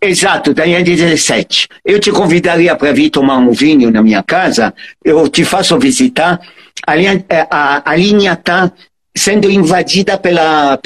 Exato, 0.00 0.52
daí 0.52 0.74
é 0.74 0.82
17. 0.82 1.68
Eu 1.84 2.00
te 2.00 2.10
convidaria 2.10 2.74
para 2.74 2.92
vir 2.92 3.10
tomar 3.10 3.38
um 3.38 3.52
vinho 3.52 3.90
na 3.90 4.02
minha 4.02 4.22
casa, 4.22 4.74
eu 5.04 5.28
te 5.28 5.44
faço 5.44 5.78
visitar. 5.78 6.40
A 6.86 6.96
linha 6.96 7.24
é, 7.28 8.32
está 8.32 8.72
sendo 9.16 9.50
invadida 9.50 10.18
pela, 10.18 10.78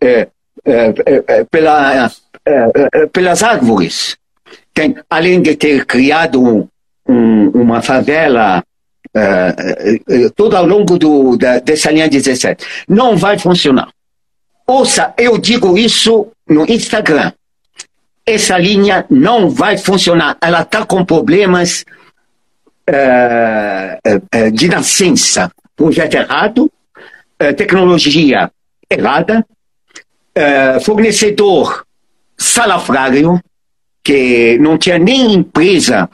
é, 0.00 0.28
é, 0.64 1.44
pela, 1.50 2.10
pelas 3.12 3.42
árvores. 3.42 4.16
Tem, 4.72 4.94
além 5.10 5.42
de 5.42 5.56
ter 5.56 5.84
criado 5.84 6.68
um, 7.06 7.48
uma 7.48 7.82
favela 7.82 8.62
uh, 9.16 10.30
todo 10.34 10.56
ao 10.56 10.66
longo 10.66 10.98
do, 10.98 11.36
da, 11.36 11.58
dessa 11.58 11.90
linha 11.90 12.08
17. 12.08 12.64
Não 12.88 13.16
vai 13.16 13.38
funcionar. 13.38 13.88
Ouça, 14.66 15.12
eu 15.18 15.38
digo 15.38 15.76
isso 15.76 16.28
no 16.48 16.64
Instagram. 16.70 17.32
Essa 18.24 18.56
linha 18.58 19.04
não 19.10 19.50
vai 19.50 19.76
funcionar. 19.76 20.36
Ela 20.40 20.62
está 20.62 20.86
com 20.86 21.04
problemas 21.04 21.84
de 24.52 24.68
nascença. 24.68 25.50
Projeto 25.74 26.14
errado, 26.14 26.70
tecnologia 27.56 28.50
errada, 28.88 29.44
fornecedor 30.82 31.84
salafrário, 32.36 33.40
que 34.02 34.58
não 34.58 34.76
tinha 34.76 34.98
nem 34.98 35.32
empresa 35.32 36.10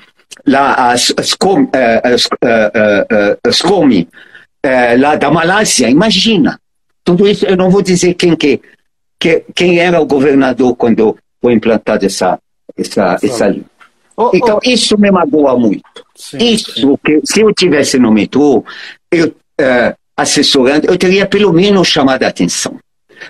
lá 0.49 0.91
as, 0.93 1.13
as, 1.17 1.37
eh, 1.73 2.01
as, 2.05 2.29
eh, 2.43 3.37
eh, 4.63 4.97
lá 4.97 5.17
da 5.17 5.31
Malásia, 5.31 5.89
imagina. 5.89 6.59
Tudo 7.05 7.29
isso, 7.29 7.47
eu 7.47 7.57
não 7.57 7.71
vou 7.71 7.83
dizer 7.83 8.15
quem, 8.15 8.35
que, 8.35 8.61
que 9.19 9.45
quem 9.55 9.79
era 9.79 10.01
o 10.01 10.07
governador 10.07 10.75
quando 10.77 11.17
foi 11.41 11.53
implantada 11.53 12.05
essa, 12.07 12.39
essa, 12.77 13.19
essa 13.23 13.49
linha. 13.49 13.65
Oh, 14.17 14.31
então, 14.35 14.59
oh. 14.63 14.69
isso 14.69 14.99
me 14.99 15.11
magoa 15.11 15.57
muito. 15.57 15.85
Sim, 16.17 16.39
isso, 16.39 16.73
sim. 16.73 16.97
que 17.05 17.21
se 17.25 17.41
eu 17.41 17.55
tivesse 17.55 17.99
no 17.99 18.11
metrô, 18.11 18.65
eu, 19.13 19.33
assessorando, 20.17 20.89
eu 20.89 20.99
teria 20.99 21.27
pelo 21.27 21.53
menos 21.53 21.87
chamado 21.87 22.25
a 22.25 22.29
atenção. 22.29 22.79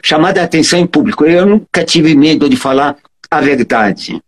Chamado 0.02 0.38
a 0.38 0.44
atenção 0.44 0.78
em 0.78 0.86
público. 0.86 1.24
Eu 1.26 1.44
nunca 1.44 1.84
tive 1.84 2.14
medo 2.14 2.48
de 2.48 2.56
falar 2.56 2.96
a 3.30 3.40
verdade. 3.40 4.20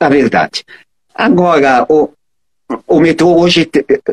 A 0.00 0.08
verdade. 0.08 0.64
Agora, 1.14 1.86
o, 1.88 2.10
o 2.86 3.00
metrô 3.00 3.38
hoje 3.38 3.68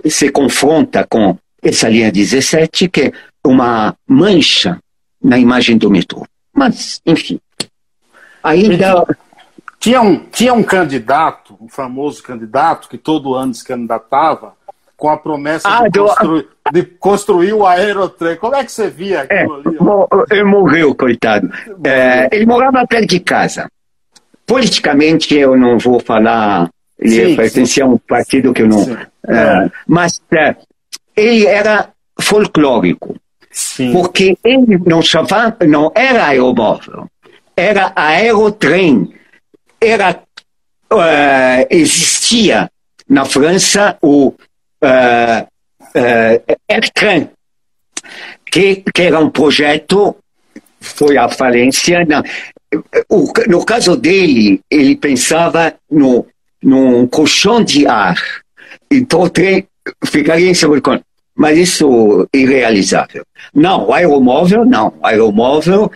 se 0.09 0.31
confronta 0.31 1.05
com 1.09 1.37
essa 1.61 1.89
linha 1.89 2.11
17, 2.11 2.89
que 2.89 3.01
é 3.01 3.11
uma 3.45 3.95
mancha 4.07 4.79
na 5.21 5.37
imagem 5.37 5.77
do 5.77 5.89
metrô. 5.89 6.25
Mas, 6.53 7.01
enfim. 7.05 7.39
Ainda. 8.43 9.05
Tinha 9.79 10.01
um, 10.01 10.17
tinha 10.25 10.53
um 10.53 10.61
candidato, 10.61 11.57
um 11.59 11.69
famoso 11.69 12.21
candidato, 12.21 12.89
que 12.89 12.97
todo 12.97 13.33
ano 13.33 13.53
se 13.53 13.63
candidatava, 13.63 14.53
com 14.97 15.09
a 15.09 15.15
promessa 15.15 15.69
ah, 15.69 15.87
de, 15.87 15.99
construir, 15.99 16.47
de, 16.73 16.83
construir, 16.83 17.53
o 17.53 17.65
aerotrem. 17.65 18.35
Como 18.35 18.55
é 18.55 18.65
que 18.65 18.71
você 18.73 18.89
via 18.89 19.25
é, 19.29 19.43
aquilo 19.43 19.55
é, 19.55 20.15
ali? 20.17 20.23
Ele 20.31 20.43
morreu, 20.43 20.93
coitado. 20.93 21.49
É, 21.85 22.27
ele 22.35 22.45
morava 22.45 22.85
perto 22.85 23.07
de 23.07 23.21
casa. 23.21 23.71
Politicamente, 24.45 25.33
eu 25.33 25.55
não 25.55 25.77
vou 25.77 26.01
falar 26.01 26.69
ele 26.99 27.29
sim, 27.29 27.35
pertencia 27.35 27.83
sim. 27.83 27.89
a 27.89 27.93
um 27.93 27.97
partido 27.97 28.53
que 28.53 28.61
eu 28.61 28.67
não. 28.67 28.83
Uh, 28.83 29.71
mas 29.87 30.17
uh, 30.17 30.55
ele 31.15 31.45
era 31.45 31.89
folclórico. 32.19 33.15
Sim. 33.51 33.91
Porque 33.93 34.37
ele 34.43 34.77
não, 34.85 35.01
chamava, 35.01 35.57
não 35.65 35.91
era 35.95 36.27
aeromóvel, 36.27 37.07
era 37.55 37.91
aerotrem. 37.95 39.13
Era, 39.81 40.21
uh, 40.91 41.67
existia 41.69 42.69
na 43.07 43.25
França 43.25 43.97
o 44.01 44.27
uh, 44.27 45.47
Airtrain, 46.69 47.29
que, 48.51 48.83
que 48.93 49.01
era 49.01 49.19
um 49.19 49.29
projeto, 49.29 50.15
foi 50.79 51.17
à 51.17 51.29
falência. 51.29 52.05
O, 53.09 53.31
no 53.47 53.65
caso 53.65 53.95
dele, 53.95 54.61
ele 54.69 54.95
pensava 54.95 55.73
no 55.89 56.27
num 56.61 57.07
colchão 57.07 57.63
de 57.63 57.87
ar. 57.87 58.17
Então 58.91 59.21
o 59.21 59.29
trem 59.29 59.67
ficaria 60.05 60.49
em 60.49 60.53
cima 60.53 60.79
do. 60.79 61.01
Mas 61.35 61.57
isso 61.57 62.27
é 62.33 62.37
irrealizável. 62.37 63.23
Não, 63.53 63.93
aeromóvel, 63.93 64.65
não. 64.65 64.93
Aeromóvel 65.01 65.91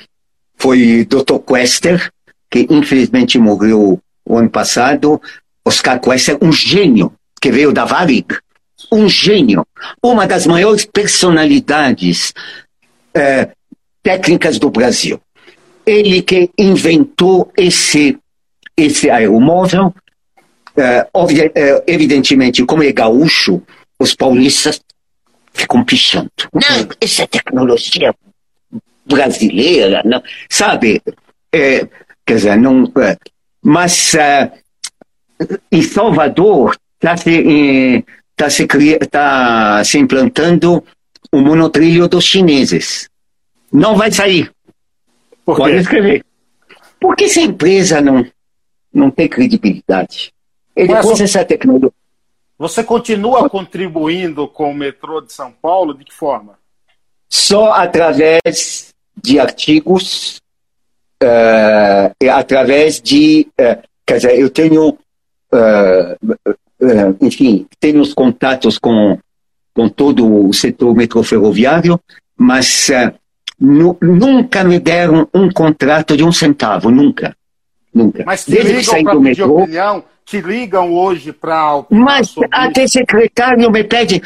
foi 0.55 1.05
Dr. 1.05 1.39
Quester, 1.45 2.09
que 2.49 2.65
infelizmente 2.69 3.37
morreu 3.37 3.99
o 4.25 4.37
ano 4.37 4.49
passado. 4.49 5.21
Oscar 5.65 5.99
Quester, 5.99 6.37
um 6.41 6.51
gênio, 6.51 7.13
que 7.41 7.51
veio 7.51 7.73
da 7.73 7.83
Varig. 7.83 8.25
Um 8.91 9.09
gênio. 9.09 9.65
Uma 10.01 10.25
das 10.25 10.47
maiores 10.47 10.85
personalidades 10.85 12.33
é, 13.13 13.49
técnicas 14.01 14.57
do 14.57 14.69
Brasil. 14.69 15.19
Ele 15.85 16.21
que 16.21 16.49
inventou 16.57 17.51
esse, 17.57 18.17
esse 18.77 19.09
aeromóvel 19.09 19.93
é, 20.75 21.07
é, 21.55 21.83
evidentemente, 21.87 22.65
como 22.65 22.83
é 22.83 22.91
gaúcho, 22.91 23.61
os 23.99 24.13
paulistas 24.15 24.81
ficam 25.53 25.83
pichando. 25.83 26.31
Não, 26.53 26.87
isso 26.99 27.21
é 27.21 27.27
tecnologia 27.27 28.13
brasileira, 29.05 30.01
não. 30.03 30.21
Sabe? 30.49 31.01
É, 31.53 31.87
quer 32.25 32.35
dizer, 32.35 32.57
não. 32.57 32.91
É, 32.97 33.17
mas 33.61 34.15
é, 34.15 34.51
em 35.71 35.81
Salvador 35.81 36.75
está 36.95 37.17
se, 37.17 38.05
tá 38.35 38.49
se, 38.49 38.67
tá 39.09 39.83
se 39.83 39.97
implantando 39.97 40.83
o 41.31 41.39
monotrilho 41.39 42.07
dos 42.07 42.25
chineses. 42.25 43.09
Não 43.71 43.95
vai 43.95 44.11
sair. 44.11 44.51
Pode 45.45 45.75
escrever. 45.77 46.23
Porque 46.99 47.25
essa 47.25 47.41
empresa 47.41 47.99
não, 47.99 48.25
não 48.93 49.11
tem 49.11 49.27
credibilidade. 49.27 50.31
E 50.75 50.87
depois 50.87 51.21
essa 51.21 51.45
tecnologia. 51.45 51.91
Você 52.57 52.83
continua 52.83 53.49
contribuindo 53.49 54.47
com 54.47 54.71
o 54.71 54.75
metrô 54.75 55.21
de 55.21 55.33
São 55.33 55.51
Paulo? 55.51 55.93
De 55.93 56.03
que 56.03 56.13
forma? 56.13 56.57
Só 57.29 57.73
através 57.73 58.93
de 59.15 59.39
artigos, 59.39 60.41
uh, 61.21 62.13
e 62.21 62.29
através 62.29 63.01
de. 63.01 63.47
Uh, 63.59 63.81
quer 64.05 64.17
dizer, 64.17 64.39
eu 64.39 64.49
tenho. 64.49 64.97
Uh, 65.51 66.35
enfim, 67.21 67.65
tenho 67.79 68.01
os 68.01 68.13
contatos 68.13 68.77
com, 68.77 69.17
com 69.73 69.87
todo 69.87 70.47
o 70.47 70.53
setor 70.53 70.93
metrô 70.95 71.23
ferroviário, 71.23 71.99
mas 72.35 72.89
nunca 73.57 74.65
me 74.65 74.79
deram 74.79 75.27
um 75.33 75.49
contrato 75.49 76.17
de 76.17 76.23
um 76.23 76.31
centavo, 76.31 76.91
nunca. 76.91 77.35
Nunca. 77.93 78.23
Mas 78.25 78.45
Desde 78.45 78.73
que 78.73 78.83
saí 78.83 79.03
do 79.03 79.21
metrô. 79.21 79.61
Opinião, 79.61 80.03
te 80.25 80.41
ligam 80.41 80.93
hoje 80.93 81.31
para. 81.31 81.83
Mas 81.89 82.35
até 82.51 82.87
secretário 82.87 83.69
me 83.71 83.83
pede, 83.83 84.21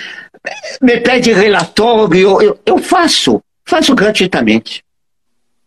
me 0.82 1.00
pede 1.00 1.34
relatório, 1.34 2.42
eu, 2.42 2.60
eu 2.66 2.78
faço, 2.78 3.42
faço 3.66 3.96
gratuitamente. 3.96 4.84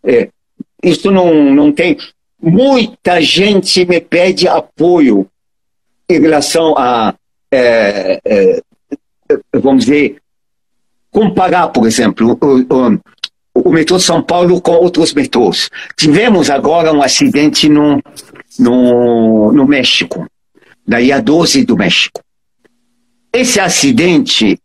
É, 0.02 0.28
isso 0.82 1.10
não, 1.10 1.34
não 1.52 1.72
tem. 1.72 1.96
Muita 2.40 3.20
gente 3.20 3.84
me 3.84 4.00
pede 4.00 4.48
apoio 4.48 5.26
em 6.08 6.20
relação 6.20 6.74
a 6.76 7.14
é, 7.52 8.20
é, 8.24 8.62
vamos 9.52 9.84
dizer, 9.84 10.16
comparar, 11.10 11.68
por 11.68 11.86
exemplo, 11.86 12.38
o, 12.40 12.60
o, 12.60 13.00
o 13.54 13.70
metrô 13.72 13.96
de 13.96 14.04
São 14.04 14.22
Paulo 14.22 14.60
com 14.60 14.72
outros 14.72 15.12
metrôs. 15.12 15.68
Tivemos 15.96 16.50
agora 16.50 16.92
um 16.92 17.02
acidente 17.02 17.68
no, 17.68 18.00
no, 18.58 19.52
no 19.52 19.66
México, 19.66 20.26
da 20.86 21.00
IA 21.00 21.20
12 21.20 21.64
do 21.64 21.76
México. 21.76 22.20
Esse 23.32 23.60
acidente, 23.60 24.58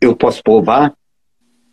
eu 0.00 0.16
posso 0.16 0.42
provar, 0.42 0.92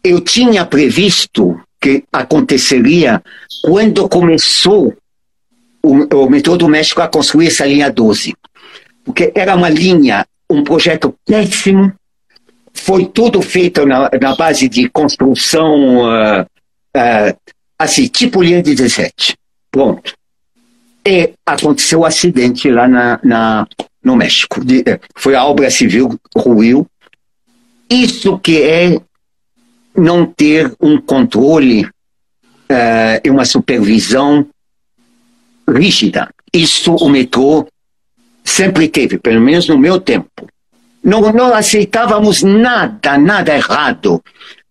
eu 0.04 0.20
tinha 0.20 0.66
previsto 0.66 1.60
que 1.80 2.04
aconteceria 2.12 3.24
quando 3.64 4.10
começou 4.10 4.96
o, 5.82 6.24
o 6.24 6.30
metrô 6.30 6.58
do 6.58 6.68
México 6.68 7.02
a 7.02 7.08
construir 7.08 7.48
essa 7.48 7.66
linha 7.66 7.92
12. 7.92 8.36
Porque 9.04 9.32
era 9.36 9.56
uma 9.56 9.70
linha, 9.70 10.26
um 10.50 10.64
projeto 10.64 11.16
péssimo, 11.26 11.94
foi 12.74 13.06
tudo 13.06 13.42
feito 13.42 13.86
na, 13.86 14.10
na 14.22 14.36
base 14.36 14.68
de 14.68 14.90
construção, 14.90 16.00
uh, 16.00 16.42
uh, 16.42 17.38
assim, 17.80 18.08
tipo 18.08 18.44
linha 18.44 18.62
17. 18.62 19.38
Pronto. 19.72 20.14
E 21.06 21.34
aconteceu 21.46 22.00
o 22.00 22.02
um 22.02 22.06
acidente 22.06 22.70
lá 22.70 22.88
na, 22.88 23.20
na, 23.24 23.68
no 24.04 24.16
México. 24.16 24.64
De, 24.64 24.84
eh, 24.86 25.00
foi 25.16 25.36
a 25.36 25.46
obra 25.46 25.70
civil, 25.70 26.20
ruiu. 26.36 26.88
Isso 27.90 28.40
que 28.40 28.62
é 28.64 29.00
não 29.96 30.26
ter 30.26 30.74
um 30.82 31.00
controle 31.00 31.86
uh, 31.86 33.22
e 33.24 33.30
uma 33.30 33.46
supervisão 33.46 34.48
rígida. 35.68 36.30
Isso 36.52 36.96
o 36.96 37.10
metrô 37.10 37.68
sempre 38.44 38.88
teve, 38.88 39.18
pelo 39.18 39.42
menos 39.42 39.68
no 39.68 39.78
meu 39.78 40.00
tempo. 40.00 40.48
Não, 41.04 41.22
não 41.32 41.54
aceitávamos 41.54 42.42
nada, 42.42 43.18
nada 43.18 43.56
errado 43.56 44.22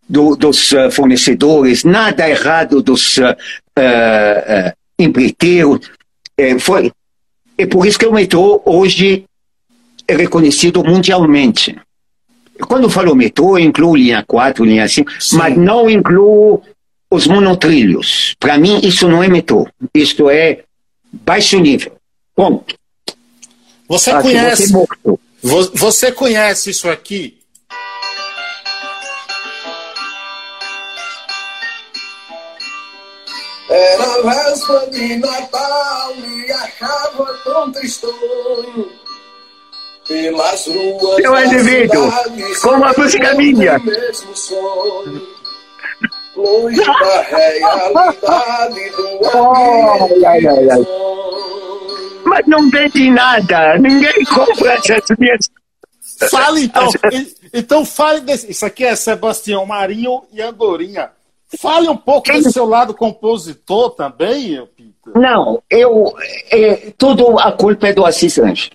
do, 0.08 0.34
dos 0.36 0.72
uh, 0.72 0.90
fornecedores, 0.90 1.84
nada 1.84 2.28
errado 2.28 2.82
dos 2.82 3.18
uh, 3.18 3.32
uh, 3.78 4.72
empreiteiros. 4.98 5.90
É, 6.36 6.58
foi, 6.58 6.92
é 7.56 7.66
por 7.66 7.86
isso 7.86 7.98
que 7.98 8.06
o 8.06 8.12
metrô 8.12 8.60
hoje 8.64 9.24
é 10.06 10.16
reconhecido 10.16 10.82
mundialmente. 10.84 11.76
Quando 12.66 12.90
falo 12.90 13.14
metrô, 13.14 13.58
eu 13.58 13.64
incluo 13.64 13.96
linha 13.96 14.24
4, 14.26 14.64
linha 14.64 14.88
5, 14.88 15.10
Sim. 15.20 15.36
mas 15.36 15.56
não 15.56 15.88
incluo 15.90 16.62
os 17.10 17.26
monotrilhos. 17.26 18.34
Para 18.38 18.58
mim, 18.58 18.80
isso 18.82 19.08
não 19.08 19.22
é 19.22 19.28
metrô. 19.28 19.66
Isso 19.94 20.28
é 20.28 20.62
baixo 21.12 21.58
nível. 21.58 21.96
Ponto. 22.34 22.74
Você 23.88 24.12
conhece. 24.20 24.72
Você 25.74 26.10
conhece 26.10 26.70
isso 26.70 26.88
aqui? 26.88 27.38
Era 33.74 34.22
véspera 34.22 34.86
de 34.90 35.16
Natal 35.16 36.14
e 36.16 36.52
achava 36.52 37.34
tão 37.44 37.72
tristonho. 37.72 38.92
Pelas 40.06 40.66
ruas. 40.66 41.16
Seu 41.16 41.44
indivíduo, 41.44 42.12
como 42.62 42.84
a 42.84 42.92
música 42.96 43.34
minha. 43.34 43.80
Longe 46.36 46.84
da 46.84 47.22
realidade 47.22 48.90
do 48.90 49.20
ai, 49.34 50.24
ai, 50.24 50.46
ai, 50.46 50.70
ai 50.70 51.14
mas 52.24 52.46
não 52.46 52.68
vende 52.70 53.10
nada. 53.10 53.78
Ninguém 53.78 54.24
compra 54.24 54.74
essas 54.74 55.16
minhas. 55.18 55.48
Fale 56.30 56.64
então. 56.64 56.88
então 57.52 57.84
fale 57.84 58.20
desse. 58.20 58.50
Isso 58.50 58.66
aqui 58.66 58.84
é 58.84 58.96
Sebastião 58.96 59.64
Marinho 59.66 60.22
e 60.32 60.42
Andorinha. 60.42 61.10
Fale 61.58 61.88
um 61.88 61.96
pouco 61.96 62.22
Quem... 62.22 62.42
do 62.42 62.52
seu 62.52 62.66
lado 62.66 62.94
compositor 62.94 63.90
também, 63.90 64.66
Peter. 64.76 65.14
Não, 65.14 65.62
eu. 65.68 66.14
É, 66.50 66.92
tudo 66.96 67.38
a 67.38 67.52
culpa 67.52 67.88
é 67.88 67.92
do 67.92 68.04
Assis 68.04 68.38
Anjo. 68.38 68.70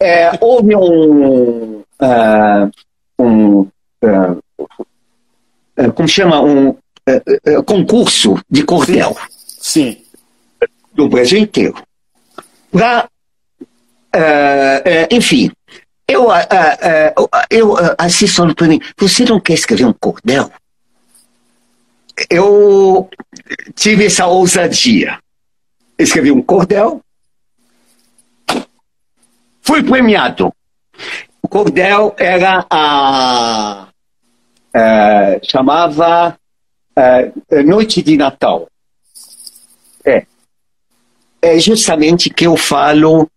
É, 0.00 0.30
houve 0.40 0.74
um. 0.74 1.82
Uh, 2.00 2.70
um 3.18 3.60
uh, 3.60 4.42
como 5.94 6.08
chama? 6.08 6.40
Um 6.40 6.68
uh, 6.70 7.62
concurso 7.64 8.38
de 8.50 8.62
cordel. 8.64 9.16
Sim. 9.38 9.98
Do 10.94 11.08
Brasil 11.08 11.38
inteiro 11.38 11.74
para, 12.74 13.04
uh, 13.04 13.66
eh, 14.12 14.82
uh, 14.84 14.88
eh, 14.88 15.08
enfim, 15.12 15.50
eu, 16.08 16.26
uh, 16.28 17.28
eu 17.48 17.76
assisto 17.96 18.52
para 18.54 18.66
mim, 18.66 18.80
você 18.98 19.24
não 19.24 19.38
quer 19.38 19.54
escrever 19.54 19.86
um 19.86 19.92
cordel? 19.92 20.50
Eu 22.30 23.08
tive 23.74 24.06
essa 24.06 24.26
ousadia. 24.26 25.18
Escrevi 25.98 26.30
um 26.30 26.42
cordel, 26.42 27.00
fui 29.62 29.82
premiado. 29.82 30.52
O 31.42 31.48
cordel 31.48 32.14
era 32.18 32.66
a. 32.70 33.88
chamava 35.42 36.36
Noite 37.64 38.02
de 38.02 38.16
Natal. 38.16 38.68
É 40.04 40.26
é 41.44 41.58
justamente 41.58 42.30
que 42.30 42.46
eu 42.46 42.56
falo 42.56 43.28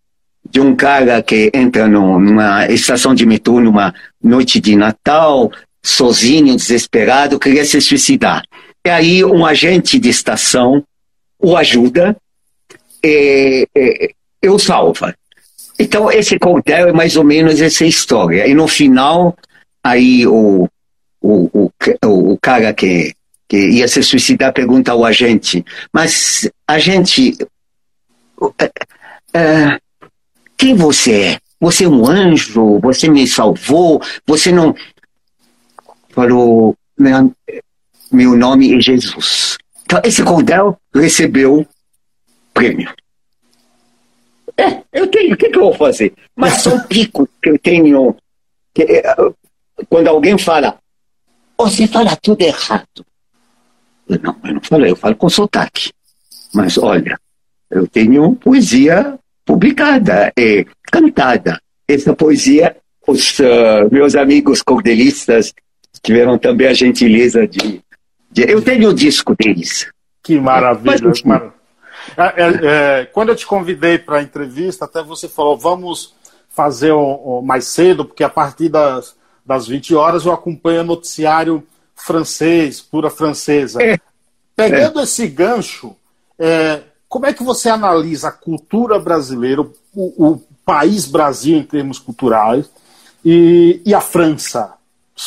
de 0.49 0.61
um 0.61 0.73
cara 0.73 1.21
que 1.21 1.51
entra 1.53 1.87
numa 1.87 2.65
estação 2.67 3.13
de 3.13 3.25
metrô 3.25 3.59
numa 3.59 3.93
noite 4.23 4.61
de 4.61 4.77
Natal, 4.77 5.51
sozinho, 5.83 6.55
desesperado, 6.55 7.37
queria 7.37 7.65
se 7.65 7.81
suicidar. 7.81 8.43
E 8.87 8.89
aí 8.89 9.25
um 9.25 9.45
agente 9.45 9.99
de 9.99 10.07
estação 10.07 10.81
o 11.37 11.57
ajuda 11.57 12.15
e, 13.03 13.67
e, 13.75 14.15
e 14.41 14.47
o 14.47 14.57
salva. 14.57 15.13
Então 15.77 16.09
esse 16.09 16.39
cordel 16.39 16.87
é 16.87 16.93
mais 16.93 17.17
ou 17.17 17.25
menos 17.25 17.59
essa 17.59 17.85
história. 17.85 18.47
E 18.47 18.53
no 18.53 18.65
final, 18.65 19.35
aí 19.83 20.25
o, 20.25 20.69
o, 21.21 21.49
o, 21.53 22.31
o 22.31 22.37
cara 22.41 22.73
que, 22.73 23.13
que 23.45 23.57
ia 23.57 23.89
se 23.89 24.01
suicidar 24.01 24.53
pergunta 24.53 24.93
ao 24.93 25.03
agente, 25.03 25.65
mas 25.91 26.49
agente, 26.65 27.37
é, 29.33 29.77
quem 30.55 30.75
você 30.75 31.11
é? 31.11 31.39
Você 31.59 31.83
é 31.83 31.89
um 31.89 32.07
anjo? 32.07 32.79
Você 32.79 33.09
me 33.09 33.27
salvou? 33.27 34.01
Você 34.25 34.49
não. 34.49 34.73
Falou, 36.11 36.73
meu, 38.11 38.35
nome 38.35 38.75
é 38.75 38.81
Jesus. 38.81 39.57
Então, 39.83 40.01
esse 40.03 40.23
cordel 40.23 40.77
recebeu 40.93 41.65
prêmio. 42.53 42.93
É, 44.57 44.81
eu 44.91 45.07
tenho, 45.07 45.33
o 45.33 45.37
que, 45.37 45.49
que 45.49 45.57
eu 45.57 45.63
vou 45.63 45.73
fazer? 45.73 46.13
Mas 46.35 46.61
são 46.61 46.79
picos 46.87 47.27
que 47.41 47.49
eu 47.49 47.59
tenho. 47.59 48.15
Que, 48.73 48.83
é, 48.83 49.15
quando 49.89 50.07
alguém 50.07 50.37
fala, 50.37 50.77
você 51.57 51.87
fala 51.87 52.15
tudo 52.15 52.41
errado. 52.41 53.05
Eu, 54.09 54.19
não, 54.19 54.35
eu 54.43 54.53
não 54.55 54.61
falo, 54.61 54.85
eu 54.85 54.95
falo 54.95 55.15
com 55.15 55.29
sotaque. 55.29 55.91
Mas 56.53 56.77
olha, 56.77 57.19
eu 57.69 57.87
tenho 57.87 58.35
poesia 58.35 59.17
publicada 59.45 60.31
e 60.37 60.65
cantada. 60.91 61.59
Essa 61.87 62.15
poesia, 62.15 62.75
os 63.07 63.39
uh, 63.39 63.89
meus 63.91 64.15
amigos 64.15 64.61
cordelistas 64.61 65.53
tiveram 66.01 66.37
também 66.37 66.67
a 66.67 66.73
gentileza 66.73 67.47
de... 67.47 67.81
Eu 68.43 68.61
tenho 68.61 68.89
o 68.89 68.93
disco 68.93 69.35
deles. 69.35 69.89
Que 70.23 70.39
maravilha. 70.39 70.99
Mas, 71.03 71.21
que 71.21 71.27
maravilha. 71.27 71.53
É, 72.15 72.43
é, 72.43 73.01
é, 73.01 73.05
quando 73.05 73.29
eu 73.29 73.35
te 73.35 73.45
convidei 73.45 73.97
para 73.97 74.19
a 74.19 74.23
entrevista, 74.23 74.85
até 74.85 75.03
você 75.03 75.27
falou, 75.27 75.57
vamos 75.57 76.15
fazer 76.49 76.91
o, 76.91 76.99
o 76.99 77.41
mais 77.41 77.65
cedo, 77.65 78.05
porque 78.05 78.23
a 78.23 78.29
partir 78.29 78.69
das, 78.69 79.15
das 79.45 79.67
20 79.67 79.93
horas 79.95 80.25
eu 80.25 80.31
acompanho 80.31 80.81
o 80.81 80.85
noticiário 80.85 81.63
francês, 81.95 82.79
pura 82.79 83.09
francesa. 83.09 83.81
É. 83.81 83.97
Pegando 84.55 85.01
esse 85.01 85.27
gancho, 85.27 85.95
é, 86.39 86.81
como 87.07 87.25
é 87.25 87.33
que 87.33 87.43
você 87.43 87.69
analisa 87.69 88.29
a 88.29 88.31
cultura 88.31 88.99
brasileira, 88.99 89.61
o, 89.61 89.71
o 89.93 90.41
país 90.65 91.05
Brasil 91.05 91.57
em 91.57 91.63
termos 91.63 91.99
culturais, 91.99 92.69
e, 93.23 93.81
e, 93.85 93.93
a 93.93 94.01
França? 94.01 94.73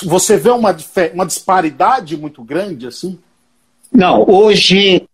Você 0.05 0.37
vê 0.37 0.51
uma, 0.51 0.77
uma 1.13 1.27
disparidade 1.27 2.17
muito 2.17 2.43
grande 2.45 2.87
assim? 2.87 3.19
Não, 3.93 4.25
hoje, 4.29 5.05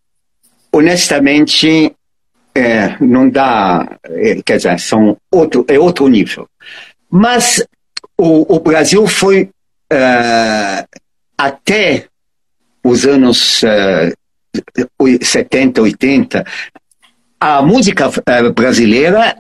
honestamente, 0.70 1.94
é, 2.54 2.96
não 3.00 3.28
dá. 3.28 3.98
É, 4.04 4.42
quer 4.42 4.58
dizer, 4.58 4.78
são 4.78 5.16
outro, 5.30 5.64
é 5.68 5.78
outro 5.78 6.08
nível. 6.08 6.46
Mas 7.10 7.64
o, 8.18 8.56
o 8.56 8.60
Brasil 8.60 9.06
foi 9.06 9.48
é, 9.90 10.86
até 11.38 12.06
os 12.84 13.06
anos 13.06 13.62
é, 13.64 14.12
70, 15.22 15.82
80, 15.82 16.44
a 17.40 17.62
música 17.62 18.10
eh, 18.26 18.50
brasileira 18.50 19.36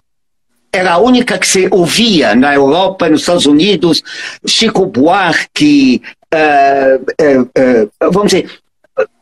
era 0.76 0.92
a 0.92 0.98
única 0.98 1.38
que 1.38 1.46
se 1.46 1.68
ouvia 1.70 2.34
na 2.34 2.54
Europa, 2.54 3.08
nos 3.08 3.20
Estados 3.20 3.46
Unidos, 3.46 4.02
Chico 4.46 4.86
Buarque, 4.86 6.02
uh, 6.34 7.02
uh, 7.24 7.42
uh, 7.42 8.12
vamos 8.12 8.32
dizer, 8.32 8.50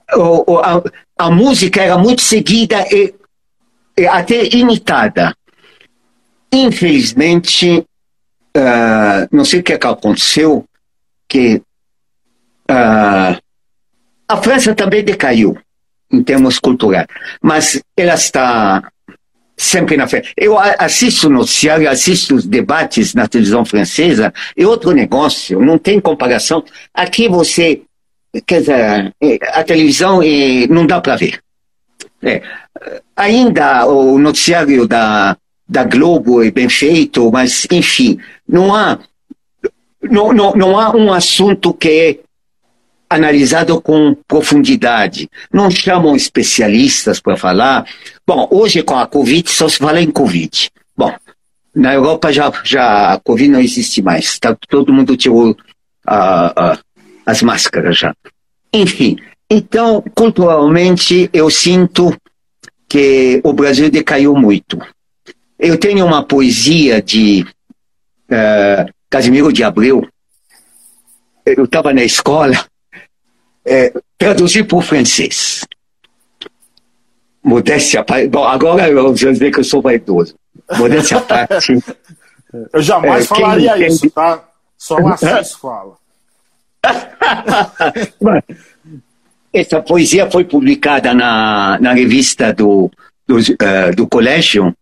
a, 0.09 0.83
a, 1.27 1.31
música 1.31 1.81
era 1.81 1.97
muito 1.97 2.23
seguida 2.23 2.85
e, 2.91 3.15
e 3.97 4.07
até 4.07 4.45
imitada. 4.47 5.35
Infelizmente, 6.53 7.85
não 9.33 9.45
sei 9.45 9.61
o 9.61 9.63
que, 9.63 9.73
é 9.73 9.79
que 9.79 9.87
aconteceu, 9.87 10.65
que 11.29 11.61
a 12.69 13.41
França 14.41 14.73
também 14.73 15.03
decaiu 15.03 15.59
em 16.13 16.23
termos 16.23 16.61
culturais, 16.61 17.09
mas 17.43 17.83
ela 17.97 18.15
está 18.15 18.89
sempre 19.57 19.97
na 19.97 20.07
frente. 20.07 20.33
Eu 20.37 20.59
assisto 20.59 21.29
o 21.29 21.31
noticiário, 21.31 21.89
assisto 21.89 22.35
os 22.35 22.47
debates 22.47 23.15
na 23.15 23.29
televisão 23.29 23.65
francesa, 23.65 24.33
é 24.57 24.67
outro 24.67 24.93
negócio, 24.93 25.61
não 25.61 25.79
tem 25.79 26.01
comparação. 26.01 26.65
Aqui 26.93 27.29
você, 27.29 27.83
quer 28.47 28.61
dizer, 28.61 29.15
é, 29.21 29.39
a 29.53 29.63
televisão 29.63 30.23
é, 30.23 30.67
não 30.69 30.87
dá 30.87 31.01
para 31.01 31.17
ver. 31.17 31.41
É. 32.23 32.43
Ainda 33.17 33.87
o 33.87 34.19
noticiário 34.19 34.89
da, 34.89 35.37
da 35.69 35.85
Globo 35.85 36.43
é 36.43 36.51
bem 36.51 36.69
feito, 36.69 37.31
mas, 37.31 37.67
enfim, 37.71 38.19
não 38.49 38.75
há, 38.75 38.99
não, 40.03 40.33
não, 40.33 40.53
não 40.55 40.79
há 40.79 40.95
um 40.97 41.13
assunto 41.13 41.73
que 41.73 41.89
é 41.89 42.24
analisado 43.15 43.81
com 43.81 44.17
profundidade. 44.27 45.29
Não 45.53 45.71
chamam 45.71 46.17
especialistas 46.17 47.21
para 47.21 47.37
falar. 47.37 47.87
Bom, 48.27 48.49
hoje 48.51 48.83
com 48.83 48.97
a 48.97 49.07
Covid 49.07 49.51
só 49.51 49.69
se 49.69 49.79
fala 49.79 50.01
em 50.01 50.11
Covid. 50.11 50.71
Bom, 50.97 51.15
na 51.75 51.95
Europa 51.95 52.33
já, 52.33 52.53
já 52.65 53.13
a 53.15 53.21
Covid 53.21 53.51
não 53.51 53.61
existe 53.61 54.03
mais. 54.03 54.39
Tá, 54.39 54.57
todo 54.69 54.93
mundo 54.93 55.17
tirou 55.17 55.51
uh, 55.51 55.55
uh, 55.55 56.79
as 57.27 57.43
máscaras 57.43 57.99
já. 57.99 58.15
Enfim, 58.73 59.17
então, 59.51 60.03
culturalmente, 60.15 61.29
eu 61.33 61.51
sinto 61.51 62.17
que 62.89 63.41
o 63.45 63.53
Brasil 63.53 63.91
decaiu 63.91 64.35
muito. 64.35 64.79
Eu 65.59 65.79
tenho 65.79 66.05
uma 66.05 66.25
poesia 66.25 67.01
de 67.01 67.47
uh, 68.31 68.93
Casimiro 69.09 69.53
de 69.53 69.63
Abreu. 69.63 70.07
Eu 71.47 71.65
estava 71.65 71.93
na 71.93 72.03
escola 72.03 72.67
é, 73.65 73.93
traduzir 74.19 74.65
para 74.65 74.79
o 74.79 74.83
francês. 74.83 75.65
Modéstia 77.43 78.01
à 78.01 78.05
parte. 78.05 78.29
Bom, 78.29 78.45
agora 78.45 78.89
eu 78.89 79.03
vou 79.03 79.13
dizer 79.13 79.51
que 79.51 79.61
eu 79.61 79.65
sou 79.65 79.83
vaidoso. 79.83 80.35
Modéstia 80.77 81.19
à 81.19 81.21
parte. 81.21 81.79
eu 82.73 82.83
jamais 82.83 83.25
é, 83.25 83.27
falaria 83.29 83.77
entende... 83.77 83.95
isso, 83.95 84.11
tá? 84.11 84.43
Só 84.79 84.97
o 84.97 85.09
Assis 85.09 85.53
fala. 85.55 85.95
Essa 89.53 89.81
poesia 89.81 90.31
foi 90.31 90.45
publicada 90.45 91.15
na, 91.15 91.79
na 91.81 91.93
revista 91.93 92.53
do, 92.53 92.91
do, 93.27 93.39
uh, 93.39 93.95
do 93.95 94.07
colégio. 94.07 94.75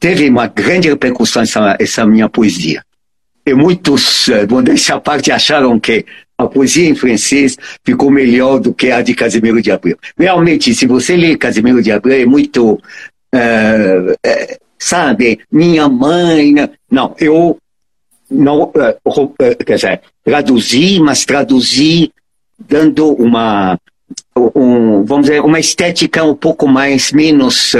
Teve 0.00 0.28
uma 0.28 0.46
grande 0.46 0.88
repercussão 0.88 1.42
essa, 1.42 1.76
essa 1.78 2.04
minha 2.04 2.28
poesia. 2.28 2.84
E 3.46 3.54
muitos, 3.54 4.28
uh, 4.28 4.46
modéstia 4.50 4.96
à 4.96 5.00
parte, 5.00 5.30
acharam 5.30 5.78
que 5.78 6.04
a 6.36 6.46
poesia 6.46 6.88
em 6.88 6.94
francês 6.94 7.56
ficou 7.84 8.10
melhor 8.10 8.58
do 8.58 8.74
que 8.74 8.90
a 8.90 9.00
de 9.02 9.14
Casimiro 9.14 9.62
de 9.62 9.70
Abreu. 9.70 9.96
Realmente, 10.18 10.74
se 10.74 10.86
você 10.86 11.16
lê 11.16 11.36
Casimiro 11.36 11.82
de 11.82 11.92
Abreu, 11.92 12.20
é 12.20 12.26
muito. 12.26 12.74
Uh, 13.34 14.12
uh, 14.12 14.58
sabe, 14.78 15.40
minha 15.50 15.88
mãe. 15.88 16.54
Não, 16.90 17.14
eu 17.18 17.56
não. 18.30 18.64
Uh, 18.64 19.64
quer 19.64 19.76
dizer, 19.76 20.00
traduzi, 20.24 20.98
mas 21.00 21.24
traduzi 21.24 22.10
dando 22.58 23.12
uma. 23.12 23.78
Um, 24.36 25.04
vamos 25.04 25.26
dizer, 25.26 25.40
uma 25.40 25.60
estética 25.60 26.24
um 26.24 26.34
pouco 26.34 26.66
mais, 26.66 27.12
menos. 27.12 27.74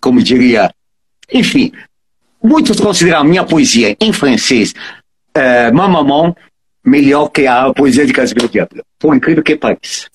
como 0.00 0.22
diria. 0.22 0.70
Enfim, 1.32 1.72
muitos 2.42 2.78
consideram 2.78 3.24
minha 3.24 3.44
poesia 3.44 3.96
em 4.00 4.12
francês 4.12 4.72
é, 5.36 5.70
Mamamon 5.70 6.34
melhor 6.84 7.28
que 7.28 7.46
a 7.46 7.72
poesia 7.72 8.06
de 8.06 8.12
Casimiro 8.12 8.48
de 8.48 8.60
Abreu. 8.60 8.84
Por 8.98 9.14
incrível 9.14 9.42
que 9.42 9.56
pareça. 9.56 10.08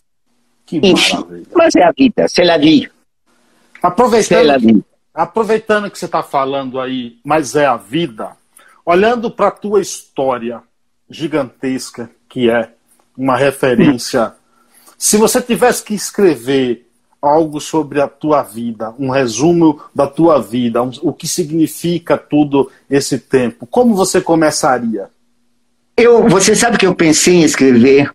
Que 0.65 0.77
Enfim, 0.77 1.45
mas 1.53 1.75
é 1.75 1.83
a 1.83 1.91
vida, 1.91 2.27
c'est 2.29 2.45
la 2.45 2.57
vie. 2.57 2.89
Aproveitando, 3.83 4.85
aproveitando 5.13 5.91
que 5.91 5.99
você 5.99 6.05
está 6.05 6.23
falando 6.23 6.79
aí, 6.79 7.17
mas 7.25 7.55
é 7.55 7.65
a 7.65 7.75
vida, 7.75 8.37
olhando 8.85 9.29
para 9.29 9.47
a 9.47 9.51
tua 9.51 9.81
história 9.81 10.61
gigantesca, 11.09 12.09
que 12.29 12.49
é 12.49 12.69
uma 13.17 13.35
referência. 13.35 14.33
Se 14.97 15.17
você 15.17 15.41
tivesse 15.41 15.83
que 15.83 15.93
escrever 15.93 16.87
algo 17.21 17.61
sobre 17.61 18.01
a 18.01 18.07
tua 18.07 18.41
vida, 18.41 18.95
um 18.97 19.09
resumo 19.09 19.79
da 19.93 20.07
tua 20.07 20.41
vida, 20.41 20.81
um, 20.81 20.91
o 21.03 21.13
que 21.13 21.27
significa 21.27 22.17
tudo 22.17 22.71
esse 22.89 23.19
tempo, 23.19 23.67
como 23.67 23.93
você 23.93 24.19
começaria? 24.19 25.09
Eu, 25.95 26.27
você 26.27 26.55
sabe 26.55 26.79
que 26.79 26.87
eu 26.87 26.95
pensei 26.95 27.35
em 27.35 27.43
escrever 27.43 28.11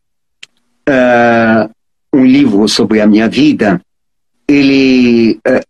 uh, 0.88 1.70
um 2.12 2.24
livro 2.24 2.68
sobre 2.68 3.00
a 3.00 3.06
minha 3.06 3.28
vida. 3.28 3.80
Ele, 4.48 5.38
uh, 5.46 5.62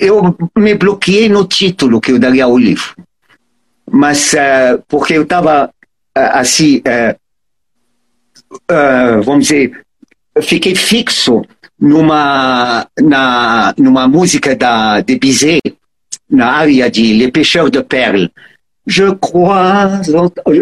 eu 0.00 0.36
me 0.56 0.74
bloqueei 0.74 1.28
no 1.28 1.46
título 1.46 2.00
que 2.00 2.10
eu 2.10 2.18
daria 2.18 2.44
ao 2.44 2.58
livro, 2.58 2.96
mas 3.88 4.32
uh, 4.32 4.82
porque 4.88 5.12
eu 5.14 5.22
estava 5.22 5.70
assim, 6.16 6.80
vamos 9.24 9.48
dizer, 9.48 9.84
fiquei 10.42 10.76
fixo 10.76 11.42
numa 11.84 12.86
na 13.00 13.74
numa 13.76 14.08
música 14.08 14.56
da 14.56 15.00
de 15.00 15.18
Bizet 15.18 15.60
na 16.30 16.46
área 16.52 16.90
de 16.90 17.12
Le 17.12 17.30
Pêcheur 17.30 17.70
de 17.70 17.82
Perles 17.82 18.30
je 18.86 19.14
crois, 19.16 20.06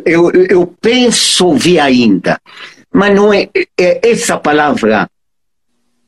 eu, 0.05 0.31
eu 0.31 0.67
penso 0.81 1.49
ouvir 1.49 1.81
ainda, 1.81 2.41
mas 2.93 3.15
não 3.15 3.33
é, 3.33 3.49
é 3.79 4.11
essa 4.11 4.39
palavra, 4.39 5.09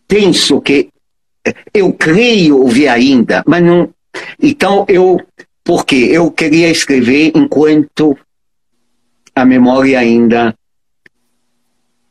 penso 0.06 0.60
que 0.60 0.90
eu 1.72 1.92
creio 1.92 2.60
ouvir 2.60 2.88
ainda, 2.88 3.42
mas 3.46 3.62
não. 3.62 3.92
Então 4.40 4.86
eu, 4.88 5.20
porque 5.64 5.96
eu 5.96 6.30
queria 6.30 6.70
escrever 6.70 7.32
enquanto 7.34 8.16
a 9.34 9.44
memória 9.44 9.98
ainda 9.98 10.54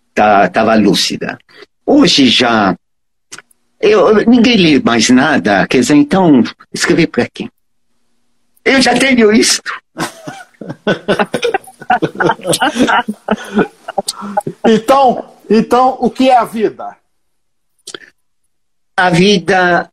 estava 0.09 0.49
tá, 0.49 0.75
lúcida. 0.75 1.39
Hoje 1.85 2.27
já 2.27 2.75
eu, 3.83 4.25
ninguém 4.25 4.55
lê 4.55 4.79
mais 4.79 5.09
nada, 5.09 5.67
quer 5.67 5.81
dizer, 5.81 5.95
então 5.95 6.41
escrever 6.73 7.07
para 7.07 7.27
quem? 7.27 7.51
Eu 8.63 8.81
já 8.81 8.97
tenho 8.97 9.29
isso. 9.33 9.61
então, 14.65 15.35
então, 15.49 15.97
o 15.99 16.09
que 16.09 16.29
é 16.29 16.37
a 16.37 16.45
vida? 16.45 16.95
A 18.95 19.09
vida. 19.09 19.91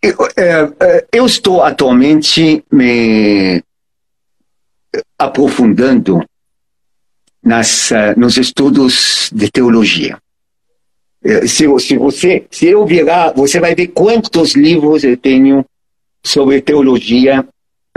Eu, 0.00 0.16
é, 0.34 0.72
é, 0.80 1.06
eu 1.12 1.26
estou 1.26 1.62
atualmente 1.62 2.64
me 2.72 3.62
aprofundando 5.18 6.24
nas, 7.42 7.92
eh, 7.92 8.14
nos 8.16 8.38
estudos 8.38 9.30
de 9.32 9.50
teologia. 9.50 10.18
Eh, 11.26 11.44
se, 11.48 11.66
se 11.80 11.98
você 11.98 12.46
se 12.52 12.66
eu 12.68 12.86
virar, 12.86 13.32
você 13.32 13.58
vai 13.58 13.74
ver 13.74 13.88
quantos 13.88 14.54
livros 14.54 15.02
eu 15.02 15.16
tenho 15.16 15.64
sobre 16.24 16.60
teologia 16.60 17.44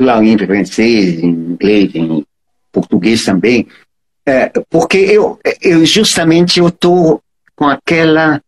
lá 0.02 0.24
em 0.24 0.36
francês, 0.36 1.20
em 1.20 1.30
inglês, 1.30 1.94
em 1.94 2.26
português 2.72 3.24
também, 3.24 3.68
é, 4.26 4.50
porque 4.70 4.98
eu, 4.98 5.40
eu 5.62 5.86
justamente 5.86 6.60
eu 6.60 6.70
estou 6.70 7.22
com 7.56 7.68
aquela 7.68 8.42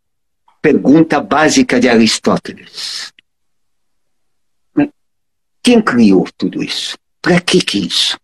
pergunta 0.61 1.19
básica 1.19 1.79
de 1.79 1.87
Aristóteles. 1.87 3.11
Quem 5.63 5.79
criou 5.79 6.27
tudo 6.37 6.63
isso? 6.63 6.97
Para 7.21 7.39
que 7.39 7.61
que 7.61 7.85
isso? 7.85 8.17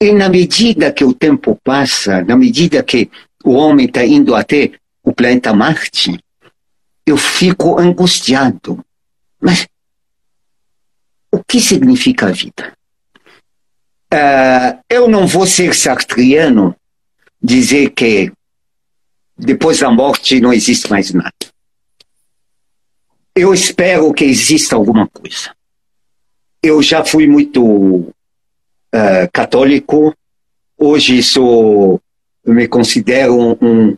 E 0.00 0.12
na 0.12 0.28
medida 0.28 0.92
que 0.92 1.04
o 1.04 1.14
tempo 1.14 1.58
passa, 1.62 2.24
na 2.24 2.36
medida 2.36 2.82
que 2.82 3.08
o 3.44 3.52
homem 3.52 3.86
está 3.86 4.04
indo 4.04 4.34
até 4.34 4.72
o 5.06 5.14
planeta 5.14 5.54
Marte, 5.54 6.18
eu 7.06 7.16
fico 7.16 7.78
angustiado. 7.78 8.84
Mas 9.40 9.68
o 11.30 11.42
que 11.44 11.60
significa 11.60 12.26
a 12.26 12.32
vida? 12.32 12.76
Uh, 14.12 14.82
eu 14.90 15.08
não 15.08 15.26
vou 15.26 15.46
ser 15.46 15.74
sartriano 15.74 16.74
dizer 17.40 17.90
que 17.90 18.32
depois 19.38 19.78
da 19.78 19.90
morte 19.90 20.40
não 20.40 20.52
existe 20.52 20.90
mais 20.90 21.12
nada. 21.12 21.32
eu 23.34 23.52
espero 23.52 24.12
que 24.14 24.24
exista 24.24 24.74
alguma 24.74 25.06
coisa. 25.06 25.54
Eu 26.62 26.82
já 26.82 27.04
fui 27.04 27.28
muito 27.28 27.62
uh, 27.62 28.12
católico, 29.32 30.16
hoje 30.76 31.22
sou, 31.22 32.00
me 32.44 32.66
considero 32.66 33.58
um, 33.62 33.96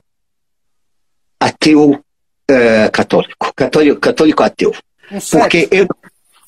ateu 1.41 1.93
uh, 1.93 2.91
católico, 2.93 3.53
católico, 3.55 4.01
católico 4.01 4.43
ateu. 4.43 4.75
Um 5.11 5.21
Porque 5.21 5.61
cético. 5.61 5.75
eu, 5.75 5.87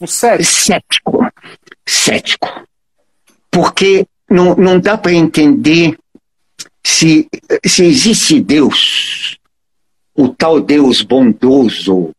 Um 0.00 0.06
cético. 0.06 0.44
cético, 0.44 1.26
cético. 1.86 2.66
Porque 3.50 4.06
não, 4.28 4.54
não 4.54 4.78
dá 4.78 4.96
para 4.96 5.12
entender 5.12 5.98
se, 6.84 7.28
se 7.66 7.84
existe 7.84 8.40
Deus, 8.40 9.38
o 10.14 10.28
tal 10.28 10.60
Deus 10.60 11.02
bondoso, 11.02 12.10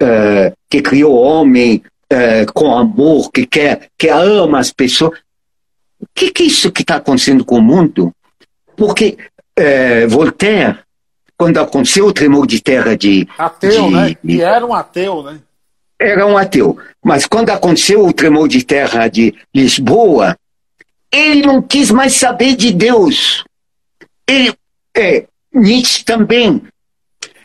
eh, 0.00 0.52
que 0.68 0.82
criou 0.82 1.14
o 1.14 1.22
homem 1.22 1.82
eh, 2.10 2.44
com 2.46 2.76
amor, 2.76 3.30
que 3.30 3.46
quer, 3.46 3.88
que 3.96 4.08
ama 4.08 4.58
as 4.58 4.72
pessoas. 4.72 5.18
O 5.98 6.06
que, 6.14 6.30
que 6.30 6.42
é 6.42 6.46
isso 6.46 6.72
que 6.72 6.82
está 6.82 6.96
acontecendo 6.96 7.44
com 7.44 7.56
o 7.56 7.62
mundo? 7.62 8.12
Porque 8.76 9.18
Voltaire, 10.08 10.78
quando 11.40 11.56
aconteceu 11.56 12.04
o 12.04 12.12
tremor 12.12 12.46
de 12.46 12.60
terra 12.60 12.94
de, 12.94 13.26
Ateu, 13.38 13.84
de- 13.88 13.90
né? 13.94 14.14
E 14.22 14.42
era 14.42 14.66
um 14.66 14.74
ateu, 14.74 15.22
né? 15.22 15.40
era 15.98 16.26
um 16.26 16.36
ateu. 16.36 16.76
Mas 17.02 17.24
quando 17.24 17.48
aconteceu 17.48 18.04
o 18.04 18.12
tremor 18.12 18.46
de 18.46 18.62
terra 18.62 19.08
de 19.08 19.34
Lisboa, 19.54 20.36
ele 21.10 21.40
não 21.40 21.62
quis 21.62 21.90
mais 21.90 22.12
saber 22.14 22.56
de 22.56 22.70
Deus. 22.74 23.42
Ele, 24.28 24.52
é, 24.94 25.24
Nietzsche 25.50 26.04
também. 26.04 26.60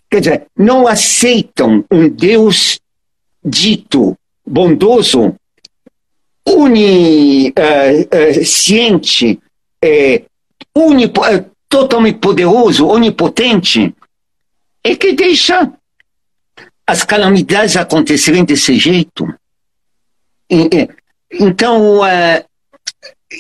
Quer 0.09 0.19
dizer, 0.19 0.45
não 0.57 0.87
aceitam 0.87 1.85
um 1.89 2.09
Deus 2.09 2.77
dito 3.45 4.17
bondoso, 4.45 5.35
onisciente, 8.25 9.39
é, 9.81 10.21
unipo- 10.75 11.25
é, 11.25 11.45
totalmente 11.79 12.19
poderoso, 12.19 12.87
onipotente, 12.87 13.93
e 14.81 14.95
que 14.95 15.11
deixa 15.11 15.73
as 16.87 17.03
calamidades 17.03 17.75
acontecerem 17.75 18.45
desse 18.45 18.77
jeito. 18.79 19.27
Então, 21.29 22.05
eh, 22.05 22.45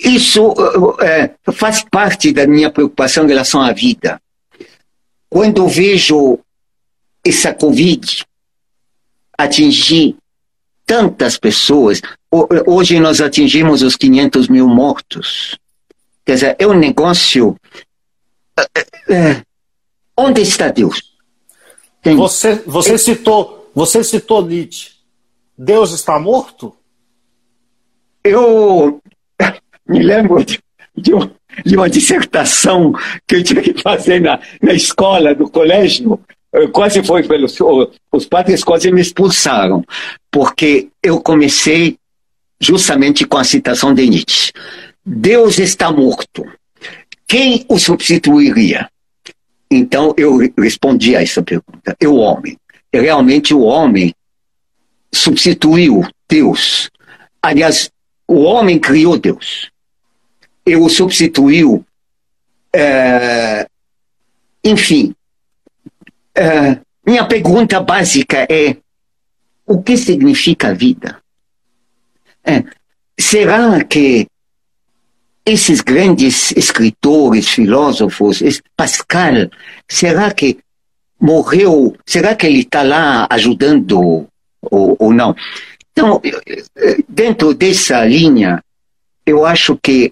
isso 0.03 0.53
eh, 1.01 1.31
faz 1.53 1.81
parte 1.89 2.33
da 2.33 2.45
minha 2.45 2.69
preocupação 2.69 3.23
em 3.23 3.29
relação 3.29 3.61
à 3.61 3.71
vida. 3.71 4.21
Quando 5.29 5.61
eu 5.61 5.67
vejo 5.69 6.37
essa 7.25 7.53
Covid 7.53 8.25
atingir 9.37 10.17
tantas 10.85 11.37
pessoas, 11.37 12.01
ho- 12.29 12.47
hoje 12.67 12.99
nós 12.99 13.21
atingimos 13.21 13.81
os 13.81 13.95
500 13.95 14.49
mil 14.49 14.67
mortos. 14.67 15.57
Quer 16.25 16.33
dizer, 16.33 16.55
é 16.59 16.67
um 16.67 16.73
negócio. 16.73 17.55
Eh, 19.09 19.41
onde 20.17 20.41
está 20.41 20.69
Deus? 20.69 21.01
Tem- 22.01 22.15
Você, 22.15 22.55
você, 22.65 22.97
citou, 22.97 23.69
você 23.73 24.03
citou 24.03 24.45
Nietzsche. 24.45 24.91
Deus 25.57 25.91
está 25.91 26.19
morto? 26.19 26.75
eu 28.23 28.99
me 29.87 29.99
lembro 30.01 30.43
de, 30.43 30.59
de 30.97 31.11
de 31.63 31.77
uma 31.77 31.89
dissertação 31.89 32.91
que 33.27 33.35
eu 33.35 33.43
tive 33.43 33.61
que 33.61 33.81
fazer 33.81 34.19
na, 34.19 34.39
na 34.61 34.73
escola, 34.73 35.33
no 35.33 35.49
colégio. 35.49 36.19
Quase 36.73 37.01
foi 37.03 37.23
pelos 37.23 37.57
os 38.11 38.25
padres 38.25 38.63
quase 38.63 38.91
me 38.91 38.99
expulsaram, 38.99 39.83
porque 40.31 40.89
eu 41.03 41.21
comecei 41.21 41.97
justamente 42.59 43.25
com 43.25 43.37
a 43.37 43.43
citação 43.43 43.93
de 43.93 44.09
Nietzsche. 44.09 44.51
Deus 45.05 45.59
está 45.59 45.91
morto. 45.91 46.43
Quem 47.27 47.65
o 47.67 47.77
substituiria? 47.79 48.89
Então 49.69 50.13
eu 50.17 50.37
respondi 50.57 51.15
a 51.15 51.21
essa 51.21 51.41
pergunta. 51.41 51.95
Eu, 51.99 52.15
homem. 52.15 52.57
Realmente 52.93 53.53
o 53.53 53.61
homem 53.61 54.13
substituiu 55.13 56.07
Deus. 56.29 56.89
Aliás, 57.41 57.89
o 58.27 58.41
homem 58.41 58.79
criou 58.79 59.17
Deus. 59.17 59.69
E 60.65 60.75
o 60.75 60.89
substituiu. 60.89 61.85
eh, 62.73 63.67
enfim, 64.63 65.15
eh, 66.35 66.79
minha 67.05 67.25
pergunta 67.25 67.79
básica 67.79 68.47
é: 68.49 68.77
o 69.65 69.81
que 69.81 69.95
significa 69.95 70.73
vida? 70.73 71.21
Eh, 72.43 72.63
será 73.17 73.83
que 73.83 74.27
esses 75.45 75.81
grandes 75.81 76.51
escritores, 76.53 77.49
filósofos, 77.49 78.41
Pascal, 78.75 79.49
será 79.87 80.31
que 80.31 80.57
morreu? 81.19 81.95
Será 82.05 82.35
que 82.35 82.47
ele 82.47 82.61
está 82.61 82.81
lá 82.81 83.27
ajudando 83.29 84.27
ou, 84.61 84.95
ou 84.99 85.13
não? 85.13 85.35
Então, 85.91 86.19
dentro 87.07 87.53
dessa 87.53 88.03
linha, 88.03 88.61
eu 89.25 89.45
acho 89.45 89.77
que 89.77 90.11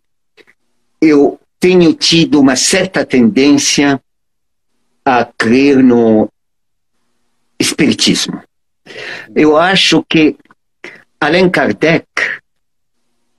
eu 1.01 1.39
tenho 1.59 1.93
tido 1.93 2.39
uma 2.39 2.55
certa 2.55 3.05
tendência 3.05 3.99
a 5.03 5.25
crer 5.25 5.83
no 5.83 6.29
espiritismo. 7.59 8.41
Eu 9.35 9.57
acho 9.57 10.03
que 10.07 10.37
Allan 11.19 11.49
Kardec 11.49 12.05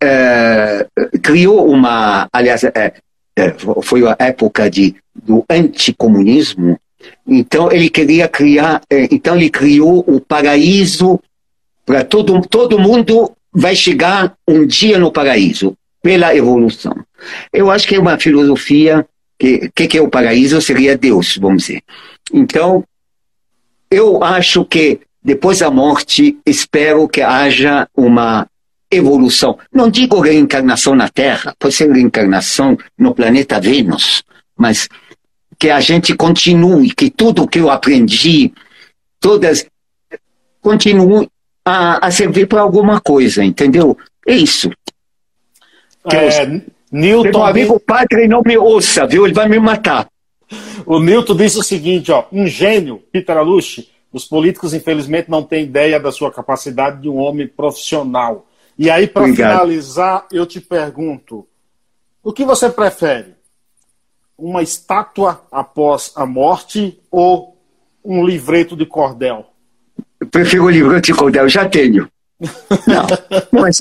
eh, 0.02 0.86
criou 1.22 1.68
uma, 1.68 2.28
aliás, 2.32 2.64
eh, 2.64 2.94
eh, 3.36 3.54
foi 3.82 4.06
a 4.06 4.16
época 4.18 4.70
de, 4.70 4.94
do 5.14 5.44
anticomunismo, 5.48 6.78
então 7.26 7.70
ele 7.70 7.88
queria 7.88 8.28
criar, 8.28 8.82
eh, 8.90 9.08
então 9.10 9.36
ele 9.36 9.50
criou 9.50 10.04
o 10.06 10.20
paraíso 10.20 11.18
para 11.84 12.04
todo, 12.04 12.40
todo 12.42 12.78
mundo 12.78 13.32
vai 13.52 13.76
chegar 13.76 14.34
um 14.48 14.66
dia 14.66 14.98
no 14.98 15.12
paraíso, 15.12 15.76
pela 16.02 16.34
evolução. 16.36 16.94
Eu 17.52 17.70
acho 17.70 17.88
que 17.88 17.94
é 17.94 18.00
uma 18.00 18.18
filosofia 18.18 19.06
que 19.38 19.70
que, 19.74 19.86
que 19.86 19.98
é 19.98 20.02
o 20.02 20.08
paraíso 20.08 20.60
seria 20.60 20.98
Deus, 20.98 21.38
vamos 21.40 21.64
dizer. 21.64 21.82
Então, 22.32 22.84
eu 23.90 24.22
acho 24.22 24.64
que 24.64 25.00
depois 25.22 25.60
da 25.60 25.70
morte, 25.70 26.36
espero 26.44 27.08
que 27.08 27.22
haja 27.22 27.88
uma 27.96 28.46
evolução. 28.90 29.58
Não 29.72 29.90
digo 29.90 30.20
reencarnação 30.20 30.94
na 30.94 31.08
Terra, 31.08 31.54
pode 31.58 31.74
ser 31.74 31.90
reencarnação 31.90 32.76
no 32.98 33.14
planeta 33.14 33.60
Vênus, 33.60 34.22
mas 34.56 34.88
que 35.58 35.70
a 35.70 35.80
gente 35.80 36.14
continue, 36.14 36.92
que 36.92 37.10
tudo 37.10 37.48
que 37.48 37.58
eu 37.58 37.70
aprendi, 37.70 38.52
todas, 39.20 39.66
continue 40.60 41.28
a, 41.64 42.06
a 42.06 42.10
servir 42.10 42.46
para 42.46 42.60
alguma 42.60 43.00
coisa, 43.00 43.44
entendeu? 43.44 43.96
É 44.26 44.34
isso. 44.34 44.70
É, 46.12 46.46
Meu 46.46 47.22
Newton, 47.22 47.44
amigo 47.44 47.80
padre 47.80 48.28
não 48.28 48.42
me 48.44 48.58
ouça, 48.58 49.06
viu? 49.06 49.24
Ele 49.24 49.34
vai 49.34 49.48
me 49.48 49.58
matar. 49.58 50.06
o 50.84 51.00
Newton 51.00 51.36
disse 51.36 51.58
o 51.58 51.62
seguinte, 51.62 52.12
ó, 52.12 52.24
um 52.30 52.46
gênio, 52.46 53.02
Peter 53.10 53.36
Alushi, 53.36 53.88
os 54.12 54.24
políticos 54.24 54.74
infelizmente 54.74 55.30
não 55.30 55.42
têm 55.42 55.64
ideia 55.64 55.98
da 55.98 56.12
sua 56.12 56.30
capacidade 56.30 57.02
de 57.02 57.08
um 57.08 57.16
homem 57.16 57.48
profissional. 57.48 58.46
E 58.78 58.90
aí, 58.90 59.06
para 59.06 59.26
finalizar, 59.26 60.26
eu 60.32 60.44
te 60.46 60.60
pergunto, 60.60 61.46
o 62.22 62.32
que 62.32 62.44
você 62.44 62.68
prefere? 62.68 63.34
Uma 64.36 64.62
estátua 64.62 65.46
após 65.50 66.12
a 66.16 66.26
morte 66.26 66.98
ou 67.10 67.56
um 68.04 68.24
livreto 68.24 68.76
de 68.76 68.84
cordel? 68.84 69.46
Eu 70.20 70.26
prefiro 70.26 70.64
o 70.64 70.70
livro 70.70 71.00
de 71.00 71.14
cordel, 71.14 71.48
já 71.48 71.68
tenho. 71.68 72.08
Não, 72.40 73.06
mas 73.52 73.80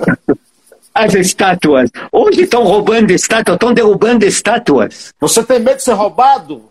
as 0.94 1.14
estátuas. 1.16 1.90
Hoje 2.12 2.42
estão 2.42 2.64
roubando 2.64 3.12
estátuas, 3.12 3.56
estão 3.56 3.74
derrubando 3.74 4.26
estátuas. 4.26 5.14
Você 5.20 5.44
tem 5.44 5.60
medo 5.60 5.78
de 5.78 5.84
ser 5.84 5.94
roubado? 5.94 6.64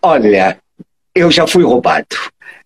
Olha, 0.00 0.58
eu 1.14 1.30
já 1.30 1.46
fui 1.46 1.62
roubado. 1.62 2.06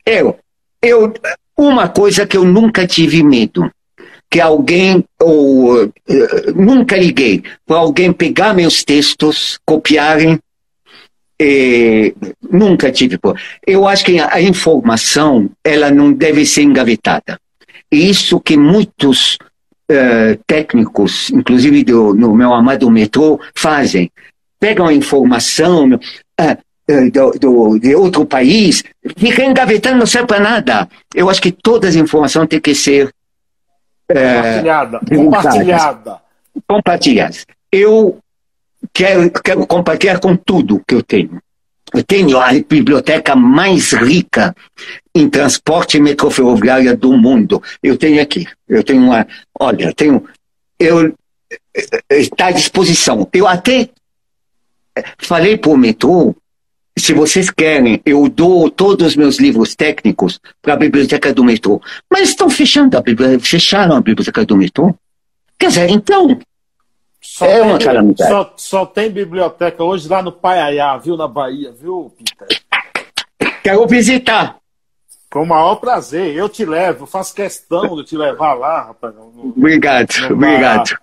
Eu, 0.05 0.39
eu, 0.81 1.13
uma 1.57 1.89
coisa 1.89 2.27
que 2.27 2.37
eu 2.37 2.45
nunca 2.45 2.87
tive 2.87 3.23
medo, 3.23 3.71
que 4.31 4.41
alguém, 4.41 5.05
ou 5.21 5.85
eh, 5.85 6.53
nunca 6.55 6.97
liguei, 6.97 7.43
para 7.65 7.79
alguém 7.79 8.13
pegar 8.13 8.55
meus 8.55 8.85
textos, 8.85 9.59
copiarem, 9.65 10.39
eh, 11.39 12.13
nunca 12.51 12.91
tive. 12.91 13.19
Eu 13.67 13.87
acho 13.87 14.05
que 14.05 14.19
a 14.19 14.41
informação, 14.41 15.51
ela 15.63 15.91
não 15.91 16.13
deve 16.13 16.45
ser 16.45 16.63
engavetada. 16.63 17.39
E 17.91 18.11
isso 18.11 18.41
que 18.41 18.57
muitos 18.57 19.39
eh, 19.89 20.39
técnicos, 20.47 21.31
inclusive 21.31 21.85
do, 21.85 22.15
no 22.15 22.35
meu 22.35 22.53
amado 22.53 22.91
metrô, 22.91 23.39
fazem. 23.55 24.11
Pegam 24.59 24.87
a 24.87 24.93
informação, 24.93 25.99
eh, 26.39 26.57
do, 27.13 27.33
do, 27.33 27.79
de 27.79 27.95
outro 27.95 28.25
país, 28.25 28.83
fica 29.17 29.45
engavetando, 29.45 29.99
não 29.99 30.07
serve 30.07 30.29
para 30.29 30.41
nada. 30.41 30.89
Eu 31.15 31.29
acho 31.29 31.43
que 31.43 31.51
todas 31.51 31.91
as 31.91 31.97
informações 31.97 32.49
têm 32.49 32.61
que 32.61 32.75
ser 32.75 33.13
compartilhada. 34.15 35.01
É, 35.11 35.17
compartilhada. 35.17 36.21
Compartilhadas. 36.69 37.47
Eu 37.71 38.19
quero, 38.93 39.31
quero 39.43 39.67
compartilhar 39.67 40.19
com 40.21 40.37
tudo 40.37 40.83
que 40.87 40.95
eu 40.95 41.03
tenho. 41.03 41.41
Eu 41.95 42.03
tenho 42.03 42.39
a 42.39 42.53
biblioteca 42.53 43.37
mais 43.37 43.93
rica 43.93 44.55
em 45.15 45.29
transporte 45.29 46.01
metroferroviário 46.01 46.97
do 46.97 47.17
mundo. 47.17 47.63
Eu 47.83 47.97
tenho 47.97 48.21
aqui. 48.21 48.47
Eu 48.69 48.83
tenho 48.83 49.03
uma. 49.03 49.27
Olha, 49.59 49.85
eu 49.85 49.95
tenho. 49.95 50.25
Eu, 50.79 51.15
está 52.11 52.47
à 52.47 52.51
disposição. 52.51 53.29
Eu 53.33 53.47
até 53.47 53.89
falei 55.19 55.57
para 55.57 55.71
o 55.71 55.77
metrô 55.77 56.35
se 56.99 57.13
vocês 57.13 57.51
querem, 57.51 58.01
eu 58.07 58.27
dou 58.29 58.71
todos 58.71 59.09
os 59.09 59.17
meus 59.17 59.39
livros 59.39 59.75
técnicos 59.75 60.41
para 60.63 60.75
a 60.75 60.77
biblioteca 60.77 61.33
do 61.33 61.45
metrô. 61.45 61.81
Mas 62.11 62.31
estão 62.31 62.49
fechando 62.49 62.97
a 62.97 63.03
biblioteca, 63.03 63.45
fecharam 63.45 63.97
a 63.97 64.01
biblioteca 64.01 64.45
do 64.47 64.57
metrô. 64.57 64.95
Quer 65.59 65.69
dizer, 65.69 65.91
então. 65.91 66.39
Só 67.21 67.45
é 67.45 67.63
uma 67.63 67.79
calamidade. 67.79 68.31
Só, 68.31 68.55
só, 68.57 68.87
tem 68.87 69.11
biblioteca 69.11 69.85
hoje 69.85 70.09
lá 70.09 70.23
no 70.23 70.33
Paiaiá, 70.33 70.97
viu, 70.97 71.17
na 71.17 71.29
Bahia, 71.29 71.71
viu, 71.71 72.13
Peter? 72.17 72.63
Quero 73.63 73.87
visitar. 73.87 74.57
Com 75.31 75.43
o 75.43 75.47
maior 75.47 75.77
prazer. 75.77 76.35
Eu 76.35 76.49
te 76.49 76.65
levo, 76.65 77.05
faço 77.05 77.35
questão 77.35 77.95
de 77.97 78.05
te 78.05 78.17
levar 78.17 78.55
lá, 78.55 78.85
rapaz. 78.85 79.15
No, 79.15 79.53
obrigado, 79.57 80.09
no 80.29 80.35
obrigado. 80.35 80.97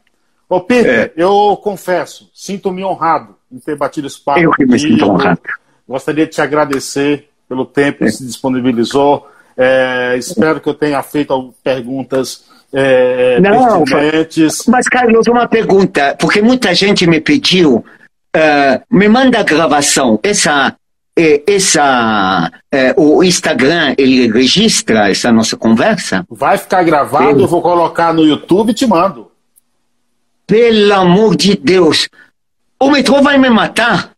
Ô, 0.50 0.60
Peter, 0.60 1.14
é. 1.16 1.22
eu 1.22 1.60
confesso, 1.62 2.30
sinto-me 2.34 2.84
honrado 2.84 3.36
em 3.52 3.60
ter 3.60 3.78
batido 3.78 4.08
esse 4.08 4.20
papo. 4.20 4.40
Eu 4.40 4.52
que 4.52 4.66
me 4.66 4.80
sinto 4.80 5.06
honrado. 5.06 5.42
Gostaria 5.88 6.26
de 6.26 6.32
te 6.32 6.42
agradecer 6.42 7.30
pelo 7.48 7.66
tempo 7.66 8.00
que 8.00 8.12
se 8.12 8.26
disponibilizou. 8.26 9.28
É, 9.56 10.16
espero 10.18 10.60
que 10.60 10.68
eu 10.68 10.74
tenha 10.74 11.02
feito 11.04 11.54
perguntas 11.64 12.46
é, 12.74 13.40
Não, 13.40 13.84
pertinentes. 13.84 14.66
Mas, 14.68 14.88
Carlos, 14.88 15.28
uma 15.28 15.48
pergunta, 15.48 16.16
porque 16.20 16.42
muita 16.42 16.74
gente 16.74 17.06
me 17.06 17.22
pediu, 17.22 17.86
uh, 18.36 18.82
me 18.90 19.08
manda 19.08 19.40
a 19.40 19.44
gravação. 19.44 20.20
Essa, 20.24 20.76
é, 21.16 21.44
essa, 21.46 22.52
é, 22.72 22.96
o 22.98 23.24
Instagram, 23.24 23.94
ele 23.96 24.32
registra 24.32 25.12
essa 25.12 25.32
nossa 25.32 25.56
conversa? 25.56 26.26
Vai 26.30 26.58
ficar 26.58 26.82
gravado, 26.84 27.40
eu 27.40 27.48
vou 27.48 27.62
colocar 27.62 28.12
no 28.12 28.26
YouTube 28.26 28.72
e 28.72 28.74
te 28.74 28.88
mando. 28.88 29.32
Pelo 30.48 30.94
amor 30.94 31.36
de 31.36 31.56
Deus. 31.56 32.10
O 32.80 32.90
metrô 32.90 33.22
vai 33.22 33.38
me 33.38 33.50
matar? 33.52 34.13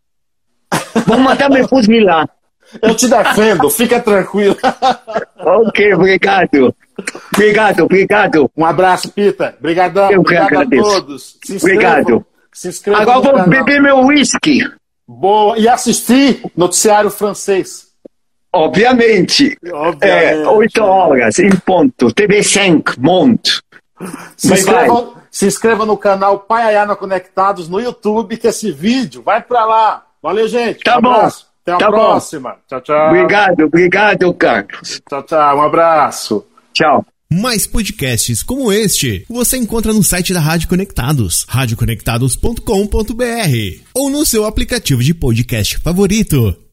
Vão 1.06 1.18
matar 1.18 1.50
me 1.50 1.66
fuzilar. 1.66 2.28
Eu 2.82 2.94
te 2.94 3.08
defendo, 3.08 3.70
fica 3.70 4.00
tranquilo. 4.00 4.56
ok, 5.38 5.94
obrigado. 5.94 6.74
Obrigado, 7.34 7.84
obrigado. 7.84 8.50
Um 8.56 8.64
abraço, 8.64 9.10
Pita. 9.12 9.54
Obrigadão. 9.58 10.10
Eu 10.10 10.20
obrigado 10.20 10.46
agradeço. 10.46 10.88
a 10.88 10.92
todos. 10.94 11.38
Se 11.44 11.56
obrigado. 11.58 12.26
Se 12.52 12.68
inscreva 12.68 13.02
Agora 13.02 13.20
vou 13.20 13.32
canal. 13.32 13.48
beber 13.48 13.80
meu 13.80 13.98
whisky. 14.00 14.60
Boa. 15.06 15.58
E 15.58 15.68
assistir 15.68 16.42
noticiário 16.56 17.10
francês. 17.10 17.86
Obviamente. 18.52 19.56
Obviamente. 19.70 20.42
É, 20.42 20.48
8 20.48 20.82
horas, 20.82 21.38
em 21.38 21.50
ponto. 21.50 22.12
TV 22.12 22.42
5, 22.42 22.94
monte. 22.98 23.60
Se 24.36 24.52
inscreva, 24.52 25.12
se 25.30 25.46
inscreva 25.46 25.86
no 25.86 25.96
canal 25.96 26.40
Pai 26.40 26.62
Ayana 26.62 26.96
Conectados 26.96 27.68
no 27.68 27.78
YouTube, 27.80 28.36
que 28.36 28.48
esse 28.48 28.72
vídeo 28.72 29.22
vai 29.22 29.42
para 29.42 29.64
lá. 29.64 30.05
Valeu, 30.26 30.48
gente. 30.48 30.82
Tá 30.82 30.98
um 30.98 31.02
bom. 31.02 31.12
Abraço. 31.12 31.46
Até 31.62 31.72
a 31.72 31.78
tá 31.78 31.88
próxima. 31.88 32.50
Bom. 32.50 32.56
Tchau, 32.68 32.80
tchau. 32.80 33.08
Obrigado, 33.10 33.60
obrigado, 33.60 34.34
Carlos. 34.34 35.00
Tchau, 35.08 35.22
tchau. 35.22 35.58
Um 35.58 35.62
abraço. 35.62 36.44
Tchau. 36.72 37.06
Mais 37.30 37.64
podcasts 37.64 38.42
como 38.42 38.72
este 38.72 39.24
você 39.28 39.56
encontra 39.56 39.92
no 39.92 40.02
site 40.02 40.34
da 40.34 40.40
Rádio 40.40 40.68
Conectados, 40.68 41.46
radioconectados.com.br 41.48 43.82
ou 43.94 44.10
no 44.10 44.26
seu 44.26 44.44
aplicativo 44.44 45.00
de 45.00 45.14
podcast 45.14 45.78
favorito. 45.78 46.65